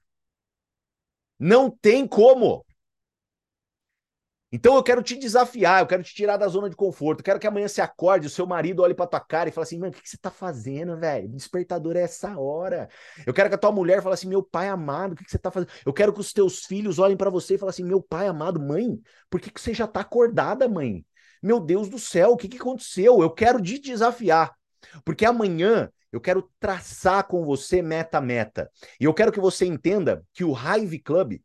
Não 1.39 1.69
tem 1.69 2.07
como. 2.07 2.65
Então 4.49 4.75
eu 4.75 4.83
quero 4.83 5.03
te 5.03 5.17
desafiar, 5.17 5.81
eu 5.81 5.87
quero 5.87 6.01
te 6.03 6.15
tirar 6.15 6.37
da 6.37 6.47
zona 6.47 6.69
de 6.69 6.75
conforto. 6.75 7.19
Eu 7.19 7.23
quero 7.23 7.39
que 7.39 7.47
amanhã 7.47 7.67
você 7.67 7.81
acorde, 7.81 8.27
o 8.27 8.29
seu 8.29 8.45
marido 8.45 8.81
olhe 8.81 8.93
pra 8.93 9.05
tua 9.05 9.19
cara 9.19 9.49
e 9.49 9.51
fale 9.51 9.63
assim: 9.63 9.77
mano, 9.77 9.91
o 9.91 9.95
que, 9.95 10.01
que 10.01 10.09
você 10.09 10.17
tá 10.17 10.31
fazendo, 10.31 10.97
velho? 10.97 11.27
Despertador 11.27 11.97
é 11.97 12.01
essa 12.01 12.39
hora. 12.39 12.87
Eu 13.25 13.33
quero 13.33 13.49
que 13.49 13.55
a 13.55 13.57
tua 13.57 13.71
mulher 13.73 14.01
fale 14.01 14.13
assim: 14.13 14.29
meu 14.29 14.41
pai 14.41 14.69
amado, 14.69 15.13
o 15.13 15.15
que, 15.15 15.25
que 15.25 15.31
você 15.31 15.37
tá 15.37 15.51
fazendo? 15.51 15.71
Eu 15.85 15.91
quero 15.91 16.13
que 16.13 16.21
os 16.21 16.31
teus 16.31 16.65
filhos 16.65 16.97
olhem 16.97 17.17
para 17.17 17.29
você 17.29 17.55
e 17.55 17.57
falem 17.57 17.71
assim: 17.71 17.83
meu 17.83 18.01
pai 18.01 18.27
amado, 18.27 18.59
mãe, 18.59 18.97
por 19.29 19.41
que, 19.41 19.51
que 19.51 19.59
você 19.59 19.73
já 19.73 19.85
tá 19.85 19.99
acordada, 19.99 20.67
mãe? 20.69 21.05
Meu 21.43 21.59
Deus 21.59 21.89
do 21.89 21.99
céu, 21.99 22.31
o 22.31 22.37
que, 22.37 22.47
que 22.47 22.57
aconteceu? 22.57 23.21
Eu 23.21 23.29
quero 23.31 23.61
te 23.61 23.79
desafiar. 23.79 24.55
Porque 25.03 25.25
amanhã 25.25 25.91
eu 26.11 26.21
quero 26.21 26.49
traçar 26.59 27.27
com 27.27 27.43
você 27.43 27.81
meta-meta. 27.81 28.71
E 28.99 29.03
eu 29.03 29.13
quero 29.13 29.31
que 29.31 29.39
você 29.39 29.65
entenda 29.65 30.23
que 30.33 30.43
o 30.43 30.53
Hive 30.55 30.99
Club 30.99 31.39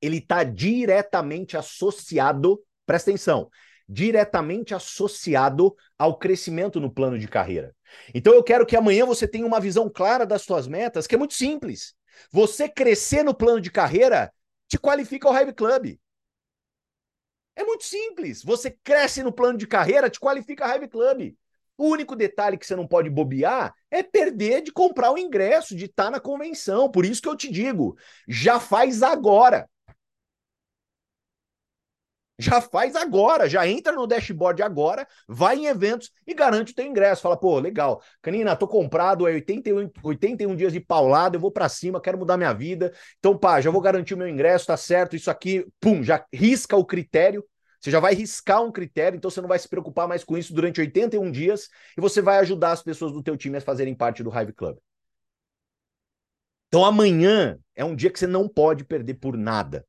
ele 0.00 0.18
está 0.18 0.44
diretamente 0.44 1.56
associado, 1.56 2.62
presta 2.86 3.10
atenção, 3.10 3.50
diretamente 3.88 4.74
associado 4.74 5.74
ao 5.98 6.18
crescimento 6.18 6.80
no 6.80 6.90
plano 6.92 7.18
de 7.18 7.26
carreira. 7.26 7.74
Então 8.14 8.32
eu 8.32 8.42
quero 8.42 8.64
que 8.64 8.76
amanhã 8.76 9.04
você 9.04 9.26
tenha 9.26 9.46
uma 9.46 9.60
visão 9.60 9.90
clara 9.90 10.24
das 10.24 10.42
suas 10.42 10.66
metas, 10.66 11.06
que 11.06 11.14
é 11.14 11.18
muito 11.18 11.34
simples. 11.34 11.94
Você 12.30 12.68
crescer 12.68 13.22
no 13.22 13.34
plano 13.34 13.60
de 13.60 13.70
carreira 13.70 14.32
te 14.68 14.78
qualifica 14.78 15.28
ao 15.28 15.34
Hive 15.34 15.52
Club. 15.52 15.98
É 17.56 17.64
muito 17.64 17.84
simples. 17.84 18.42
Você 18.42 18.70
cresce 18.70 19.22
no 19.22 19.32
plano 19.32 19.58
de 19.58 19.66
carreira, 19.66 20.08
te 20.08 20.20
qualifica 20.20 20.64
ao 20.64 20.76
Hive 20.76 20.88
Club. 20.88 21.34
O 21.76 21.88
único 21.88 22.14
detalhe 22.14 22.58
que 22.58 22.66
você 22.66 22.76
não 22.76 22.86
pode 22.86 23.08
bobear 23.08 23.74
é 23.90 24.02
perder 24.02 24.62
de 24.62 24.70
comprar 24.70 25.12
o 25.12 25.18
ingresso, 25.18 25.74
de 25.74 25.86
estar 25.86 26.10
na 26.10 26.20
convenção. 26.20 26.90
Por 26.90 27.04
isso 27.04 27.22
que 27.22 27.28
eu 27.28 27.36
te 27.36 27.50
digo, 27.50 27.96
já 28.28 28.60
faz 28.60 29.02
agora. 29.02 29.68
Já 32.40 32.60
faz 32.60 32.96
agora, 32.96 33.48
já 33.48 33.66
entra 33.68 33.92
no 33.92 34.06
dashboard 34.06 34.62
agora, 34.62 35.06
vai 35.28 35.56
em 35.56 35.66
eventos 35.66 36.10
e 36.26 36.34
garante 36.34 36.72
o 36.72 36.74
teu 36.74 36.86
ingresso. 36.86 37.22
Fala, 37.22 37.36
pô, 37.36 37.58
legal, 37.58 38.02
Canina, 38.22 38.56
tô 38.56 38.66
comprado, 38.66 39.28
é 39.28 39.32
81, 39.32 39.90
81 40.02 40.56
dias 40.56 40.72
de 40.72 40.80
paulada, 40.80 41.36
eu 41.36 41.40
vou 41.40 41.50
para 41.50 41.68
cima, 41.68 42.00
quero 42.00 42.18
mudar 42.18 42.36
minha 42.36 42.52
vida. 42.52 42.92
Então, 43.18 43.36
pá, 43.36 43.60
já 43.60 43.70
vou 43.70 43.80
garantir 43.80 44.14
o 44.14 44.16
meu 44.16 44.28
ingresso, 44.28 44.66
tá 44.66 44.76
certo, 44.76 45.14
isso 45.14 45.30
aqui, 45.30 45.66
pum, 45.78 46.02
já 46.02 46.24
risca 46.32 46.76
o 46.76 46.84
critério. 46.84 47.44
Você 47.80 47.90
já 47.90 47.98
vai 47.98 48.14
riscar 48.14 48.62
um 48.62 48.70
critério, 48.70 49.16
então 49.16 49.30
você 49.30 49.40
não 49.40 49.48
vai 49.48 49.58
se 49.58 49.68
preocupar 49.68 50.06
mais 50.06 50.22
com 50.22 50.36
isso 50.36 50.52
durante 50.52 50.80
81 50.80 51.30
dias 51.30 51.68
e 51.96 52.00
você 52.00 52.20
vai 52.20 52.38
ajudar 52.38 52.72
as 52.72 52.82
pessoas 52.82 53.12
do 53.12 53.22
teu 53.22 53.36
time 53.36 53.56
a 53.56 53.60
fazerem 53.60 53.94
parte 53.94 54.22
do 54.22 54.30
Hive 54.30 54.52
Club. 54.52 54.76
Então 56.68 56.84
amanhã 56.84 57.58
é 57.74 57.84
um 57.84 57.96
dia 57.96 58.10
que 58.10 58.18
você 58.18 58.26
não 58.26 58.48
pode 58.48 58.84
perder 58.84 59.14
por 59.14 59.36
nada. 59.36 59.84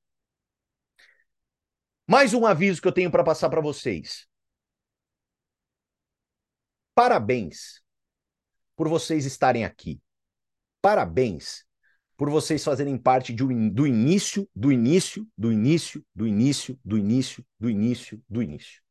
Mais 2.12 2.34
um 2.34 2.46
aviso 2.46 2.82
que 2.82 2.88
eu 2.90 2.92
tenho 2.92 3.10
para 3.10 3.24
passar 3.24 3.50
para 3.50 3.62
vocês. 3.62 4.28
Parabéns 6.94 7.82
por 8.76 8.90
vocês 8.90 9.26
estarem 9.26 9.64
aqui. 9.64 9.98
Parabéns 10.82 11.66
por 12.18 12.30
vocês 12.30 12.62
fazerem 12.66 12.98
parte 12.98 13.34
de, 13.34 13.46
do 13.70 13.88
início, 13.88 14.46
do 14.54 14.74
início, 14.74 15.26
do 15.38 15.54
início, 15.54 16.06
do 16.14 16.28
início, 16.28 16.78
do 16.84 16.98
início, 16.98 17.46
do 17.58 17.70
início, 17.70 18.22
do 18.28 18.44
início. 18.44 18.82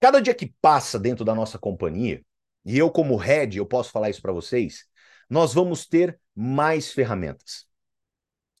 Cada 0.00 0.20
dia 0.20 0.34
que 0.34 0.52
passa 0.60 0.98
dentro 0.98 1.24
da 1.24 1.32
nossa 1.32 1.60
companhia, 1.60 2.26
e 2.64 2.76
eu 2.76 2.90
como 2.90 3.14
head, 3.14 3.56
eu 3.56 3.66
posso 3.66 3.92
falar 3.92 4.10
isso 4.10 4.20
para 4.20 4.32
vocês, 4.32 4.84
nós 5.30 5.54
vamos 5.54 5.86
ter 5.86 6.18
mais 6.34 6.92
ferramentas, 6.92 7.68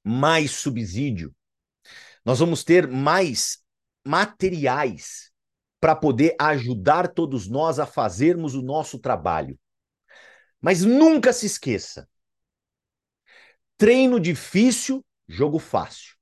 mais 0.04 0.52
subsídio, 0.52 1.34
nós 2.24 2.38
vamos 2.38 2.64
ter 2.64 2.88
mais 2.88 3.62
materiais 4.04 5.30
para 5.80 5.94
poder 5.94 6.34
ajudar 6.40 7.08
todos 7.08 7.46
nós 7.46 7.78
a 7.78 7.86
fazermos 7.86 8.54
o 8.54 8.62
nosso 8.62 8.98
trabalho. 8.98 9.58
Mas 10.60 10.82
nunca 10.82 11.32
se 11.32 11.44
esqueça: 11.44 12.08
treino 13.76 14.18
difícil, 14.18 15.04
jogo 15.28 15.58
fácil. 15.58 16.14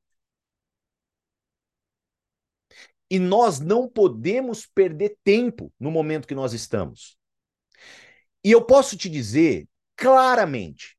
E 3.09 3.19
nós 3.19 3.61
não 3.61 3.89
podemos 3.89 4.67
perder 4.67 5.17
tempo 5.23 5.73
no 5.79 5.91
momento 5.91 6.27
que 6.27 6.35
nós 6.35 6.53
estamos. 6.53 7.17
E 8.43 8.51
eu 8.51 8.65
posso 8.65 8.97
te 8.97 9.09
dizer 9.09 9.69
claramente 9.95 10.99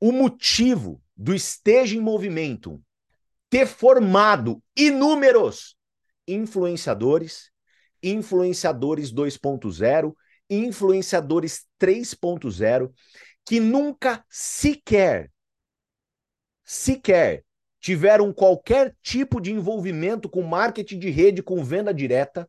o 0.00 0.10
motivo 0.10 1.02
do 1.16 1.34
Esteja 1.34 1.94
em 1.94 2.00
Movimento 2.00 2.82
ter 3.50 3.66
formado 3.66 4.62
inúmeros 4.76 5.76
influenciadores, 6.26 7.50
influenciadores 8.02 9.12
2.0, 9.12 10.14
influenciadores 10.48 11.66
3.0, 11.80 12.92
que 13.44 13.58
nunca 13.60 14.24
sequer, 14.28 15.32
sequer 16.64 17.44
tiveram 17.80 18.32
qualquer 18.32 18.94
tipo 19.02 19.40
de 19.40 19.52
envolvimento 19.52 20.28
com 20.28 20.42
marketing 20.42 20.98
de 20.98 21.10
rede, 21.10 21.42
com 21.42 21.64
venda 21.64 21.94
direta, 21.94 22.48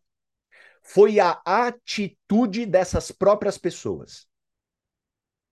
foi 0.81 1.19
a 1.19 1.39
atitude 1.45 2.65
dessas 2.65 3.11
próprias 3.11 3.57
pessoas. 3.57 4.28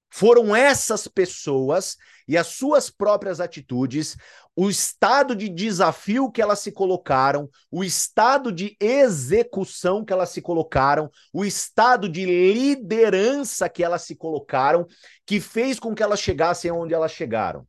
Foram 0.10 0.56
essas 0.56 1.08
pessoas 1.08 1.98
e 2.28 2.38
as 2.38 2.48
suas 2.48 2.90
próprias 2.90 3.40
atitudes, 3.40 4.18
o 4.56 4.70
estado 4.70 5.36
de 5.36 5.48
desafio 5.48 6.32
que 6.32 6.42
elas 6.42 6.60
se 6.60 6.72
colocaram, 6.72 7.50
o 7.72 7.84
estado 7.84 8.52
de 8.52 8.76
execução 8.80 10.04
que 10.04 10.12
elas 10.12 10.30
se 10.30 10.42
colocaram, 10.42 11.12
o 11.32 11.46
estado 11.46 12.10
de 12.10 12.26
liderança 12.26 13.70
que 13.70 13.84
elas 13.84 14.02
se 14.02 14.16
colocaram, 14.16 14.88
que 15.26 15.40
fez 15.40 15.80
com 15.80 15.94
que 15.94 16.02
elas 16.04 16.20
chegassem 16.20 16.72
onde 16.72 16.94
elas 16.94 17.12
chegaram. 17.12 17.68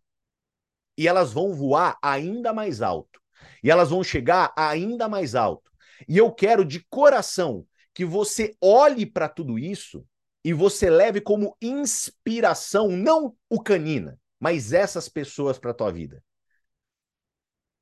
E 0.96 1.06
elas 1.06 1.32
vão 1.32 1.52
voar 1.52 1.96
ainda 2.02 2.52
mais 2.52 2.82
alto. 2.82 3.20
E 3.62 3.70
elas 3.70 3.90
vão 3.90 4.02
chegar 4.02 4.52
ainda 4.56 5.08
mais 5.08 5.34
alto. 5.34 5.70
E 6.08 6.16
eu 6.16 6.32
quero 6.32 6.64
de 6.64 6.84
coração 6.88 7.64
que 7.94 8.04
você 8.04 8.56
olhe 8.60 9.04
para 9.04 9.28
tudo 9.28 9.58
isso 9.58 10.04
e 10.44 10.52
você 10.52 10.88
leve 10.88 11.20
como 11.20 11.56
inspiração 11.60 12.88
não 12.88 13.36
o 13.48 13.60
Canina, 13.60 14.18
mas 14.38 14.72
essas 14.72 15.08
pessoas 15.08 15.58
para 15.58 15.72
a 15.72 15.74
tua 15.74 15.92
vida. 15.92 16.22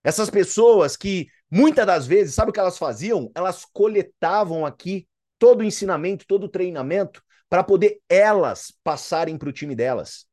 Essas 0.02 0.30
pessoas 0.30 0.96
que 0.96 1.28
muitas 1.50 1.86
das 1.86 2.07
vezes, 2.07 2.34
sabe 2.34 2.50
o 2.50 2.52
que 2.52 2.61
elas 2.61 2.78
faziam? 2.78 3.30
Elas 3.34 3.64
coletavam 3.64 4.64
aqui 4.64 5.09
todo 5.38 5.61
o 5.61 5.64
ensinamento, 5.64 6.26
todo 6.26 6.44
o 6.44 6.48
treinamento 6.48 7.22
para 7.48 7.62
poder 7.62 8.00
elas 8.09 8.72
passarem 8.82 9.36
para 9.36 9.48
o 9.48 9.52
time 9.52 9.74
delas. 9.74 10.26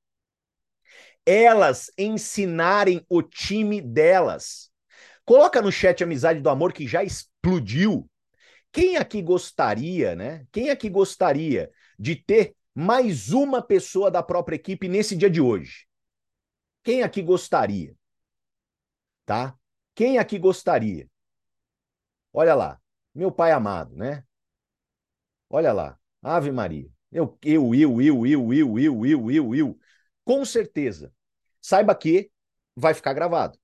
Elas 1.25 1.91
ensinarem 1.97 3.05
o 3.09 3.21
time 3.21 3.81
delas. 3.81 4.69
Coloca 5.25 5.61
no 5.61 5.71
chat 5.71 6.03
Amizade 6.03 6.41
do 6.41 6.49
Amor 6.49 6.73
que 6.73 6.87
já 6.87 7.03
explodiu. 7.03 8.09
Quem 8.71 8.97
aqui 8.97 9.21
gostaria, 9.21 10.15
né? 10.15 10.45
Quem 10.51 10.69
aqui 10.69 10.89
gostaria 10.89 11.71
de 12.03 12.17
ter 12.17 12.53
mais 12.75 13.31
uma 13.31 13.61
pessoa 13.61 14.11
da 14.11 14.21
própria 14.21 14.57
equipe 14.57 14.89
nesse 14.89 15.15
dia 15.15 15.29
de 15.29 15.39
hoje? 15.39 15.87
Quem 16.83 17.01
aqui 17.01 17.21
gostaria? 17.21 17.95
Tá? 19.25 19.57
Quem 19.95 20.17
aqui 20.17 20.37
gostaria? 20.37 21.09
Olha 22.33 22.53
lá, 22.55 22.81
meu 23.15 23.31
pai 23.31 23.53
amado, 23.53 23.95
né? 23.95 24.25
Olha 25.49 25.71
lá, 25.71 25.97
Ave 26.21 26.51
Maria. 26.51 26.89
Eu, 27.09 27.37
eu, 27.41 27.73
eu, 27.73 28.01
eu, 28.01 28.25
eu, 28.27 28.53
eu, 28.53 28.79
eu, 28.79 29.05
eu, 29.05 29.31
eu, 29.31 29.55
eu. 29.55 29.79
Com 30.25 30.43
certeza. 30.43 31.13
Saiba 31.61 31.95
que 31.95 32.29
vai 32.75 32.93
ficar 32.93 33.13
gravado. 33.13 33.57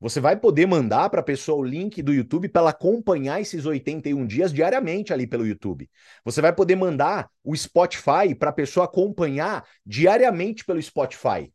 Você 0.00 0.20
vai 0.20 0.38
poder 0.38 0.64
mandar 0.66 1.10
para 1.10 1.20
a 1.20 1.24
pessoa 1.24 1.58
o 1.58 1.64
link 1.64 2.00
do 2.02 2.14
YouTube 2.14 2.48
para 2.48 2.62
ela 2.62 2.70
acompanhar 2.70 3.40
esses 3.40 3.66
81 3.66 4.26
dias 4.26 4.52
diariamente 4.52 5.12
ali 5.12 5.26
pelo 5.26 5.46
YouTube. 5.46 5.90
Você 6.24 6.40
vai 6.40 6.54
poder 6.54 6.76
mandar 6.76 7.28
o 7.42 7.56
Spotify 7.56 8.32
para 8.38 8.50
a 8.50 8.52
pessoa 8.52 8.86
acompanhar 8.86 9.66
diariamente 9.84 10.64
pelo 10.64 10.80
Spotify. 10.80 11.52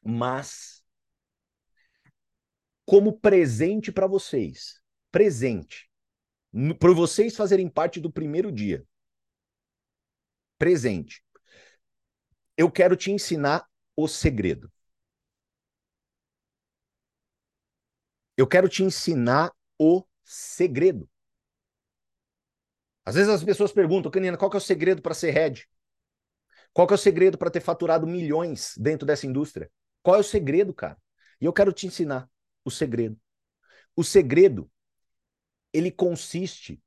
Mas 0.00 0.84
como 2.84 3.18
presente 3.18 3.90
para 3.90 4.06
vocês, 4.06 4.80
presente, 5.10 5.90
para 6.78 6.92
vocês 6.92 7.34
fazerem 7.34 7.68
parte 7.68 8.00
do 8.00 8.12
primeiro 8.12 8.52
dia. 8.52 8.86
Presente. 10.56 11.20
Eu 12.56 12.70
quero 12.70 12.96
te 12.96 13.10
ensinar 13.10 13.66
o 13.96 14.06
segredo. 14.06 14.70
Eu 18.36 18.46
quero 18.46 18.68
te 18.68 18.82
ensinar 18.82 19.52
o 19.78 20.04
segredo. 20.24 21.08
Às 23.04 23.14
vezes 23.14 23.30
as 23.30 23.44
pessoas 23.44 23.72
perguntam, 23.72 24.10
Canina, 24.10 24.36
qual 24.36 24.50
que 24.50 24.56
é 24.56 24.58
o 24.58 24.60
segredo 24.60 25.00
para 25.00 25.14
ser 25.14 25.30
head? 25.30 25.66
Qual 26.72 26.86
que 26.86 26.92
é 26.92 26.96
o 26.96 26.98
segredo 26.98 27.38
para 27.38 27.50
ter 27.50 27.60
faturado 27.60 28.06
milhões 28.06 28.74
dentro 28.76 29.06
dessa 29.06 29.26
indústria? 29.26 29.70
Qual 30.02 30.16
é 30.16 30.18
o 30.18 30.24
segredo, 30.24 30.74
cara? 30.74 30.98
E 31.40 31.44
eu 31.44 31.52
quero 31.52 31.72
te 31.72 31.86
ensinar 31.86 32.28
o 32.64 32.70
segredo. 32.70 33.18
O 33.94 34.04
segredo, 34.04 34.70
ele 35.72 35.90
consiste 35.90 36.82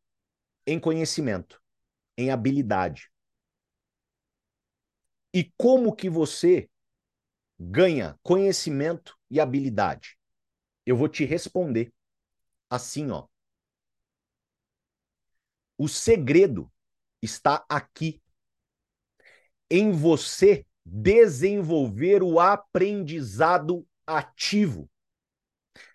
em 0.68 0.80
conhecimento, 0.80 1.60
em 2.16 2.30
habilidade. 2.30 3.10
E 5.34 5.52
como 5.58 5.96
que 5.96 6.10
você 6.10 6.70
ganha 7.60 8.20
conhecimento 8.22 9.18
e 9.30 9.40
habilidade? 9.40 10.19
Eu 10.90 10.98
vou 10.98 11.08
te 11.08 11.24
responder 11.24 11.94
assim, 12.70 13.12
ó. 13.12 13.28
O 15.78 15.88
segredo 15.88 16.72
está 17.22 17.64
aqui 17.70 18.22
em 19.70 19.92
você 19.92 20.66
desenvolver 20.84 22.24
o 22.24 22.40
aprendizado 22.40 23.88
ativo. 24.06 24.90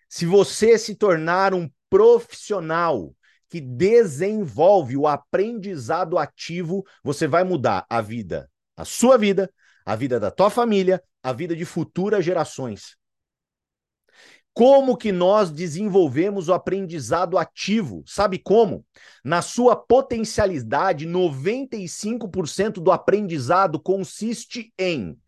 Se 0.08 0.24
você 0.26 0.78
se 0.78 0.94
tornar 0.94 1.52
um 1.52 1.68
profissional 1.90 3.14
que 3.48 3.60
desenvolve 3.60 4.96
o 4.96 5.08
aprendizado 5.08 6.16
ativo, 6.16 6.86
você 7.02 7.26
vai 7.26 7.42
mudar 7.42 7.84
a 7.90 8.00
vida, 8.00 8.48
a 8.76 8.84
sua 8.84 9.18
vida, 9.18 9.52
a 9.84 9.96
vida 9.96 10.20
da 10.20 10.30
tua 10.30 10.50
família, 10.50 11.02
a 11.20 11.32
vida 11.32 11.54
de 11.56 11.64
futuras 11.64 12.24
gerações. 12.24 12.96
Como 14.54 14.96
que 14.96 15.10
nós 15.10 15.50
desenvolvemos 15.50 16.48
o 16.48 16.54
aprendizado 16.54 17.36
ativo? 17.36 18.04
Sabe 18.06 18.38
como? 18.38 18.86
Na 19.24 19.42
sua 19.42 19.74
potencialidade, 19.74 21.06
95% 21.06 22.74
do 22.74 22.92
aprendizado 22.92 23.80
consiste 23.80 24.72
em 24.78 25.18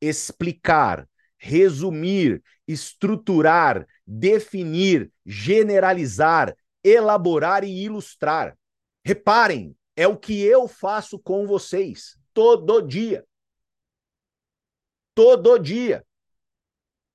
explicar, 0.00 1.08
resumir, 1.38 2.42
estruturar, 2.66 3.86
definir, 4.04 5.12
generalizar, 5.24 6.52
elaborar 6.82 7.62
e 7.62 7.84
ilustrar. 7.84 8.58
Reparem, 9.04 9.76
é 9.94 10.08
o 10.08 10.16
que 10.16 10.42
eu 10.42 10.66
faço 10.66 11.20
com 11.20 11.46
vocês 11.46 12.18
todo 12.34 12.82
dia. 12.82 13.24
Todo 15.14 15.56
dia. 15.56 16.04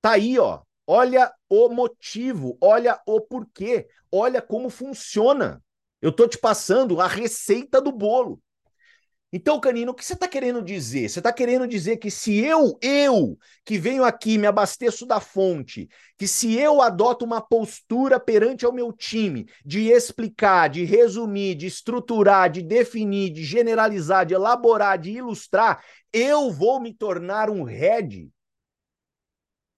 Tá 0.00 0.12
aí, 0.12 0.38
ó. 0.38 0.62
Olha 0.90 1.30
o 1.50 1.68
motivo, 1.68 2.56
olha 2.62 2.98
o 3.06 3.20
porquê, 3.20 3.86
olha 4.10 4.40
como 4.40 4.70
funciona. 4.70 5.62
Eu 6.00 6.10
tô 6.10 6.26
te 6.26 6.38
passando 6.38 6.98
a 6.98 7.06
receita 7.06 7.78
do 7.78 7.92
bolo. 7.92 8.40
Então, 9.30 9.60
Canino, 9.60 9.92
o 9.92 9.94
que 9.94 10.02
você 10.02 10.14
está 10.14 10.26
querendo 10.26 10.62
dizer? 10.62 11.10
Você 11.10 11.20
está 11.20 11.30
querendo 11.30 11.68
dizer 11.68 11.98
que 11.98 12.10
se 12.10 12.38
eu, 12.38 12.78
eu, 12.80 13.36
que 13.66 13.76
venho 13.76 14.02
aqui, 14.02 14.38
me 14.38 14.46
abasteço 14.46 15.04
da 15.04 15.20
fonte, 15.20 15.90
que 16.16 16.26
se 16.26 16.58
eu 16.58 16.80
adoto 16.80 17.26
uma 17.26 17.42
postura 17.42 18.18
perante 18.18 18.64
ao 18.64 18.72
meu 18.72 18.90
time 18.90 19.46
de 19.66 19.90
explicar, 19.90 20.70
de 20.70 20.86
resumir, 20.86 21.54
de 21.54 21.66
estruturar, 21.66 22.48
de 22.48 22.62
definir, 22.62 23.28
de 23.28 23.44
generalizar, 23.44 24.24
de 24.24 24.32
elaborar, 24.32 24.96
de 24.96 25.10
ilustrar, 25.10 25.84
eu 26.10 26.50
vou 26.50 26.80
me 26.80 26.94
tornar 26.94 27.50
um 27.50 27.64
head 27.64 28.30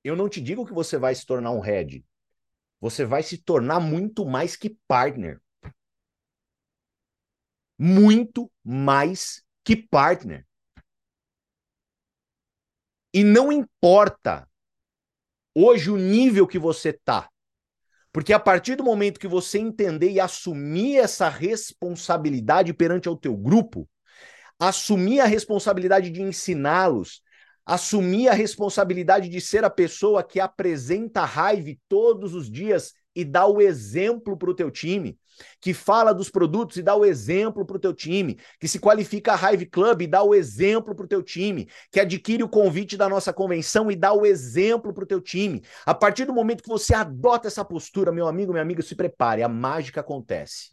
eu 0.02 0.16
não 0.16 0.28
te 0.28 0.40
digo 0.40 0.66
que 0.66 0.72
você 0.72 0.96
vai 0.96 1.14
se 1.14 1.26
tornar 1.26 1.50
um 1.50 1.60
head. 1.60 2.04
Você 2.80 3.04
vai 3.04 3.22
se 3.22 3.38
tornar 3.38 3.80
muito 3.80 4.24
mais 4.24 4.56
que 4.56 4.76
partner. 4.88 5.40
Muito 7.78 8.50
mais 8.64 9.42
que 9.64 9.76
partner. 9.76 10.46
E 13.12 13.24
não 13.24 13.52
importa 13.52 14.48
hoje 15.54 15.90
o 15.90 15.96
nível 15.96 16.46
que 16.46 16.58
você 16.58 16.92
tá. 16.92 17.28
Porque 18.12 18.32
a 18.32 18.40
partir 18.40 18.76
do 18.76 18.84
momento 18.84 19.20
que 19.20 19.28
você 19.28 19.58
entender 19.58 20.10
e 20.10 20.20
assumir 20.20 20.96
essa 20.96 21.28
responsabilidade 21.28 22.72
perante 22.72 23.08
ao 23.08 23.16
teu 23.16 23.36
grupo, 23.36 23.88
assumir 24.58 25.20
a 25.20 25.26
responsabilidade 25.26 26.10
de 26.10 26.20
ensiná-los, 26.20 27.22
assumir 27.64 28.28
a 28.28 28.32
responsabilidade 28.32 29.28
de 29.28 29.40
ser 29.40 29.64
a 29.64 29.70
pessoa 29.70 30.22
que 30.22 30.40
apresenta 30.40 31.24
raiva 31.24 31.70
todos 31.88 32.34
os 32.34 32.50
dias 32.50 32.94
e 33.14 33.24
dá 33.24 33.46
o 33.46 33.60
exemplo 33.60 34.36
para 34.36 34.50
o 34.50 34.54
teu 34.54 34.70
time, 34.70 35.18
que 35.60 35.74
fala 35.74 36.12
dos 36.12 36.30
produtos 36.30 36.76
e 36.76 36.82
dá 36.82 36.94
o 36.94 37.04
exemplo 37.04 37.64
para 37.64 37.76
o 37.76 37.80
teu 37.80 37.92
time, 37.92 38.38
que 38.58 38.68
se 38.68 38.78
qualifica 38.78 39.34
a 39.34 39.52
Hive 39.52 39.66
Club 39.66 40.02
e 40.02 40.06
dá 40.06 40.22
o 40.22 40.34
exemplo 40.34 40.94
para 40.94 41.04
o 41.04 41.08
teu 41.08 41.22
time, 41.22 41.68
que 41.90 42.00
adquire 42.00 42.42
o 42.42 42.48
convite 42.48 42.96
da 42.96 43.08
nossa 43.08 43.32
convenção 43.32 43.90
e 43.90 43.96
dá 43.96 44.12
o 44.12 44.24
exemplo 44.24 44.92
para 44.92 45.04
o 45.04 45.06
teu 45.06 45.20
time. 45.20 45.62
A 45.84 45.94
partir 45.94 46.24
do 46.24 46.32
momento 46.32 46.62
que 46.62 46.68
você 46.68 46.94
adota 46.94 47.48
essa 47.48 47.64
postura, 47.64 48.12
meu 48.12 48.28
amigo, 48.28 48.52
minha 48.52 48.62
amiga, 48.62 48.82
se 48.82 48.94
prepare, 48.94 49.42
a 49.42 49.48
mágica 49.48 50.00
acontece. 50.00 50.70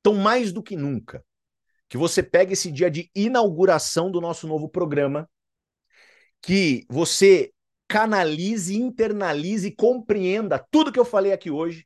Então, 0.00 0.14
mais 0.14 0.50
do 0.50 0.62
que 0.62 0.76
nunca, 0.76 1.22
que 1.90 1.98
você 1.98 2.22
pegue 2.22 2.52
esse 2.52 2.70
dia 2.70 2.88
de 2.88 3.10
inauguração 3.12 4.12
do 4.12 4.20
nosso 4.20 4.46
novo 4.46 4.68
programa, 4.68 5.28
que 6.40 6.86
você 6.88 7.52
canalize, 7.88 8.76
internalize, 8.76 9.72
compreenda 9.72 10.64
tudo 10.70 10.92
que 10.92 11.00
eu 11.00 11.04
falei 11.04 11.32
aqui 11.32 11.50
hoje, 11.50 11.84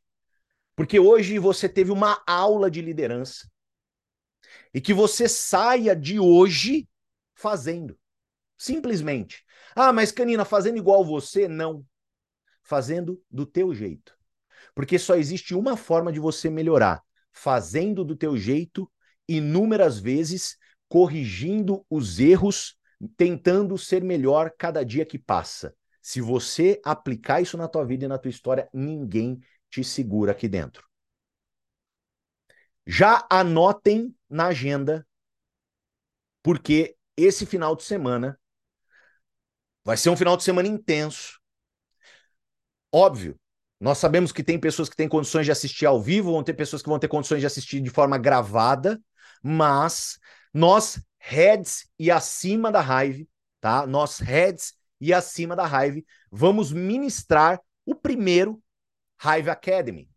porque 0.77 1.01
hoje 1.01 1.39
você 1.39 1.71
teve 1.71 1.91
uma 1.91 2.23
aula 2.27 2.71
de 2.71 2.83
liderança 2.83 3.51
e 4.75 4.81
que 4.81 4.93
você 4.93 5.27
saia 5.27 5.97
de 5.97 6.21
hoje 6.21 6.87
fazendo. 7.35 7.99
Simplesmente. 8.59 9.43
Ah, 9.75 9.91
mas 9.91 10.13
Canina, 10.13 10.45
fazendo 10.45 10.77
igual 10.77 11.03
você? 11.03 11.49
Não. 11.49 11.83
Fazendo 12.63 13.23
do 13.31 13.47
teu 13.47 13.75
jeito. 13.75 14.15
Porque 14.75 14.99
só 14.99 15.15
existe 15.15 15.55
uma 15.55 15.79
forma 15.79 16.13
de 16.13 16.21
você 16.21 16.51
melhorar, 16.51 17.03
fazendo 17.33 18.05
do 18.05 18.15
teu 18.15 18.37
jeito 18.37 18.91
inúmeras 19.29 19.99
vezes, 19.99 20.57
corrigindo 20.89 21.85
os 21.89 22.21
erros, 22.21 22.77
tentando 23.17 23.77
ser 23.77 24.03
melhor 24.03 24.53
cada 24.57 24.85
dia 24.85 25.05
que 25.05 25.19
passa. 25.19 25.75
Se 26.01 26.21
você 26.21 26.81
aplicar 26.85 27.41
isso 27.41 27.57
na 27.57 27.69
tua 27.69 27.85
vida 27.85 28.05
e 28.05 28.09
na 28.09 28.19
tua 28.19 28.31
história, 28.31 28.69
ninguém 28.73 29.41
te 29.71 29.83
segura 29.83 30.33
aqui 30.33 30.47
dentro. 30.49 30.87
Já 32.87 33.27
anotem 33.31 34.15
na 34.29 34.49
agenda, 34.49 35.07
porque 36.43 36.97
esse 37.17 37.47
final 37.47 37.75
de 37.75 37.83
semana 37.83 38.39
vai 39.83 39.97
ser 39.97 40.11
um 40.11 40.17
final 40.17 40.37
de 40.37 40.43
semana 40.43 40.69
intenso. 40.69 41.41
Óbvio, 42.93 43.39
nós 43.81 43.99
sabemos 43.99 44.33
que 44.33 44.43
tem 44.43 44.59
pessoas 44.59 44.89
que 44.89 44.97
têm 44.97 45.09
condições 45.09 45.47
de 45.47 45.53
assistir 45.53 45.87
ao 45.87 46.01
vivo, 46.01 46.33
vão 46.33 46.45
ter 46.45 46.55
pessoas 46.55 46.83
que 46.83 46.89
vão 46.89 46.99
ter 46.99 47.09
condições 47.09 47.41
de 47.41 47.47
assistir 47.47 47.81
de 47.81 47.91
forma 47.91 48.17
gravada, 48.17 49.01
mas 49.47 50.19
nós, 50.55 51.05
heads 51.19 51.87
e 51.99 52.11
acima 52.11 52.73
da 52.73 52.81
Hive, 52.81 53.29
tá? 53.61 53.87
Nós, 53.87 54.19
heads 54.21 54.73
e 54.99 55.13
acima 55.13 55.55
da 55.55 55.65
Hive, 55.67 56.07
vamos 56.33 56.73
ministrar 56.73 57.61
o 57.85 57.95
primeiro 57.95 58.63
Hive 59.23 59.51
Academy, 59.51 60.09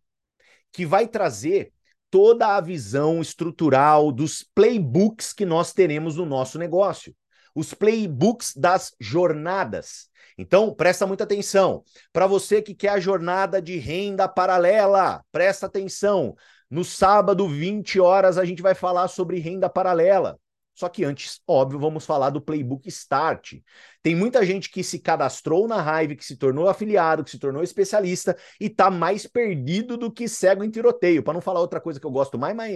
que 0.71 0.85
vai 0.85 1.09
trazer 1.09 1.73
toda 2.09 2.55
a 2.55 2.61
visão 2.61 3.19
estrutural 3.19 4.13
dos 4.13 4.43
playbooks 4.55 5.33
que 5.33 5.45
nós 5.45 5.73
teremos 5.73 6.15
no 6.15 6.25
nosso 6.25 6.57
negócio. 6.57 7.13
Os 7.53 7.73
playbooks 7.73 8.55
das 8.55 8.95
jornadas. 8.97 10.09
Então, 10.37 10.73
presta 10.73 11.07
muita 11.07 11.23
atenção. 11.23 11.83
Para 12.13 12.27
você 12.27 12.61
que 12.61 12.75
quer 12.75 12.89
a 12.89 12.99
jornada 12.99 13.61
de 13.61 13.77
renda 13.77 14.27
paralela, 14.27 15.25
presta 15.31 15.65
atenção. 15.65 16.35
No 16.69 16.83
sábado, 16.83 17.47
20 17.47 17.99
horas, 17.99 18.37
a 18.37 18.45
gente 18.45 18.61
vai 18.61 18.75
falar 18.75 19.07
sobre 19.07 19.39
renda 19.39 19.69
paralela. 19.69 20.39
Só 20.77 20.87
que 20.87 21.03
antes, 21.03 21.41
óbvio, 21.47 21.79
vamos 21.79 22.05
falar 22.05 22.29
do 22.29 22.39
Playbook 22.39 22.87
Start. 22.87 23.55
Tem 24.03 24.15
muita 24.15 24.45
gente 24.45 24.69
que 24.69 24.83
se 24.83 24.99
cadastrou 24.99 25.67
na 25.67 26.03
Hive, 26.03 26.15
que 26.15 26.23
se 26.23 26.37
tornou 26.37 26.69
afiliado, 26.69 27.23
que 27.23 27.31
se 27.31 27.39
tornou 27.39 27.63
especialista 27.63 28.37
e 28.61 28.69
tá 28.69 28.91
mais 28.91 29.25
perdido 29.25 29.97
do 29.97 30.11
que 30.11 30.27
cego 30.27 30.63
em 30.63 30.69
tiroteio. 30.69 31.23
Para 31.23 31.33
não 31.33 31.41
falar 31.41 31.61
outra 31.61 31.81
coisa 31.81 31.99
que 31.99 32.05
eu 32.05 32.11
gosto 32.11 32.37
mais, 32.37 32.55
mas 32.55 32.71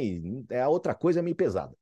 é 0.50 0.62
a 0.62 0.68
outra 0.68 0.96
coisa 0.96 1.22
meio 1.22 1.36
pesada. 1.36 1.76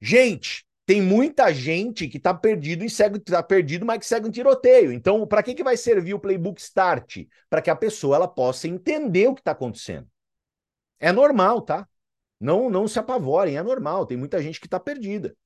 Gente, 0.00 0.64
tem 0.86 1.02
muita 1.02 1.52
gente 1.52 2.06
que 2.06 2.20
tá 2.20 2.32
perdido 2.32 2.84
e 2.84 2.88
cego, 2.88 3.18
tá 3.18 3.42
perdido, 3.42 3.84
mas 3.84 3.98
que 3.98 4.06
segue 4.06 4.28
em 4.28 4.30
tiroteio. 4.30 4.92
Então, 4.92 5.26
para 5.26 5.42
que 5.42 5.52
que 5.52 5.64
vai 5.64 5.76
servir 5.76 6.14
o 6.14 6.20
Playbook 6.20 6.60
Start? 6.60 7.26
Para 7.50 7.60
que 7.60 7.70
a 7.70 7.76
pessoa 7.76 8.14
ela 8.14 8.28
possa 8.28 8.68
entender 8.68 9.26
o 9.26 9.34
que 9.34 9.40
está 9.40 9.50
acontecendo. 9.50 10.06
É 10.98 11.12
normal, 11.12 11.62
tá? 11.62 11.86
Não, 12.40 12.70
não 12.70 12.86
se 12.86 12.98
apavorem, 12.98 13.56
é 13.56 13.62
normal, 13.62 14.06
tem 14.06 14.16
muita 14.16 14.40
gente 14.42 14.60
que 14.60 14.66
está 14.66 14.78
perdida. 14.78 15.36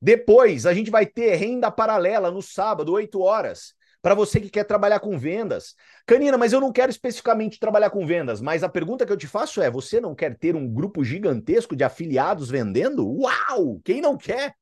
Depois, 0.00 0.66
a 0.66 0.74
gente 0.74 0.90
vai 0.90 1.06
ter 1.06 1.34
renda 1.36 1.70
paralela 1.70 2.30
no 2.30 2.42
sábado, 2.42 2.92
8 2.92 3.20
horas, 3.20 3.74
para 4.00 4.14
você 4.14 4.40
que 4.40 4.50
quer 4.50 4.64
trabalhar 4.64 4.98
com 4.98 5.16
vendas. 5.16 5.76
Canina, 6.06 6.36
mas 6.36 6.52
eu 6.52 6.60
não 6.60 6.72
quero 6.72 6.90
especificamente 6.90 7.60
trabalhar 7.60 7.90
com 7.90 8.04
vendas, 8.04 8.40
mas 8.40 8.64
a 8.64 8.68
pergunta 8.68 9.06
que 9.06 9.12
eu 9.12 9.16
te 9.16 9.28
faço 9.28 9.62
é: 9.62 9.70
você 9.70 10.00
não 10.00 10.14
quer 10.14 10.36
ter 10.36 10.56
um 10.56 10.68
grupo 10.68 11.04
gigantesco 11.04 11.76
de 11.76 11.84
afiliados 11.84 12.50
vendendo? 12.50 13.06
Uau! 13.06 13.80
Quem 13.84 14.00
não 14.00 14.16
quer? 14.16 14.56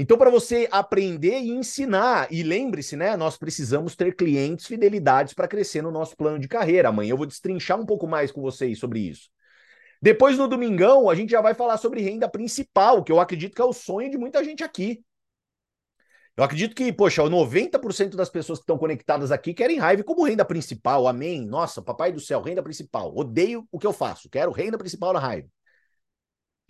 Então, 0.00 0.16
para 0.16 0.30
você 0.30 0.66
aprender 0.72 1.40
e 1.40 1.50
ensinar, 1.50 2.26
e 2.32 2.42
lembre-se, 2.42 2.96
né? 2.96 3.18
Nós 3.18 3.36
precisamos 3.36 3.94
ter 3.94 4.16
clientes, 4.16 4.64
fidelidades 4.66 5.34
para 5.34 5.46
crescer 5.46 5.82
no 5.82 5.90
nosso 5.90 6.16
plano 6.16 6.38
de 6.38 6.48
carreira. 6.48 6.88
Amanhã 6.88 7.10
eu 7.10 7.18
vou 7.18 7.26
destrinchar 7.26 7.78
um 7.78 7.84
pouco 7.84 8.06
mais 8.06 8.32
com 8.32 8.40
vocês 8.40 8.78
sobre 8.78 9.00
isso. 9.00 9.28
Depois, 10.00 10.38
no 10.38 10.48
domingão, 10.48 11.10
a 11.10 11.14
gente 11.14 11.28
já 11.28 11.42
vai 11.42 11.52
falar 11.52 11.76
sobre 11.76 12.00
renda 12.00 12.26
principal, 12.30 13.04
que 13.04 13.12
eu 13.12 13.20
acredito 13.20 13.54
que 13.54 13.60
é 13.60 13.64
o 13.64 13.74
sonho 13.74 14.10
de 14.10 14.16
muita 14.16 14.42
gente 14.42 14.64
aqui. 14.64 15.04
Eu 16.34 16.44
acredito 16.44 16.74
que, 16.74 16.90
poxa, 16.90 17.22
90% 17.28 18.16
das 18.16 18.30
pessoas 18.30 18.58
que 18.58 18.62
estão 18.62 18.78
conectadas 18.78 19.30
aqui 19.30 19.52
querem 19.52 19.76
raiva 19.78 20.02
como 20.02 20.24
renda 20.24 20.46
principal. 20.46 21.08
Amém. 21.08 21.44
Nossa, 21.44 21.82
papai 21.82 22.10
do 22.10 22.20
céu, 22.20 22.40
renda 22.40 22.62
principal. 22.62 23.14
Odeio 23.14 23.68
o 23.70 23.78
que 23.78 23.86
eu 23.86 23.92
faço. 23.92 24.30
Quero 24.30 24.50
renda 24.50 24.78
principal 24.78 25.12
na 25.12 25.20
raiva. 25.20 25.50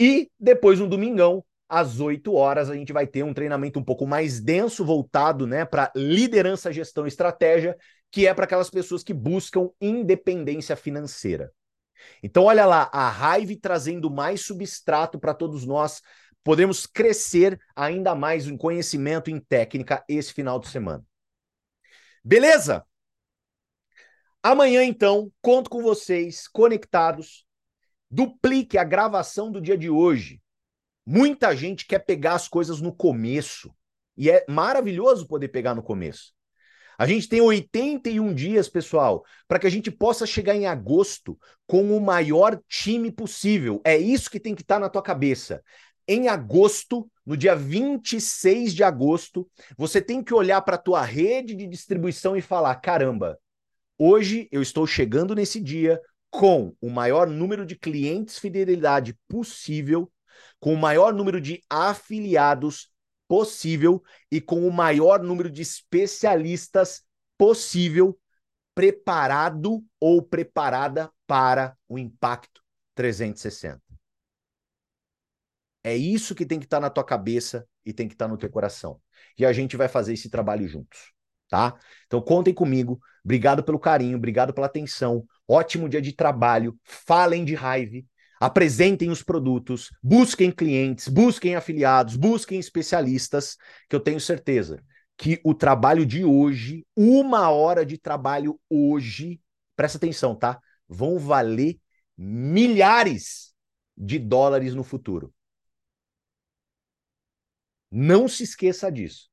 E 0.01 0.29
depois, 0.37 0.81
no 0.81 0.89
domingão, 0.89 1.45
às 1.71 2.01
8 2.01 2.35
horas, 2.35 2.69
a 2.69 2.75
gente 2.75 2.93
vai 2.93 3.07
ter 3.07 3.23
um 3.23 3.33
treinamento 3.33 3.79
um 3.79 3.85
pouco 3.85 4.07
mais 4.07 4.41
denso, 4.41 4.85
voltado 4.85 5.47
né, 5.47 5.65
para 5.65 5.93
liderança, 5.95 6.73
gestão 6.73 7.05
e 7.05 7.09
estratégia, 7.09 7.77
que 8.11 8.27
é 8.27 8.35
para 8.35 8.45
aquelas 8.45 8.69
pessoas 8.69 9.05
que 9.05 9.15
buscam 9.15 9.71
independência 9.81 10.75
financeira. 10.75 11.53
Então, 12.23 12.45
olha 12.45 12.67
lá, 12.67 12.91
a 12.93 13.09
raiva 13.09 13.53
trazendo 13.61 14.11
mais 14.11 14.41
substrato 14.41 15.19
para 15.19 15.33
todos 15.33 15.65
nós. 15.65 16.03
Podemos 16.43 16.87
crescer 16.87 17.61
ainda 17.77 18.15
mais 18.15 18.47
em 18.47 18.57
conhecimento, 18.57 19.31
em 19.31 19.39
técnica, 19.39 20.05
esse 20.09 20.33
final 20.33 20.59
de 20.59 20.69
semana. 20.69 21.05
Beleza? 22.25 22.85
Amanhã, 24.43 24.83
então, 24.83 25.31
conto 25.43 25.69
com 25.69 25.83
vocês 25.83 26.49
conectados. 26.49 27.45
Duplique 28.11 28.79
a 28.79 28.85
gravação 28.85 29.53
do 29.53 29.61
dia 29.61 29.77
de 29.77 29.91
hoje. 29.91 30.41
Muita 31.07 31.55
gente 31.57 31.87
quer 31.87 32.01
pegar 32.01 32.35
as 32.35 32.49
coisas 32.49 32.81
no 32.81 32.95
começo. 32.95 33.75
E 34.17 34.31
é 34.31 34.45
maravilhoso 34.49 35.27
poder 35.27 35.49
pegar 35.49 35.75
no 35.75 35.83
começo. 35.83 36.33
A 36.99 37.07
gente 37.07 37.27
tem 37.27 37.41
81 37.41 38.35
dias, 38.35 38.69
pessoal, 38.69 39.25
para 39.49 39.59
que 39.59 39.67
a 39.67 39.71
gente 39.71 39.91
possa 39.91 40.27
chegar 40.27 40.55
em 40.55 40.67
agosto 40.67 41.39
com 41.67 41.97
o 41.97 42.01
maior 42.01 42.61
time 42.69 43.11
possível. 43.11 43.81
É 43.83 43.97
isso 43.97 44.31
que 44.31 44.39
tem 44.39 44.55
que 44.55 44.61
estar 44.61 44.75
tá 44.75 44.81
na 44.81 44.89
tua 44.91 45.01
cabeça. 45.03 45.63
Em 46.07 46.29
agosto, 46.29 47.11
no 47.25 47.39
dia 47.39 47.57
26 47.57 48.75
de 48.75 48.85
agosto, 48.85 49.49
você 49.79 50.03
tem 50.03 50.23
que 50.23 50.35
olhar 50.35 50.61
para 50.61 50.75
a 50.75 50.79
tua 50.79 51.03
rede 51.03 51.55
de 51.55 51.67
distribuição 51.67 52.37
e 52.37 52.43
falar: 52.43 52.75
caramba, 52.77 53.39
hoje 53.97 54.47
eu 54.53 54.61
estou 54.61 54.87
chegando 54.87 55.35
nesse 55.35 55.59
dia 55.59 55.99
com 56.29 56.75
o 56.83 56.91
maior 56.91 57.27
número 57.27 57.65
de 57.65 57.77
clientes 57.77 58.39
fidelidade 58.39 59.17
possível, 59.27 60.13
com 60.61 60.75
o 60.75 60.77
maior 60.77 61.13
número 61.13 61.41
de 61.41 61.63
afiliados 61.69 62.93
possível 63.27 64.03
e 64.31 64.41
com 64.41 64.67
o 64.67 64.73
maior 64.73 65.23
número 65.23 65.51
de 65.51 65.63
especialistas 65.63 67.03
possível 67.39 68.19
preparado 68.75 69.85
ou 69.99 70.23
preparada 70.23 71.11
para 71.27 71.77
o 71.89 71.99
impacto 71.99 72.63
360. 72.95 73.81
É 75.83 75.97
isso 75.97 76.35
que 76.35 76.45
tem 76.45 76.59
que 76.59 76.67
estar 76.67 76.77
tá 76.77 76.81
na 76.83 76.91
tua 76.91 77.05
cabeça 77.05 77.67
e 77.85 77.93
tem 77.93 78.07
que 78.07 78.15
estar 78.15 78.27
tá 78.27 78.31
no 78.31 78.37
teu 78.37 78.51
coração. 78.51 79.01
E 79.39 79.47
a 79.47 79.53
gente 79.53 79.77
vai 79.77 79.89
fazer 79.89 80.13
esse 80.13 80.29
trabalho 80.29 80.69
juntos, 80.69 81.13
tá? 81.49 81.79
Então 82.07 82.21
contem 82.21 82.53
comigo. 82.53 83.01
Obrigado 83.25 83.63
pelo 83.65 83.79
carinho, 83.79 84.19
obrigado 84.19 84.53
pela 84.53 84.67
atenção. 84.67 85.25
Ótimo 85.49 85.89
dia 85.89 86.03
de 86.03 86.13
trabalho. 86.13 86.79
Falem 86.85 87.45
de 87.45 87.55
raiva 87.55 88.03
apresentem 88.41 89.11
os 89.11 89.23
produtos, 89.23 89.91
busquem 90.03 90.51
clientes, 90.51 91.07
busquem 91.07 91.55
afiliados, 91.55 92.17
busquem 92.17 92.59
especialistas, 92.59 93.59
que 93.89 93.95
eu 93.95 94.01
tenho 94.01 94.19
certeza 94.19 94.83
que 95.21 95.39
o 95.45 95.53
trabalho 95.53 96.07
de 96.07 96.25
hoje, 96.25 96.87
uma 96.97 97.51
hora 97.51 97.85
de 97.85 97.99
trabalho 97.99 98.59
hoje, 98.71 99.39
presta 99.77 99.99
atenção, 99.99 100.35
tá? 100.35 100.59
Vão 100.89 101.19
valer 101.19 101.79
milhares 102.17 103.55
de 103.95 104.19
dólares 104.19 104.75
no 104.75 104.83
futuro. 104.83 105.35
Não 107.91 108.27
se 108.27 108.45
esqueça 108.45 108.91
disso. 108.91 109.29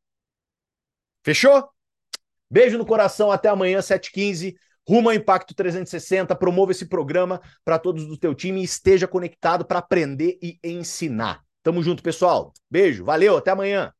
Fechou? 1.23 1.69
Beijo 2.49 2.77
no 2.77 2.85
coração, 2.85 3.31
até 3.31 3.47
amanhã, 3.47 3.81
7h15. 3.81 4.57
Rumo 4.87 5.09
ao 5.09 5.15
Impacto 5.15 5.53
360, 5.53 6.33
promova 6.35 6.71
esse 6.71 6.85
programa 6.85 7.41
para 7.65 7.77
todos 7.77 8.07
do 8.07 8.17
teu 8.17 8.33
time 8.33 8.61
e 8.61 8.63
esteja 8.63 9.07
conectado 9.07 9.65
para 9.65 9.79
aprender 9.79 10.37
e 10.41 10.57
ensinar. 10.63 11.41
Tamo 11.61 11.83
junto, 11.83 12.01
pessoal. 12.01 12.53
Beijo, 12.71 13.03
valeu, 13.03 13.35
até 13.35 13.51
amanhã. 13.51 13.91